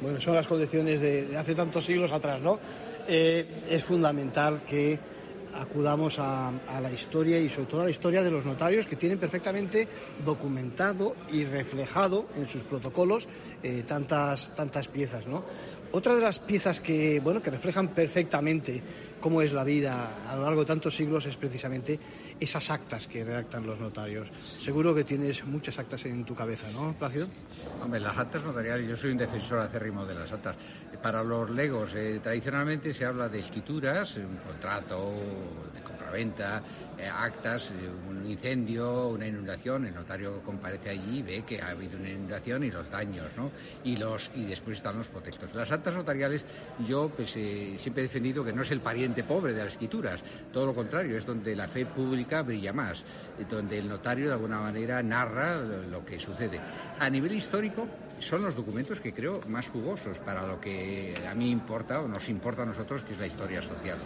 Bueno, 0.00 0.18
son 0.18 0.34
las 0.34 0.46
condiciones 0.46 1.00
de, 1.00 1.36
hace 1.36 1.54
tantos 1.54 1.84
siglos 1.84 2.10
atrás, 2.10 2.40
¿no? 2.40 2.58
Eh, 3.06 3.46
es 3.68 3.84
fundamental 3.84 4.62
que 4.66 4.98
acudamos 5.54 6.18
a, 6.18 6.52
la 6.80 6.90
historia 6.90 7.38
y 7.38 7.48
sobre 7.48 7.66
todo 7.66 7.80
a 7.82 7.84
la 7.84 7.90
historia 7.90 8.22
de 8.22 8.30
los 8.30 8.46
notarios 8.46 8.86
que 8.86 8.96
tienen 8.96 9.18
perfectamente 9.18 9.86
documentado 10.24 11.16
y 11.32 11.44
reflejado 11.44 12.26
en 12.36 12.48
sus 12.48 12.62
protocolos 12.62 13.28
eh, 13.62 13.84
tantas, 13.86 14.54
tantas 14.54 14.88
piezas, 14.88 15.26
¿no? 15.26 15.44
Otra 15.92 16.14
de 16.14 16.22
las 16.22 16.38
piezas 16.38 16.80
que, 16.80 17.18
bueno, 17.18 17.42
que 17.42 17.50
reflejan 17.50 17.88
perfectamente 17.88 18.80
cómo 19.20 19.42
es 19.42 19.52
la 19.52 19.64
vida 19.64 20.22
a 20.28 20.36
lo 20.36 20.42
largo 20.44 20.60
de 20.60 20.66
tantos 20.66 20.94
siglos 20.94 21.26
es 21.26 21.36
precisamente 21.36 21.98
esas 22.40 22.70
actas 22.70 23.06
que 23.06 23.22
redactan 23.22 23.66
los 23.66 23.78
notarios. 23.78 24.32
Seguro 24.58 24.94
que 24.94 25.04
tienes 25.04 25.44
muchas 25.44 25.78
actas 25.78 26.06
en 26.06 26.24
tu 26.24 26.34
cabeza, 26.34 26.70
¿no, 26.72 26.94
Plácido? 26.94 27.28
Hombre, 27.82 28.00
las 28.00 28.16
actas 28.16 28.42
notariales, 28.42 28.88
yo 28.88 28.96
soy 28.96 29.12
un 29.12 29.18
defensor 29.18 29.58
acérrimo 29.58 30.06
de 30.06 30.14
las 30.14 30.32
actas. 30.32 30.56
Para 31.02 31.22
los 31.22 31.50
legos, 31.50 31.94
eh, 31.94 32.20
tradicionalmente 32.22 32.92
se 32.92 33.04
habla 33.04 33.28
de 33.28 33.40
escrituras, 33.40 34.16
un 34.16 34.38
contrato 34.38 35.12
de 35.74 35.82
compraventa, 35.82 36.62
eh, 37.00 37.08
actas, 37.08 37.70
un 38.08 38.26
incendio, 38.26 39.08
una 39.08 39.26
inundación, 39.26 39.86
el 39.86 39.94
notario 39.94 40.42
comparece 40.42 40.90
allí 40.90 41.18
y 41.18 41.22
ve 41.22 41.44
que 41.46 41.60
ha 41.60 41.70
habido 41.70 41.98
una 41.98 42.10
inundación 42.10 42.64
y 42.64 42.70
los 42.70 42.90
daños, 42.90 43.30
¿no? 43.36 43.50
Y, 43.84 43.96
los, 43.96 44.30
y 44.34 44.44
después 44.44 44.76
están 44.76 44.98
los 44.98 45.08
protectos. 45.08 45.54
Las 45.54 45.70
actas 45.72 45.94
notariales, 45.94 46.44
yo 46.86 47.08
pues, 47.08 47.36
eh, 47.36 47.76
siempre 47.78 48.02
he 48.02 48.06
defendido 48.06 48.44
que 48.44 48.52
no 48.52 48.62
es 48.62 48.70
el 48.70 48.80
pariente 48.80 49.24
pobre 49.24 49.52
de 49.52 49.64
las 49.64 49.72
escrituras, 49.72 50.20
todo 50.52 50.66
lo 50.66 50.74
contrario, 50.74 51.16
es 51.16 51.24
donde 51.24 51.56
la 51.56 51.68
fe 51.68 51.86
pública 51.86 52.42
brilla 52.42 52.72
más, 52.72 53.02
donde 53.48 53.78
el 53.78 53.88
notario 53.88 54.26
de 54.26 54.32
alguna 54.32 54.60
manera 54.60 55.02
narra 55.02 55.56
lo 55.56 56.04
que 56.04 56.20
sucede. 56.20 56.60
A 56.98 57.08
nivel 57.08 57.32
histórico, 57.32 57.88
son 58.20 58.42
los 58.42 58.54
documentos 58.54 59.00
que 59.00 59.12
creo 59.12 59.40
más 59.48 59.68
jugosos 59.68 60.18
para 60.18 60.46
lo 60.46 60.60
que 60.60 61.14
a 61.26 61.34
mí 61.34 61.50
importa 61.50 62.00
o 62.00 62.08
nos 62.08 62.28
importa 62.28 62.62
a 62.62 62.66
nosotros, 62.66 63.02
que 63.02 63.14
es 63.14 63.18
la 63.18 63.26
historia 63.26 63.62
social. 63.62 63.98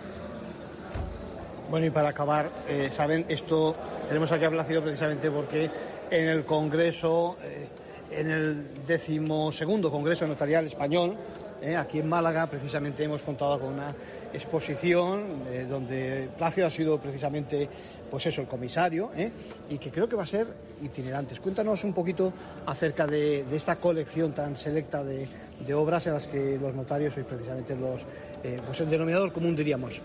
Bueno, 1.70 1.86
y 1.86 1.90
para 1.90 2.10
acabar, 2.10 2.50
eh, 2.68 2.90
saben, 2.94 3.24
esto 3.28 3.74
tenemos 4.06 4.30
aquí 4.30 4.44
a 4.44 4.50
precisamente 4.50 5.30
porque 5.30 5.70
en 6.10 6.28
el 6.28 6.44
Congreso, 6.44 7.38
eh, 7.42 7.68
en 8.10 8.30
el 8.30 8.86
decimosegundo 8.86 9.90
Congreso 9.90 10.26
Notarial 10.26 10.66
Español, 10.66 11.16
eh, 11.62 11.74
aquí 11.74 12.00
en 12.00 12.08
Málaga, 12.08 12.46
precisamente 12.48 13.02
hemos 13.02 13.22
contado 13.22 13.58
con 13.58 13.72
una 13.72 13.94
exposición 14.32 15.44
donde 15.70 16.28
Placio 16.36 16.66
ha 16.66 16.70
sido 16.70 16.98
precisamente 16.98 17.68
pues 18.10 18.26
eso, 18.26 18.42
el 18.42 18.48
comisario, 18.48 19.10
y 19.70 19.78
que 19.78 19.90
creo 19.90 20.08
que 20.08 20.16
va 20.16 20.24
a 20.24 20.26
ser 20.26 20.46
itinerantes. 20.82 21.40
Cuéntanos 21.40 21.82
un 21.82 21.92
poquito 21.92 22.32
acerca 22.66 23.06
de, 23.06 23.44
esta 23.52 23.76
colección 23.76 24.32
tan 24.32 24.56
selecta 24.56 25.02
de, 25.02 25.26
obras 25.74 26.06
en 26.08 26.14
las 26.14 26.26
que 26.26 26.58
los 26.58 26.74
notarios 26.74 27.14
sois 27.14 27.26
precisamente 27.26 27.74
los, 27.74 28.06
pues 28.66 28.80
el 28.80 28.90
denominador 28.90 29.32
común, 29.32 29.56
diríamos. 29.56 30.02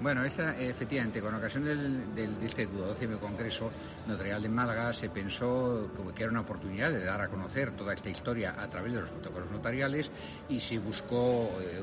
Bueno, 0.00 0.24
efectivamente, 0.24 1.20
con 1.20 1.34
ocasión 1.34 1.62
del, 1.62 2.14
del, 2.14 2.40
de 2.40 2.46
este 2.46 2.66
Congreso 3.20 3.70
Notarial 4.06 4.42
de 4.42 4.48
Málaga 4.48 4.94
se 4.94 5.10
pensó 5.10 5.90
que 6.14 6.22
era 6.22 6.32
una 6.32 6.40
oportunidad 6.40 6.90
de 6.90 7.04
dar 7.04 7.20
a 7.20 7.28
conocer 7.28 7.72
toda 7.72 7.92
esta 7.92 8.08
historia 8.08 8.54
a 8.56 8.66
través 8.70 8.94
de 8.94 9.02
los 9.02 9.10
protocolos 9.10 9.50
notariales 9.50 10.10
y 10.48 10.58
se 10.58 10.78
buscó, 10.78 11.50
eh, 11.60 11.82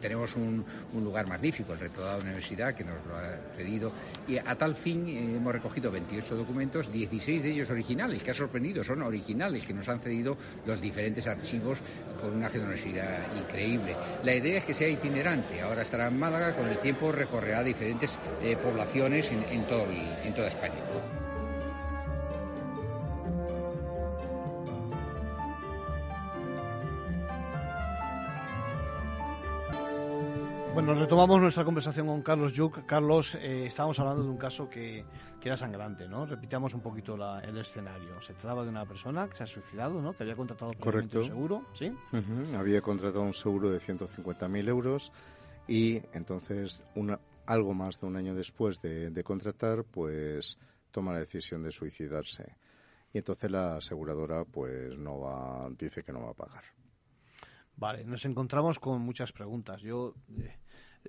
tenemos, 0.00 0.34
un, 0.36 0.64
lugar 0.94 1.28
magnífico, 1.28 1.74
el 1.74 1.80
Rectorado 1.80 2.12
de 2.12 2.18
la 2.20 2.24
Universidad, 2.24 2.74
que 2.74 2.84
nos 2.84 3.04
lo 3.04 3.16
ha 3.16 3.36
cedido, 3.54 3.92
y 4.26 4.38
a 4.38 4.54
tal 4.56 4.74
fin 4.74 5.06
eh, 5.08 5.36
hemos 5.36 5.52
recogido 5.52 5.90
28 5.90 6.34
documentos, 6.34 6.90
16 6.90 7.42
de 7.42 7.50
ellos 7.50 7.68
originales, 7.68 8.22
que 8.22 8.30
ha 8.30 8.34
sorprendido, 8.34 8.82
son 8.82 9.02
originales, 9.02 9.66
que 9.66 9.74
nos 9.74 9.86
han 9.90 10.00
cedido 10.00 10.38
los 10.64 10.80
diferentes 10.80 11.26
archivos 11.26 11.80
con 12.18 12.34
una 12.34 12.48
generosidad 12.48 13.36
increíble. 13.36 13.94
La 14.24 14.34
idea 14.34 14.56
es 14.56 14.64
que 14.64 14.72
sea 14.72 14.88
itinerante, 14.88 15.60
ahora 15.60 15.82
estará 15.82 16.08
en 16.08 16.18
Málaga, 16.18 16.54
con 16.54 16.66
el 16.66 16.78
tiempo 16.78 17.12
recorrido 17.12 17.41
a 17.50 17.62
diferentes 17.62 18.18
eh, 18.42 18.56
poblaciones 18.56 19.30
en, 19.32 19.66
todo 19.66 19.86
en 19.90 20.34
toda 20.34 20.48
España. 20.48 20.82
Bueno, 30.74 30.94
retomamos 30.94 31.38
nuestra 31.38 31.64
conversación 31.64 32.06
con 32.06 32.22
Carlos 32.22 32.54
Yuc. 32.54 32.86
Carlos, 32.86 33.34
eh, 33.34 33.66
estábamos 33.66 33.98
hablando 34.00 34.22
de 34.22 34.30
un 34.30 34.38
caso 34.38 34.70
que, 34.70 35.04
era 35.42 35.54
sangrante, 35.54 36.08
¿no? 36.08 36.24
Repitamos 36.24 36.72
un 36.72 36.80
poquito 36.80 37.14
el 37.42 37.58
escenario. 37.58 38.22
Se 38.22 38.32
trataba 38.32 38.62
de 38.62 38.70
una 38.70 38.86
persona 38.86 39.28
que 39.28 39.36
se 39.36 39.42
ha 39.42 39.46
suicidado, 39.46 40.00
¿no? 40.00 40.14
Que 40.14 40.22
había 40.22 40.34
contratado 40.34 40.72
Correcto. 40.80 41.18
un 41.18 41.24
seguro, 41.26 41.62
¿sí? 41.74 41.92
Había 42.56 42.80
contratado 42.80 43.22
un 43.22 43.34
seguro 43.34 43.68
de 43.68 43.80
150.000 43.80 44.68
euros 44.68 45.12
y 45.68 46.00
entonces 46.14 46.82
una, 46.94 47.18
algo 47.46 47.74
más 47.74 48.00
de 48.00 48.06
un 48.06 48.16
año 48.16 48.34
después 48.34 48.80
de, 48.80 49.22
contratar, 49.24 49.84
pues 49.84 50.58
toma 50.90 51.12
la 51.12 51.20
decisión 51.20 51.62
de 51.62 51.70
suicidarse. 51.70 52.56
Y 53.12 53.18
entonces 53.18 53.50
la 53.50 53.76
aseguradora 53.76 54.44
pues 54.44 54.96
no 54.96 55.20
va, 55.20 55.68
dice 55.78 56.02
que 56.02 56.12
no 56.12 56.22
va 56.22 56.30
a 56.30 56.34
pagar. 56.34 56.64
Vale, 57.76 58.04
nos 58.04 58.24
encontramos 58.24 58.78
con 58.78 59.00
muchas 59.00 59.32
preguntas. 59.32 59.80
Yo 59.82 60.14
eh, 60.38 60.56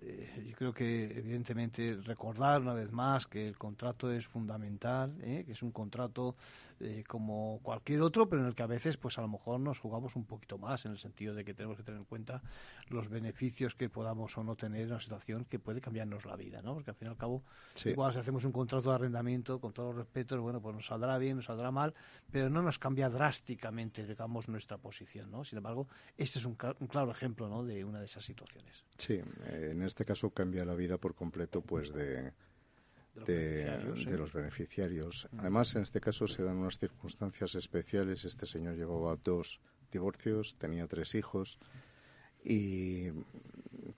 eh, 0.01 0.45
yo 0.49 0.55
creo 0.55 0.73
que 0.73 1.03
evidentemente 1.03 1.99
recordar 2.01 2.61
una 2.61 2.73
vez 2.73 2.91
más 2.91 3.27
que 3.27 3.47
el 3.47 3.57
contrato 3.57 4.11
es 4.11 4.27
fundamental, 4.27 5.15
¿eh? 5.21 5.43
que 5.45 5.51
es 5.51 5.61
un 5.61 5.71
contrato 5.71 6.36
eh, 6.80 7.03
como 7.07 7.59
cualquier 7.63 8.01
otro, 8.01 8.28
pero 8.28 8.41
en 8.41 8.47
el 8.47 8.55
que 8.55 8.63
a 8.63 8.67
veces 8.67 8.97
pues 8.97 9.17
a 9.17 9.21
lo 9.21 9.28
mejor 9.28 9.59
nos 9.59 9.80
jugamos 9.80 10.15
un 10.15 10.26
poquito 10.26 10.57
más 10.57 10.86
en 10.86 10.91
el 10.91 10.97
sentido 10.97 11.34
de 11.34 11.45
que 11.45 11.53
tenemos 11.53 11.78
que 11.78 11.84
tener 11.84 11.99
en 11.99 12.05
cuenta 12.05 12.41
los 12.89 13.09
beneficios 13.09 13.76
que 13.76 13.89
podamos 13.89 14.38
o 14.38 14.43
no 14.43 14.55
tener 14.55 14.82
en 14.82 14.88
una 14.88 14.99
situación 14.99 15.45
que 15.45 15.59
puede 15.59 15.82
cambiarnos 15.82 16.26
la 16.26 16.36
vida, 16.36 16.61
¿no? 16.61 16.74
Porque 16.74 16.91
al 16.91 16.95
fin 16.95 17.07
y 17.07 17.11
al 17.11 17.17
cabo, 17.17 17.43
igual 17.86 18.13
si 18.13 18.19
hacemos 18.19 18.45
un 18.45 18.51
contrato 18.51 18.89
de 18.89 18.95
arrendamiento, 18.95 19.59
con 19.59 19.74
todo 19.74 19.93
respeto, 19.93 20.41
bueno, 20.41 20.61
pues 20.61 20.76
nos 20.76 20.86
saldrá 20.86 21.17
bien, 21.17 21.38
nos 21.38 21.45
saldrá 21.45 21.71
mal, 21.71 21.93
pero 22.32 22.49
no 22.49 22.61
nos 22.61 22.80
cambia 22.80 23.09
drásticamente, 23.09 24.05
digamos, 24.05 24.47
nuestra 24.49 24.78
posición, 24.78 25.32
¿no? 25.32 25.43
Sin 25.43 25.57
embargo, 25.57 25.88
este 26.17 26.39
es 26.39 26.45
un, 26.45 26.55
claro 26.55 27.11
ejemplo, 27.11 27.49
¿no? 27.49 27.63
De 27.63 27.84
una 27.84 27.99
de 27.99 28.05
esas 28.05 28.26
situaciones. 28.26 28.86
Sí, 28.97 29.19
en 29.47 29.82
este 29.82 30.05
caso 30.05 30.32
cambia 30.32 30.65
la 30.65 30.74
vida 30.74 30.97
por 30.97 31.15
completo 31.15 31.61
pues 31.61 31.93
de, 31.93 32.34
de, 33.16 34.18
los 34.18 34.34
beneficiarios. 34.34 35.28
Además, 35.38 35.76
en 35.76 35.84
este 35.84 36.01
caso 36.01 36.28
se 36.28 36.43
dan 36.43 36.57
unas 36.57 36.80
circunstancias 36.80 37.55
especiales. 37.55 38.26
Este 38.26 38.45
señor 38.45 38.76
llevaba 38.76 39.16
dos 39.24 39.61
divorcios, 39.91 40.57
tenía 40.57 40.88
tres 40.88 41.16
hijos 41.16 41.59
y, 42.43 43.09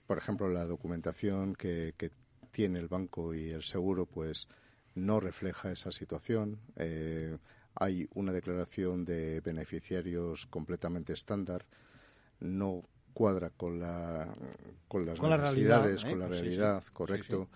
por 0.06 0.18
ejemplo, 0.18 0.48
la 0.48 0.66
documentación 0.66 1.54
que, 1.54 1.94
que 1.96 2.10
tiene 2.50 2.78
el 2.78 2.88
banco 2.88 3.34
y 3.34 3.50
el 3.50 3.62
seguro, 3.62 4.06
pues 4.06 4.48
no 4.94 5.20
refleja 5.20 5.70
esa 5.70 5.92
situación. 5.92 6.58
Eh, 6.76 7.36
hay 7.74 8.08
una 8.14 8.32
declaración 8.32 9.04
de 9.04 9.40
beneficiarios 9.40 10.46
completamente 10.46 11.12
estándar, 11.12 11.66
no 12.40 12.82
cuadra 13.12 13.50
con, 13.50 13.78
la, 13.78 14.28
con 14.88 15.06
las 15.06 15.20
necesidades, 15.20 16.04
con 16.04 16.18
la 16.18 16.28
realidad, 16.28 16.82
¿eh? 16.86 16.90
correcto. 16.92 17.48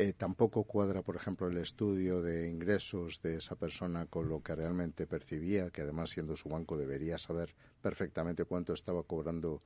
Eh, 0.00 0.12
tampoco 0.12 0.62
cuadra, 0.62 1.02
por 1.02 1.16
ejemplo, 1.16 1.48
el 1.48 1.56
estudio 1.56 2.22
de 2.22 2.48
ingresos 2.48 3.20
de 3.20 3.38
esa 3.38 3.56
persona 3.56 4.06
con 4.06 4.28
lo 4.28 4.40
que 4.40 4.54
realmente 4.54 5.08
percibía, 5.08 5.70
que 5.70 5.82
además 5.82 6.10
siendo 6.10 6.36
su 6.36 6.48
banco 6.48 6.76
debería 6.76 7.18
saber 7.18 7.52
perfectamente 7.82 8.44
cuánto 8.44 8.74
estaba 8.74 9.02
cobrando 9.02 9.60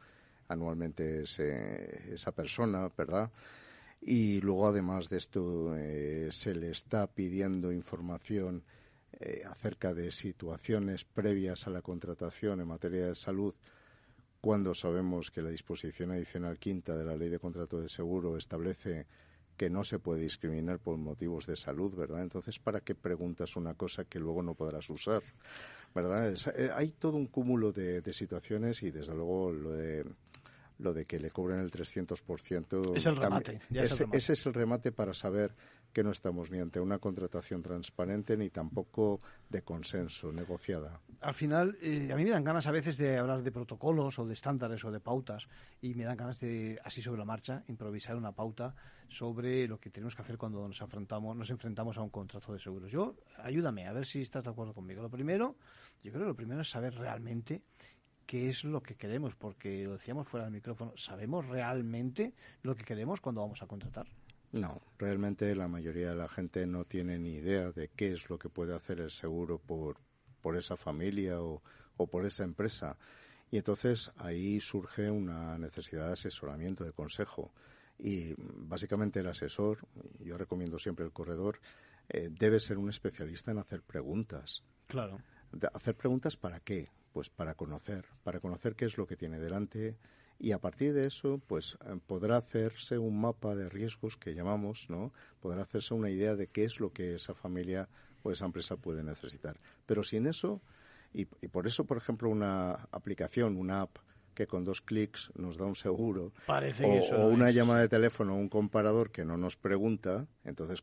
anualmente 0.49 1.25
esa 1.25 2.33
persona, 2.33 2.91
¿verdad? 2.97 3.31
Y 4.01 4.41
luego, 4.41 4.69
además 4.69 5.11
de 5.11 5.19
esto, 5.19 5.77
eh, 5.77 6.29
se 6.31 6.55
le 6.55 6.71
está 6.71 7.09
pidiendo 7.09 7.71
información 7.71 8.65
eh, 9.21 9.43
acerca 9.45 9.93
de 9.93 10.11
situaciones 10.11 11.05
previas 11.05 11.67
a 11.67 11.71
la 11.71 11.83
contratación 11.83 12.59
en 12.63 12.69
materia 12.69 13.07
de 13.07 13.15
salud, 13.15 13.55
cuando 14.41 14.73
sabemos 14.73 15.31
que 15.31 15.43
la 15.43 15.51
disposición 15.51 16.11
adicional 16.11 16.59
quinta 16.59 16.97
de 16.97 17.05
la 17.05 17.17
Ley 17.17 17.29
de 17.29 17.39
Contrato 17.39 17.79
de 17.79 17.91
Seguro 17.91 18.39
establece 18.39 19.07
que 19.63 19.71
no 19.71 19.85
se 19.85 20.01
puede 20.01 20.23
discriminar 20.23 20.81
por 20.81 20.97
motivos 20.97 21.47
de 21.47 21.55
salud, 21.55 21.95
¿verdad? 21.95 22.21
Entonces, 22.21 22.59
¿para 22.59 22.81
qué 22.81 22.97
preguntas 22.97 23.55
una 23.55 23.75
cosa 23.75 24.05
que 24.05 24.19
luego 24.19 24.43
no 24.43 24.55
podrás 24.55 24.91
usar? 24.91 25.23
¿Verdad? 25.95 26.35
Eh, 26.57 26.71
hay 26.75 26.91
todo 26.91 27.17
un 27.17 27.29
cúmulo 27.29 27.71
de, 27.71 28.01
de 28.01 28.13
situaciones 28.13 28.83
y, 28.83 28.91
desde 28.91 29.15
luego, 29.15 29.53
lo 29.53 29.71
de 29.71 30.05
lo 30.81 30.93
de 30.93 31.05
que 31.05 31.21
le 31.21 31.31
cobren 31.31 31.61
el 31.61 31.71
300%. 31.71 32.97
Es 32.97 33.07
el 33.07 33.15
remate. 33.15 33.61
ese, 33.73 34.09
es 34.11 34.47
el 34.47 34.53
remate 34.53 34.91
para 34.91 35.15
saber 35.15 35.55
que 35.93 36.03
no 36.03 36.11
estamos 36.11 36.51
ni 36.51 36.59
ante 36.59 36.81
una 36.81 36.99
contratación 36.99 37.63
transparente 37.63 38.37
ni 38.37 38.51
tampoco 38.51 39.21
de 39.49 39.63
consenso, 39.63 40.33
negociada. 40.33 41.01
Al 41.21 41.35
final, 41.35 41.77
eh, 41.83 42.11
a 42.13 42.17
mí 42.17 42.25
me 42.25 42.31
dan 42.31 42.45
ganas 42.45 42.67
a 42.67 42.71
veces 42.71 42.97
de 42.97 43.19
hablar 43.19 43.43
de 43.43 43.53
protocolos 43.53 44.19
o 44.19 44.27
de 44.27 44.35
estándares 44.35 44.85
o 44.85 44.91
de 44.91 45.01
pautas 45.01 45.49
y 45.81 45.95
me 45.95 46.05
dan 46.05 46.17
ganas 46.17 46.41
de, 46.41 46.81
así 46.85 47.03
sobre 47.03 47.19
la 47.19 47.25
marcha, 47.25 47.63
improvisar 47.69 48.17
una 48.17 48.33
pauta 48.33 48.75
sobre 49.09 49.69
lo 49.69 49.79
que 49.79 49.91
tenemos 49.91 50.17
que 50.17 50.23
hacer 50.23 50.39
cuando 50.39 50.67
nos 50.67 50.81
enfrentamos, 50.81 51.37
nos 51.37 51.51
enfrentamos 51.51 51.99
a 51.99 52.03
un 52.03 52.11
contrato 52.11 52.53
de 52.53 52.59
seguros. 52.59 52.91
Yo, 52.91 53.17
ayúdame, 53.39 53.87
a 53.87 53.93
ver 53.93 54.07
si 54.07 54.23
estás 54.23 54.43
de 54.43 54.51
acuerdo 54.51 54.73
conmigo. 54.73 55.03
Lo 55.03 55.11
primero, 55.11 55.57
yo 56.03 56.11
creo 56.11 56.25
que 56.25 56.29
lo 56.29 56.37
primero 56.37 56.63
es 56.63 56.71
saber 56.71 56.95
realmente 56.95 57.63
qué 58.27 58.49
es 58.49 58.65
lo 58.65 58.83
que 58.83 58.97
queremos, 58.97 59.35
porque 59.35 59.85
lo 59.85 59.93
decíamos 59.93 60.27
fuera 60.27 60.45
del 60.45 60.55
micrófono, 60.55 60.95
¿sabemos 60.97 61.47
realmente 61.47 62.33
lo 62.63 62.75
que 62.75 62.85
queremos 62.85 63.21
cuando 63.21 63.43
vamos 63.43 63.63
a 63.63 63.67
contratar? 63.67 64.07
No, 64.53 64.81
realmente 65.03 65.57
la 65.57 65.67
mayoría 65.67 66.11
de 66.11 66.15
la 66.15 66.29
gente 66.29 66.65
no 66.65 66.85
tiene 66.85 67.19
ni 67.19 67.35
idea 67.35 67.73
de 67.73 67.89
qué 67.89 68.13
es 68.13 68.31
lo 68.31 68.39
que 68.39 68.49
puede 68.49 68.73
hacer 68.73 69.01
el 69.01 69.11
seguro 69.11 69.59
por, 69.59 69.97
por 70.41 70.57
esa 70.57 70.77
familia 70.77 71.43
o, 71.43 71.61
o 71.97 72.07
por 72.07 72.25
esa 72.25 72.45
empresa. 72.45 72.97
Y 73.51 73.57
entonces 73.57 74.13
ahí 74.17 74.61
surge 74.61 75.11
una 75.11 75.59
necesidad 75.59 76.07
de 76.07 76.13
asesoramiento, 76.13 76.85
de 76.85 76.93
consejo. 76.93 77.53
Y 77.99 78.35
básicamente 78.39 79.19
el 79.19 79.27
asesor, 79.27 79.79
yo 80.21 80.39
recomiendo 80.39 80.79
siempre 80.79 81.05
el 81.05 81.13
corredor, 81.13 81.59
eh, 82.09 82.29
debe 82.31 82.61
ser 82.61 82.79
un 82.79 82.89
especialista 82.89 83.51
en 83.51 83.59
hacer 83.59 83.83
preguntas. 83.83 84.63
Claro. 84.87 85.19
hacer 85.75 85.97
preguntas 85.97 86.37
para 86.37 86.61
qué? 86.61 86.91
Pues 87.13 87.29
para 87.29 87.55
conocer, 87.55 88.05
para 88.23 88.39
conocer 88.39 88.77
qué 88.77 88.85
es 88.85 88.97
lo 88.97 89.07
que 89.07 89.17
tiene 89.17 89.41
delante 89.41 89.97
y 90.43 90.51
a 90.51 90.59
partir 90.59 90.93
de 90.93 91.07
eso, 91.07 91.41
pues 91.47 91.79
eh, 91.87 91.97
podrá 92.05 92.37
hacerse 92.37 92.99
un 92.99 93.21
mapa 93.21 93.55
de 93.55 93.69
riesgos 93.69 94.17
que 94.17 94.35
llamamos, 94.35 94.91
¿no? 94.91 95.13
Podrá 95.39 95.63
hacerse 95.63 95.95
una 95.95 96.11
idea 96.11 96.35
de 96.35 96.49
qué 96.49 96.65
es 96.65 96.81
lo 96.81 96.93
que 96.93 97.15
esa 97.15 97.33
familia 97.33 97.89
o 98.25 98.33
esa 98.33 98.45
empresa 98.45 98.77
puede 98.77 99.05
necesitar. 99.05 99.57
Pero 99.87 100.03
sin 100.03 100.27
eso, 100.27 100.61
y, 101.13 101.27
por 101.27 101.69
eso, 101.69 101.85
por 101.85 101.97
ejemplo, 101.97 102.29
una 102.29 102.73
aplicación, 102.91 103.57
una 103.57 103.83
app 103.83 103.99
que 104.35 104.49
con 104.49 104.65
dos 104.65 104.81
clics 104.81 105.31
nos 105.37 105.59
da 105.59 105.67
un 105.67 105.77
seguro 105.77 106.33
o, 106.49 107.15
o, 107.17 107.29
una 107.29 107.53
llamada 107.53 107.83
de 107.83 107.89
teléfono 107.89 108.35
un 108.35 108.49
comparador 108.49 109.13
que 109.13 109.25
no 109.25 109.37
nos 109.37 109.57
pregunta, 109.57 110.27
entonces 110.43 110.83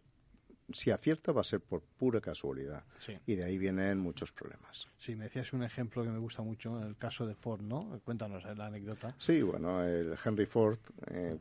si 0.73 0.91
acierta 0.91 1.31
va 1.31 1.41
a 1.41 1.43
ser 1.43 1.61
por 1.61 1.81
pura 1.81 2.21
casualidad. 2.21 2.83
Y 3.25 3.35
de 3.35 3.43
ahí 3.43 3.57
vienen 3.57 3.99
muchos 3.99 4.31
problemas. 4.31 4.87
Sí, 4.97 5.15
me 5.15 5.25
decías 5.25 5.53
un 5.53 5.63
ejemplo 5.63 6.03
que 6.03 6.09
me 6.09 6.19
gusta 6.19 6.41
mucho, 6.41 6.81
el 6.81 6.97
caso 6.97 7.25
de 7.25 7.35
Ford, 7.35 7.61
¿no? 7.61 7.99
Cuéntanos 8.03 8.43
la 8.43 8.65
anécdota. 8.67 9.15
Sí, 9.17 9.41
bueno, 9.41 9.83
el 9.83 10.15
Henry 10.23 10.45
Ford 10.45 10.79
eh, 11.07 11.37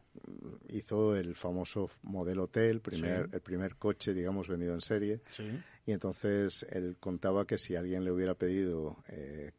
hizo 0.68 1.16
el 1.16 1.34
famoso 1.34 1.90
modelo 2.02 2.48
T, 2.48 2.68
el 2.70 2.80
primer, 2.80 3.28
el 3.32 3.40
primer 3.40 3.76
coche, 3.76 4.14
digamos, 4.14 4.48
vendido 4.48 4.74
en 4.74 4.80
serie. 4.80 5.20
Y 5.86 5.92
entonces 5.92 6.66
él 6.70 6.96
contaba 7.00 7.46
que 7.46 7.58
si 7.58 7.76
alguien 7.76 8.04
le 8.04 8.12
hubiera 8.12 8.34
pedido, 8.34 8.96
eh, 9.08 9.52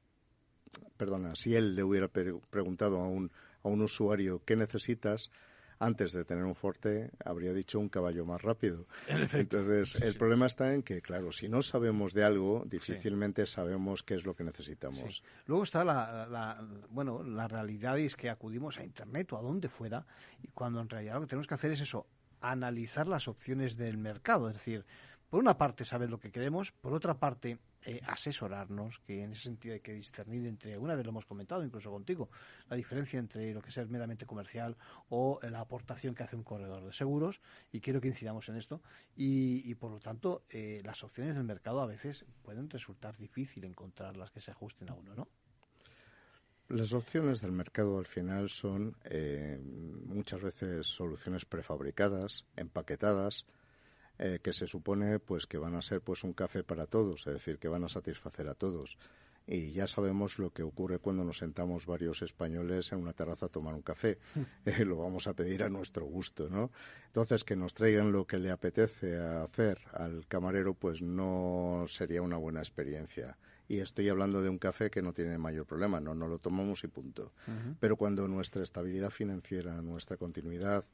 perdona, 0.97 1.35
si 1.35 1.55
él 1.55 1.75
le 1.75 1.83
hubiera 1.83 2.07
preguntado 2.07 2.99
a 2.99 3.07
un, 3.07 3.31
a 3.63 3.67
un 3.67 3.81
usuario 3.81 4.41
qué 4.45 4.55
necesitas, 4.55 5.31
antes 5.79 6.11
de 6.11 6.25
tener 6.25 6.43
un 6.43 6.55
Forte 6.55 7.09
habría 7.23 7.53
dicho 7.53 7.79
un 7.79 7.89
caballo 7.89 8.25
más 8.25 8.41
rápido. 8.41 8.85
Entonces, 9.07 9.95
el 9.95 10.15
problema 10.15 10.45
está 10.45 10.73
en 10.73 10.83
que, 10.83 11.01
claro, 11.01 11.31
si 11.31 11.47
no 11.47 11.61
sabemos 11.61 12.13
de 12.13 12.23
algo, 12.23 12.63
difícilmente 12.65 13.45
sabemos 13.45 14.03
qué 14.03 14.15
es 14.15 14.25
lo 14.25 14.35
que 14.35 14.43
necesitamos. 14.43 15.23
Luego 15.45 15.63
está 15.63 15.85
la, 15.85 16.61
bueno, 16.89 17.23
la 17.23 17.47
realidad 17.47 17.97
es 17.97 18.15
que 18.15 18.29
acudimos 18.29 18.77
a 18.77 18.83
Internet 18.83 19.31
o 19.33 19.37
a 19.37 19.41
donde 19.41 19.69
fuera 19.69 20.05
y 20.43 20.49
cuando 20.49 20.81
en 20.81 20.89
realidad 20.89 21.15
lo 21.15 21.21
que 21.21 21.27
tenemos 21.27 21.47
que 21.47 21.55
hacer 21.55 21.71
es 21.71 21.81
eso, 21.81 22.05
analizar 22.41 23.07
las 23.07 23.27
opciones 23.27 23.77
del 23.77 23.97
mercado. 23.97 24.49
Es 24.49 24.55
decir, 24.55 24.85
por 25.29 25.39
una 25.39 25.57
parte 25.57 25.85
saber 25.85 26.09
lo 26.09 26.19
que 26.19 26.31
queremos, 26.31 26.71
por 26.71 26.93
otra 26.93 27.19
parte 27.19 27.59
eh, 27.85 28.01
asesorarnos, 28.05 28.99
que 28.99 29.23
en 29.23 29.31
ese 29.31 29.43
sentido 29.43 29.73
hay 29.73 29.79
que 29.79 29.93
discernir 29.93 30.45
entre, 30.47 30.77
una 30.77 30.95
vez 30.95 31.05
lo 31.05 31.11
hemos 31.11 31.25
comentado 31.25 31.63
incluso 31.63 31.91
contigo, 31.91 32.29
la 32.67 32.75
diferencia 32.75 33.19
entre 33.19 33.53
lo 33.53 33.61
que 33.61 33.69
es 33.69 33.89
meramente 33.89 34.25
comercial 34.25 34.75
o 35.09 35.39
la 35.43 35.59
aportación 35.59 36.15
que 36.15 36.23
hace 36.23 36.35
un 36.35 36.43
corredor 36.43 36.83
de 36.83 36.93
seguros, 36.93 37.41
y 37.71 37.79
quiero 37.79 38.01
que 38.01 38.07
incidamos 38.07 38.49
en 38.49 38.55
esto, 38.55 38.81
y, 39.15 39.73
por 39.75 39.91
lo 39.91 39.99
tanto 39.99 40.43
eh, 40.49 40.81
las 40.83 41.03
opciones 41.03 41.35
del 41.35 41.43
mercado 41.43 41.81
a 41.81 41.85
veces 41.85 42.25
pueden 42.41 42.69
resultar 42.69 43.17
difícil 43.17 43.63
encontrar 43.63 44.17
las 44.17 44.31
que 44.31 44.41
se 44.41 44.51
ajusten 44.51 44.89
a 44.89 44.93
uno, 44.93 45.13
¿no? 45.15 45.27
Las 46.69 46.93
opciones 46.93 47.41
del 47.41 47.51
mercado 47.51 47.97
al 47.97 48.05
final 48.05 48.47
son 48.51 48.95
eh, 49.03 49.59
muchas 50.05 50.39
veces 50.39 50.85
soluciones 50.85 51.43
prefabricadas, 51.43 52.45
empaquetadas, 52.55 53.47
eh, 54.19 54.39
que 54.43 54.51
se 54.51 54.67
supone 54.67 55.19
pues 55.19 55.47
que 55.47 55.57
van 55.57 55.75
a 55.75 55.81
ser 55.81 56.01
pues 56.01 56.25
un 56.25 56.33
café 56.33 56.63
para 56.63 56.85
todos, 56.85 57.25
es 57.25 57.33
decir, 57.33 57.57
que 57.57 57.69
van 57.69 57.85
a 57.85 57.89
satisfacer 57.89 58.49
a 58.49 58.53
todos. 58.53 58.97
Y 59.47 59.71
ya 59.71 59.87
sabemos 59.87 60.37
lo 60.37 60.51
que 60.51 60.61
ocurre 60.61 60.99
cuando 60.99 61.23
nos 61.23 61.39
sentamos 61.39 61.87
varios 61.87 62.21
españoles 62.21 62.91
en 62.91 62.99
una 62.99 63.13
terraza 63.13 63.47
a 63.47 63.49
tomar 63.49 63.73
un 63.73 63.81
café. 63.81 64.19
Mm. 64.35 64.39
Eh, 64.65 64.85
lo 64.85 64.97
vamos 64.97 65.25
a 65.25 65.33
pedir 65.33 65.63
a 65.63 65.69
nuestro 65.69 66.05
gusto, 66.05 66.49
¿no? 66.49 66.69
Entonces, 67.07 67.43
que 67.43 67.55
nos 67.55 67.73
traigan 67.73 68.11
lo 68.11 68.27
que 68.27 68.37
le 68.37 68.51
apetece 68.51 69.17
hacer 69.17 69.79
al 69.93 70.27
camarero, 70.27 70.75
pues 70.75 71.01
no 71.01 71.85
sería 71.87 72.21
una 72.21 72.37
buena 72.37 72.59
experiencia. 72.59 73.37
Y 73.67 73.79
estoy 73.79 74.09
hablando 74.09 74.41
de 74.43 74.49
un 74.49 74.59
café 74.59 74.91
que 74.91 75.01
no 75.01 75.13
tiene 75.13 75.37
mayor 75.37 75.65
problema, 75.65 75.99
no, 75.99 76.13
no 76.13 76.27
lo 76.27 76.39
tomamos 76.39 76.83
y 76.83 76.87
punto. 76.87 77.31
Pero 77.79 77.95
cuando 77.95 78.27
nuestra 78.27 78.61
estabilidad 78.63 79.11
financiera, 79.11 79.81
nuestra 79.81 80.17
continuidad, 80.17 80.85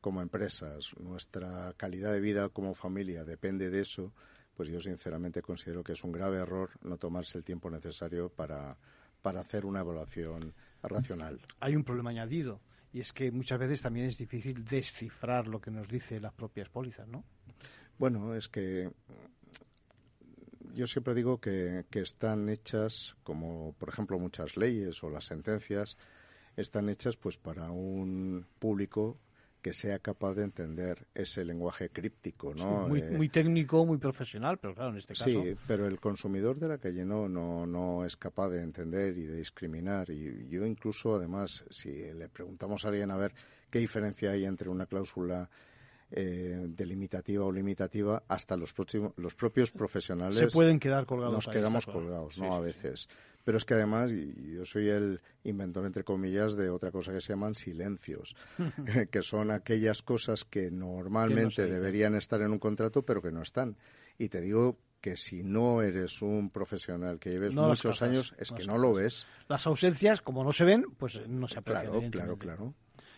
como 0.00 0.22
empresas, 0.22 0.94
nuestra 0.98 1.72
calidad 1.76 2.12
de 2.12 2.20
vida 2.20 2.48
como 2.48 2.74
familia 2.74 3.24
depende 3.24 3.70
de 3.70 3.80
eso, 3.80 4.12
pues 4.56 4.68
yo 4.68 4.80
sinceramente 4.80 5.42
considero 5.42 5.84
que 5.84 5.92
es 5.92 6.04
un 6.04 6.12
grave 6.12 6.38
error 6.38 6.70
no 6.82 6.96
tomarse 6.96 7.38
el 7.38 7.44
tiempo 7.44 7.70
necesario 7.70 8.28
para, 8.28 8.76
para 9.22 9.40
hacer 9.40 9.66
una 9.66 9.80
evaluación 9.80 10.54
racional. 10.82 11.40
Hay 11.60 11.76
un 11.76 11.84
problema 11.84 12.10
añadido 12.10 12.60
y 12.92 13.00
es 13.00 13.12
que 13.12 13.30
muchas 13.30 13.58
veces 13.58 13.82
también 13.82 14.06
es 14.06 14.16
difícil 14.16 14.64
descifrar 14.64 15.48
lo 15.48 15.60
que 15.60 15.70
nos 15.70 15.88
dice 15.88 16.20
las 16.20 16.32
propias 16.32 16.68
pólizas, 16.68 17.06
¿no? 17.08 17.24
Bueno, 17.98 18.34
es 18.34 18.48
que 18.48 18.90
yo 20.74 20.86
siempre 20.86 21.14
digo 21.14 21.40
que, 21.40 21.84
que 21.90 22.00
están 22.00 22.48
hechas, 22.48 23.16
como 23.22 23.74
por 23.74 23.88
ejemplo 23.88 24.18
muchas 24.18 24.56
leyes 24.56 25.02
o 25.02 25.10
las 25.10 25.24
sentencias, 25.24 25.96
están 26.56 26.88
hechas 26.88 27.16
pues 27.16 27.36
para 27.36 27.70
un 27.70 28.46
público 28.58 29.18
que 29.62 29.72
sea 29.72 29.98
capaz 29.98 30.34
de 30.34 30.44
entender 30.44 31.06
ese 31.14 31.44
lenguaje 31.44 31.90
críptico, 31.90 32.54
¿no? 32.54 32.88
muy, 32.88 33.00
eh, 33.00 33.10
muy, 33.10 33.28
técnico, 33.28 33.84
muy 33.84 33.98
profesional, 33.98 34.58
pero 34.58 34.74
claro, 34.74 34.90
en 34.90 34.98
este 34.98 35.14
caso... 35.14 35.24
Sí, 35.28 35.56
pero 35.66 35.86
el 35.86 35.98
consumidor 35.98 36.58
de 36.58 36.68
la 36.68 36.78
calle 36.78 37.04
no, 37.04 37.28
no, 37.28 37.66
no 37.66 38.04
es 38.04 38.16
capaz 38.16 38.50
de 38.50 38.62
entender 38.62 39.18
y 39.18 39.26
de 39.26 39.36
discriminar. 39.36 40.10
Y 40.10 40.48
yo 40.48 40.64
incluso, 40.64 41.16
además, 41.16 41.64
si 41.70 41.90
le 41.90 42.28
preguntamos 42.28 42.84
a 42.84 42.88
alguien 42.88 43.10
a 43.10 43.16
ver 43.16 43.34
qué 43.70 43.80
diferencia 43.80 44.30
hay 44.30 44.44
entre 44.44 44.68
una 44.68 44.86
cláusula 44.86 45.50
eh, 46.10 46.66
delimitativa 46.68 47.44
o 47.44 47.50
limitativa, 47.50 48.22
hasta 48.28 48.56
los, 48.56 48.72
próximos, 48.72 49.12
los 49.16 49.34
propios 49.34 49.72
profesionales. 49.72 50.38
Se 50.38 50.46
pueden 50.48 50.78
quedar 50.78 51.06
colgados. 51.06 51.34
Nos 51.34 51.48
quedamos 51.48 51.86
colgados, 51.86 52.38
¿no? 52.38 52.54
a 52.54 52.60
veces. 52.60 53.08
Pero 53.44 53.58
es 53.58 53.64
que 53.64 53.74
además, 53.74 54.10
yo 54.12 54.64
soy 54.64 54.88
el 54.88 55.20
inventor, 55.44 55.86
entre 55.86 56.04
comillas, 56.04 56.56
de 56.56 56.68
otra 56.68 56.90
cosa 56.90 57.12
que 57.12 57.20
se 57.20 57.32
llaman 57.32 57.54
silencios, 57.54 58.36
que 59.10 59.22
son 59.22 59.50
aquellas 59.50 60.02
cosas 60.02 60.44
que 60.44 60.70
normalmente 60.70 61.66
deberían 61.66 62.14
estar 62.14 62.40
en 62.42 62.50
un 62.52 62.58
contrato, 62.58 63.02
pero 63.02 63.22
que 63.22 63.30
no 63.30 63.42
están. 63.42 63.76
Y 64.18 64.28
te 64.28 64.40
digo 64.40 64.78
que 65.00 65.16
si 65.16 65.44
no 65.44 65.82
eres 65.82 66.22
un 66.22 66.50
profesional 66.50 67.18
que 67.18 67.30
lleves 67.30 67.54
muchos 67.54 68.02
años, 68.02 68.34
es 68.38 68.50
que 68.50 68.64
no 68.64 68.78
lo 68.78 68.94
ves. 68.94 69.26
Las 69.48 69.66
ausencias, 69.66 70.20
como 70.20 70.42
no 70.42 70.52
se 70.52 70.64
ven, 70.64 70.84
pues 70.96 71.20
no 71.28 71.46
se 71.46 71.58
aprecian. 71.60 72.10
Claro, 72.10 72.10
claro, 72.10 72.36
claro. 72.38 72.74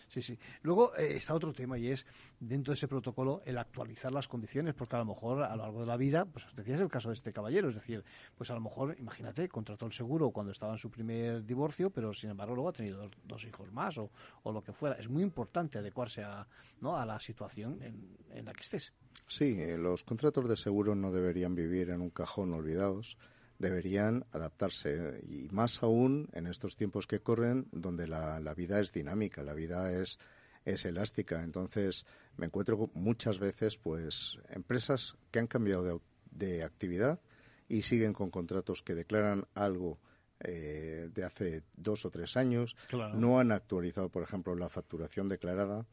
Sí, 0.09 0.23
sí. 0.23 0.37
Luego 0.63 0.95
eh, 0.97 1.13
está 1.13 1.35
otro 1.35 1.53
tema 1.53 1.77
y 1.77 1.87
es, 1.87 2.05
dentro 2.39 2.73
de 2.73 2.77
ese 2.77 2.87
protocolo, 2.87 3.41
el 3.45 3.57
actualizar 3.57 4.11
las 4.11 4.27
condiciones, 4.27 4.73
porque 4.73 4.95
a 4.95 4.99
lo 4.99 5.05
mejor 5.05 5.43
a 5.43 5.55
lo 5.55 5.63
largo 5.63 5.81
de 5.81 5.85
la 5.85 5.97
vida, 5.97 6.25
pues 6.25 6.45
decías 6.55 6.81
el 6.81 6.89
caso 6.89 7.09
de 7.09 7.15
este 7.15 7.31
caballero, 7.31 7.69
es 7.69 7.75
decir, 7.75 8.03
pues 8.35 8.49
a 8.49 8.55
lo 8.55 8.61
mejor, 8.61 8.95
imagínate, 8.97 9.47
contrató 9.47 9.85
el 9.85 9.93
seguro 9.93 10.31
cuando 10.31 10.51
estaba 10.51 10.73
en 10.73 10.79
su 10.79 10.89
primer 10.89 11.45
divorcio, 11.45 11.91
pero 11.91 12.11
sin 12.13 12.31
embargo 12.31 12.55
luego 12.55 12.69
ha 12.69 12.73
tenido 12.73 13.09
dos, 13.23 13.45
hijos 13.45 13.71
más 13.71 13.97
o, 13.99 14.09
o, 14.43 14.51
lo 14.51 14.63
que 14.63 14.73
fuera. 14.73 14.95
Es 14.95 15.07
muy 15.07 15.21
importante 15.21 15.77
adecuarse 15.77 16.23
a, 16.23 16.47
¿no? 16.81 16.97
a 16.97 17.05
la 17.05 17.19
situación 17.19 17.81
en, 17.83 18.17
en 18.31 18.45
la 18.45 18.53
que 18.53 18.61
estés. 18.61 18.93
Sí, 19.27 19.57
eh, 19.59 19.77
los 19.77 20.03
contratos 20.03 20.49
de 20.49 20.57
seguro 20.57 20.95
no 20.95 21.11
deberían 21.11 21.53
vivir 21.53 21.91
en 21.91 22.01
un 22.01 22.09
cajón 22.09 22.51
olvidados 22.53 23.15
deberían 23.59 24.25
adaptarse 24.31 25.21
y 25.27 25.49
más 25.49 25.83
aún 25.83 26.29
en 26.33 26.47
estos 26.47 26.75
tiempos 26.75 27.05
que 27.05 27.19
corren 27.19 27.67
donde 27.71 28.07
la, 28.07 28.39
vida 28.55 28.79
es 28.79 28.91
dinámica, 28.91 29.43
la 29.43 29.53
vida 29.53 29.91
es, 29.91 30.17
es 30.65 30.85
elástica. 30.85 31.43
Entonces 31.43 32.05
me 32.37 32.47
encuentro 32.47 32.89
muchas 32.93 33.37
veces 33.37 33.77
pues 33.77 34.39
empresas 34.49 35.15
que 35.29 35.39
han 35.39 35.47
cambiado 35.47 35.83
de, 35.83 35.99
de 36.31 36.63
actividad 36.63 37.19
y 37.67 37.83
siguen 37.83 38.13
con 38.13 38.31
contratos 38.31 38.81
que 38.81 38.95
declaran 38.95 39.45
algo 39.53 39.99
eh, 40.41 41.09
de 41.13 41.23
hace 41.25 41.63
dos 41.75 42.05
o 42.05 42.11
tres 42.11 42.37
años. 42.37 42.77
No 43.13 43.39
han 43.39 43.51
actualizado, 43.51 44.09
por 44.09 44.23
ejemplo, 44.23 44.55
la 44.55 44.69
facturación 44.69 45.27
declarada. 45.27 45.85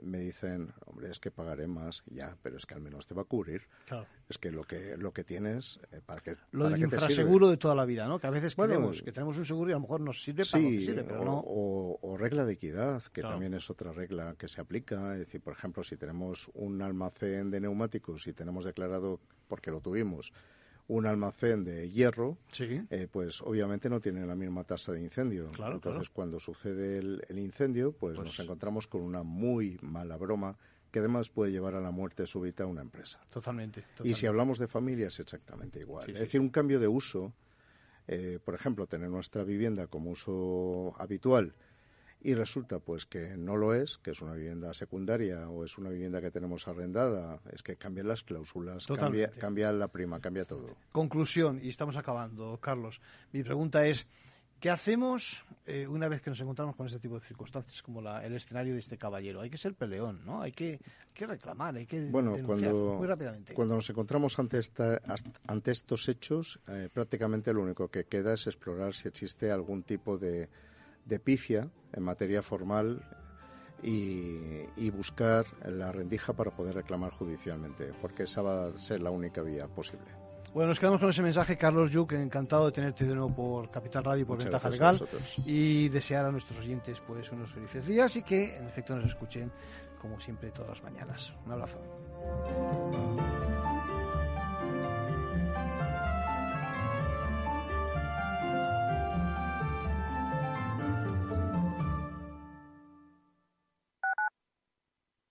Me 0.00 0.20
dicen, 0.20 0.72
hombre, 0.84 1.10
es 1.10 1.18
que 1.18 1.32
pagaré 1.32 1.66
más, 1.66 2.04
ya, 2.06 2.36
pero 2.40 2.56
es 2.56 2.66
que 2.66 2.74
al 2.74 2.80
menos 2.80 3.06
te 3.06 3.14
va 3.14 3.22
a 3.22 3.24
cubrir. 3.24 3.62
Es 4.28 4.38
que 4.38 4.52
lo 4.52 4.62
que 4.62 4.96
lo 4.96 5.12
que 5.12 5.24
tienes, 5.24 5.80
eh, 5.90 6.00
para 6.04 6.20
que 6.20 6.36
Lo 6.52 6.64
para 6.64 6.76
del 6.76 6.84
infraseguro 6.84 7.48
de 7.48 7.56
toda 7.56 7.74
la 7.74 7.84
vida, 7.84 8.06
¿no? 8.06 8.20
Que 8.20 8.28
a 8.28 8.30
veces 8.30 8.54
creemos 8.54 9.02
que 9.02 9.12
tenemos 9.12 9.36
un 9.38 9.44
seguro 9.44 9.70
y 9.70 9.72
a 9.72 9.76
lo 9.76 9.80
mejor 9.80 10.00
nos 10.00 10.22
sirve 10.22 10.44
para 10.50 10.62
lo 10.62 10.70
que 10.70 10.84
sirve, 10.84 11.04
pero 11.04 11.22
o, 11.22 11.24
no. 11.24 11.44
O, 11.44 12.16
regla 12.16 12.44
de 12.44 12.54
equidad, 12.54 13.02
que 13.12 13.22
también 13.22 13.54
es 13.54 13.68
otra 13.68 13.92
regla 13.92 14.36
que 14.38 14.48
se 14.48 14.60
aplica. 14.60 15.14
Es 15.14 15.20
decir, 15.20 15.40
por 15.40 15.52
ejemplo, 15.52 15.82
si 15.82 15.96
tenemos 15.96 16.50
un 16.54 16.80
almacén 16.82 17.50
de 17.50 17.60
neumáticos 17.60 18.26
y 18.26 18.32
tenemos 18.32 18.64
declarado, 18.64 19.20
porque 19.48 19.70
lo 19.70 19.80
tuvimos, 19.80 20.32
un 20.88 21.06
almacén 21.06 21.64
de 21.64 21.90
hierro, 21.90 22.38
eh, 22.58 23.08
pues 23.10 23.42
obviamente 23.42 23.88
no 23.88 24.00
tiene 24.00 24.24
la 24.24 24.36
misma 24.36 24.64
tasa 24.64 24.92
de 24.92 25.00
incendio. 25.00 25.50
Entonces, 25.72 26.10
cuando 26.10 26.38
sucede 26.38 26.98
el, 26.98 27.38
incendio, 27.38 27.92
pues, 27.92 28.16
nos 28.16 28.28
pues 28.28 28.40
encontramos 28.40 28.86
con 28.86 29.02
una 29.02 29.22
muy 29.22 29.78
mala 29.82 30.16
broma 30.16 30.56
que 30.90 31.00
además 31.00 31.28
puede 31.28 31.50
llevar 31.50 31.74
a 31.74 31.80
la 31.80 31.90
muerte 31.90 32.26
súbita 32.26 32.64
a 32.64 32.66
una 32.66 32.82
empresa. 32.82 33.20
Totalmente. 33.32 33.84
Y 34.04 34.14
si 34.14 34.26
hablamos 34.26 34.58
de 34.58 34.68
familias, 34.68 35.18
exactamente 35.18 35.80
igual. 35.80 36.08
es 36.08 36.20
decir, 36.20 36.40
un 36.40 36.50
cambio 36.50 36.78
de 36.78 36.88
uso, 36.88 37.32
eh, 38.06 38.38
por 38.44 38.54
ejemplo, 38.54 38.86
tener 38.86 39.10
nuestra 39.10 39.42
vivienda 39.42 39.88
como 39.88 40.10
uso 40.10 40.94
habitual 40.98 41.54
y 42.22 42.34
resulta 42.34 42.78
pues 42.78 43.06
que 43.06 43.36
no 43.36 43.56
lo 43.56 43.74
es, 43.74 43.98
que 43.98 44.10
es 44.10 44.20
una 44.20 44.32
vivienda 44.32 44.74
secundaria 44.74 45.48
o 45.48 45.64
es 45.64 45.78
una 45.78 45.90
vivienda 45.90 46.20
que 46.20 46.30
tenemos 46.30 46.66
arrendada, 46.66 47.40
es 47.52 47.62
que 47.62 47.76
cambian 47.76 48.08
las 48.08 48.22
cláusulas, 48.22 48.86
cambia, 48.86 49.30
cambia, 49.30 49.72
la 49.72 49.88
prima, 49.88 50.20
cambia 50.20 50.44
todo. 50.44 50.76
Conclusión, 50.92 51.60
y 51.62 51.68
estamos 51.68 51.96
acabando, 51.96 52.58
Carlos. 52.58 53.00
Mi 53.32 53.42
pregunta 53.42 53.86
es, 53.86 54.06
¿qué 54.58 54.70
hacemos 54.70 55.44
eh, 55.66 55.86
una 55.86 56.08
vez 56.08 56.22
que 56.22 56.30
nos 56.30 56.40
encontramos 56.40 56.74
con 56.74 56.86
este 56.86 56.98
tipo 56.98 57.14
de 57.14 57.20
circunstancias 57.20 57.82
como 57.82 58.00
el 58.00 58.34
escenario 58.34 58.72
de 58.72 58.80
este 58.80 58.98
caballero? 58.98 59.40
Hay 59.40 59.50
que 59.50 59.58
ser 59.58 59.74
peleón, 59.74 60.24
¿no? 60.24 60.42
Hay 60.42 60.52
que, 60.52 60.80
reclamar, 61.14 61.76
hay 61.76 61.86
que 61.86 62.06
bueno, 62.06 62.34
denunciar 62.34 62.72
cuando, 62.72 62.94
muy 62.96 63.06
rápidamente. 63.06 63.54
Cuando 63.54 63.76
nos 63.76 63.88
encontramos 63.90 64.38
ante, 64.38 64.58
esta, 64.58 65.00
ante 65.46 65.70
estos 65.70 66.08
hechos, 66.08 66.58
eh, 66.68 66.88
prácticamente 66.92 67.52
lo 67.52 67.62
único 67.62 67.88
que 67.88 68.04
queda 68.04 68.34
es 68.34 68.46
explorar 68.46 68.94
si 68.94 69.06
existe 69.08 69.50
algún 69.50 69.82
tipo 69.82 70.18
de 70.18 70.48
de 71.06 71.18
pifia 71.18 71.68
en 71.92 72.02
materia 72.02 72.42
formal 72.42 73.02
y, 73.82 74.90
buscar 74.90 75.44
la 75.64 75.92
rendija 75.92 76.32
para 76.32 76.50
poder 76.50 76.74
reclamar 76.74 77.12
judicialmente, 77.12 77.90
porque 78.00 78.22
esa 78.24 78.42
va 78.42 78.68
a 78.68 78.78
ser 78.78 79.00
la 79.00 79.10
única 79.10 79.42
vía 79.42 79.66
posible. 79.68 80.06
Bueno, 80.54 80.68
nos 80.68 80.80
quedamos 80.80 81.00
con 81.00 81.10
ese 81.10 81.20
mensaje, 81.22 81.58
Carlos 81.58 81.90
Yuk, 81.90 82.12
encantado 82.12 82.66
de 82.66 82.72
tenerte 82.72 83.04
de 83.04 83.14
nuevo 83.14 83.34
por 83.34 83.70
Capital 83.70 84.04
Radio 84.04 84.22
y 84.22 84.24
por 84.24 84.38
Ventaja 84.38 84.70
Legal 84.70 84.98
y 85.44 85.90
desear 85.90 86.24
a 86.24 86.32
nuestros 86.32 86.58
oyentes 86.60 86.98
pues 87.06 87.30
unos 87.30 87.52
felices 87.52 87.86
días 87.86 88.16
y 88.16 88.22
que 88.22 88.56
en 88.56 88.66
efecto 88.66 88.96
nos 88.96 89.04
escuchen 89.04 89.52
como 90.00 90.18
siempre 90.18 90.50
todas 90.50 90.70
las 90.70 90.82
mañanas. 90.82 91.34
Un 91.44 91.52
abrazo. 91.52 91.78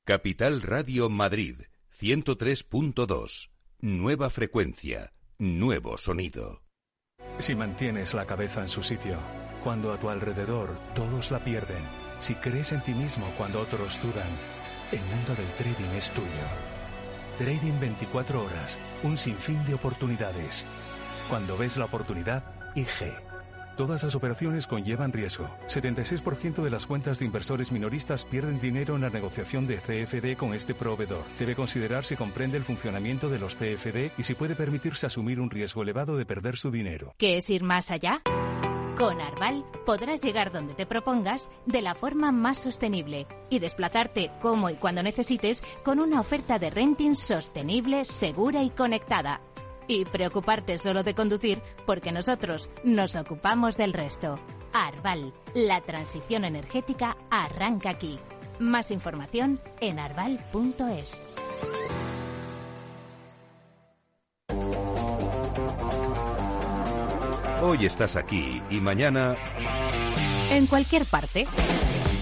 Capital 0.07 0.61
Radio 0.61 1.09
Madrid 1.09 1.61
103.2. 1.99 3.49
Nueva 3.81 4.29
frecuencia, 4.29 5.11
nuevo 5.39 5.97
sonido. 5.97 6.61
Si 7.39 7.55
mantienes 7.55 8.13
la 8.13 8.27
cabeza 8.27 8.61
en 8.61 8.69
su 8.69 8.83
sitio, 8.83 9.17
cuando 9.63 9.91
a 9.91 9.99
tu 9.99 10.11
alrededor 10.11 10.77
todos 10.93 11.31
la 11.31 11.43
pierden, 11.43 11.83
si 12.19 12.35
crees 12.35 12.71
en 12.71 12.83
ti 12.83 12.93
mismo 12.93 13.25
cuando 13.35 13.59
otros 13.59 13.99
dudan, 13.99 14.29
el 14.91 14.99
mundo 14.99 15.33
del 15.33 15.51
trading 15.57 15.97
es 15.97 16.11
tuyo. 16.11 16.27
Trading 17.39 17.79
24 17.79 18.43
horas, 18.43 18.77
un 19.01 19.17
sinfín 19.17 19.65
de 19.65 19.73
oportunidades. 19.73 20.67
Cuando 21.31 21.57
ves 21.57 21.77
la 21.77 21.85
oportunidad, 21.85 22.43
IG. 22.75 23.11
Todas 23.75 24.03
las 24.03 24.15
operaciones 24.15 24.67
conllevan 24.67 25.11
riesgo. 25.11 25.49
76% 25.67 26.63
de 26.63 26.69
las 26.69 26.85
cuentas 26.85 27.19
de 27.19 27.25
inversores 27.25 27.73
minoristas 27.73 28.23
pierden 28.23 28.61
dinero 28.61 28.95
en 28.95 29.01
la 29.01 29.09
negociación 29.09 29.67
de 29.67 29.77
CFD 29.77 30.37
con 30.37 30.53
este 30.53 30.73
proveedor. 30.73 31.23
Debe 31.37 31.55
considerar 31.55 32.05
si 32.05 32.15
comprende 32.15 32.55
el 32.55 32.63
funcionamiento 32.63 33.29
de 33.29 33.39
los 33.39 33.55
CFD 33.55 34.11
y 34.17 34.23
si 34.23 34.33
puede 34.33 34.55
permitirse 34.55 35.07
asumir 35.07 35.41
un 35.41 35.49
riesgo 35.49 35.83
elevado 35.83 36.15
de 36.15 36.25
perder 36.25 36.55
su 36.55 36.71
dinero. 36.71 37.13
¿Qué 37.17 37.37
es 37.37 37.49
ir 37.49 37.63
más 37.63 37.91
allá? 37.91 38.21
Con 38.97 39.19
Arval 39.19 39.65
podrás 39.85 40.21
llegar 40.21 40.53
donde 40.53 40.73
te 40.73 40.85
propongas 40.85 41.51
de 41.65 41.81
la 41.81 41.95
forma 41.95 42.31
más 42.31 42.59
sostenible 42.59 43.27
y 43.49 43.59
desplazarte 43.59 44.31
como 44.41 44.69
y 44.69 44.75
cuando 44.75 45.03
necesites 45.03 45.61
con 45.83 45.99
una 45.99 46.21
oferta 46.21 46.59
de 46.59 46.69
renting 46.69 47.15
sostenible, 47.15 48.05
segura 48.05 48.63
y 48.63 48.69
conectada 48.69 49.41
y 49.87 50.05
preocuparte 50.05 50.77
solo 50.77 51.03
de 51.03 51.13
conducir 51.13 51.61
porque 51.85 52.11
nosotros 52.11 52.69
nos 52.83 53.15
ocupamos 53.15 53.77
del 53.77 53.93
resto. 53.93 54.39
Arval, 54.73 55.33
la 55.53 55.81
transición 55.81 56.45
energética 56.45 57.15
arranca 57.29 57.91
aquí. 57.91 58.19
Más 58.59 58.91
información 58.91 59.59
en 59.81 59.99
arval.es. 59.99 61.27
Hoy 67.61 67.85
estás 67.85 68.15
aquí 68.15 68.61
y 68.69 68.79
mañana... 68.79 69.35
En 70.51 70.67
cualquier 70.67 71.05
parte. 71.05 71.47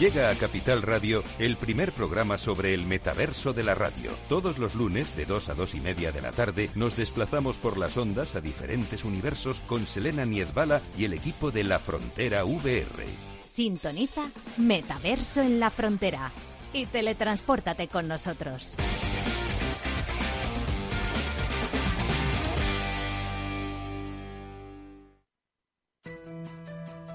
Llega 0.03 0.29
a 0.29 0.35
Capital 0.35 0.81
Radio 0.81 1.23
el 1.39 1.55
primer 1.55 1.93
programa 1.93 2.37
sobre 2.37 2.73
el 2.73 2.85
metaverso 2.85 3.53
de 3.53 3.63
la 3.63 3.73
radio. 3.73 4.11
Todos 4.27 4.57
los 4.57 4.75
lunes, 4.75 5.15
de 5.15 5.23
2 5.23 5.47
a 5.47 5.53
2 5.53 5.75
y 5.75 5.79
media 5.79 6.11
de 6.11 6.19
la 6.19 6.33
tarde, 6.33 6.69
nos 6.75 6.97
desplazamos 6.97 7.55
por 7.55 7.77
las 7.77 7.95
ondas 7.95 8.35
a 8.35 8.41
diferentes 8.41 9.05
universos 9.05 9.61
con 9.61 9.87
Selena 9.87 10.25
Niezbala 10.25 10.81
y 10.97 11.05
el 11.05 11.13
equipo 11.13 11.51
de 11.51 11.63
La 11.63 11.79
Frontera 11.79 12.43
VR. 12.43 13.05
Sintoniza 13.45 14.27
Metaverso 14.57 15.39
en 15.39 15.61
la 15.61 15.69
Frontera 15.69 16.33
y 16.73 16.85
teletranspórtate 16.85 17.87
con 17.87 18.09
nosotros. 18.09 18.75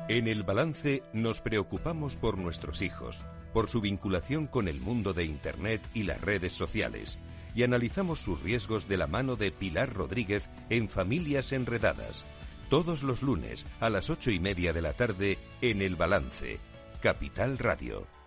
En 0.09 0.27
el 0.27 0.43
balance 0.43 1.03
nos 1.13 1.43
preocupamos 1.43 2.17
por 2.17 2.39
nuestros 2.39 2.81
hijos, 2.81 3.27
por 3.53 3.69
su 3.69 3.83
vinculación 3.83 4.47
con 4.47 4.67
el 4.67 4.81
mundo 4.81 5.13
de 5.13 5.25
Internet 5.25 5.83
y 5.93 6.05
las 6.05 6.19
redes 6.19 6.55
sociales, 6.55 7.19
y 7.55 7.63
analizamos 7.63 8.19
sus 8.19 8.43
riesgos 8.43 8.89
de 8.89 8.97
la 8.97 9.07
mano 9.07 9.37
de 9.37 9.53
Pilar 9.53 9.93
Rodríguez 9.93 10.49
en 10.71 10.89
Familias 10.89 11.53
Enredadas, 11.53 12.25
todos 12.71 13.03
los 13.03 13.21
lunes 13.23 13.67
a 13.81 13.91
las 13.91 14.09
ocho 14.09 14.31
y 14.31 14.41
media 14.41 14.73
de 14.73 14.81
la 14.81 14.95
tarde 14.95 15.37
en 15.61 15.83
el 15.83 15.95
balance, 15.95 16.59
Capital 17.03 17.59
Radio. 17.59 18.18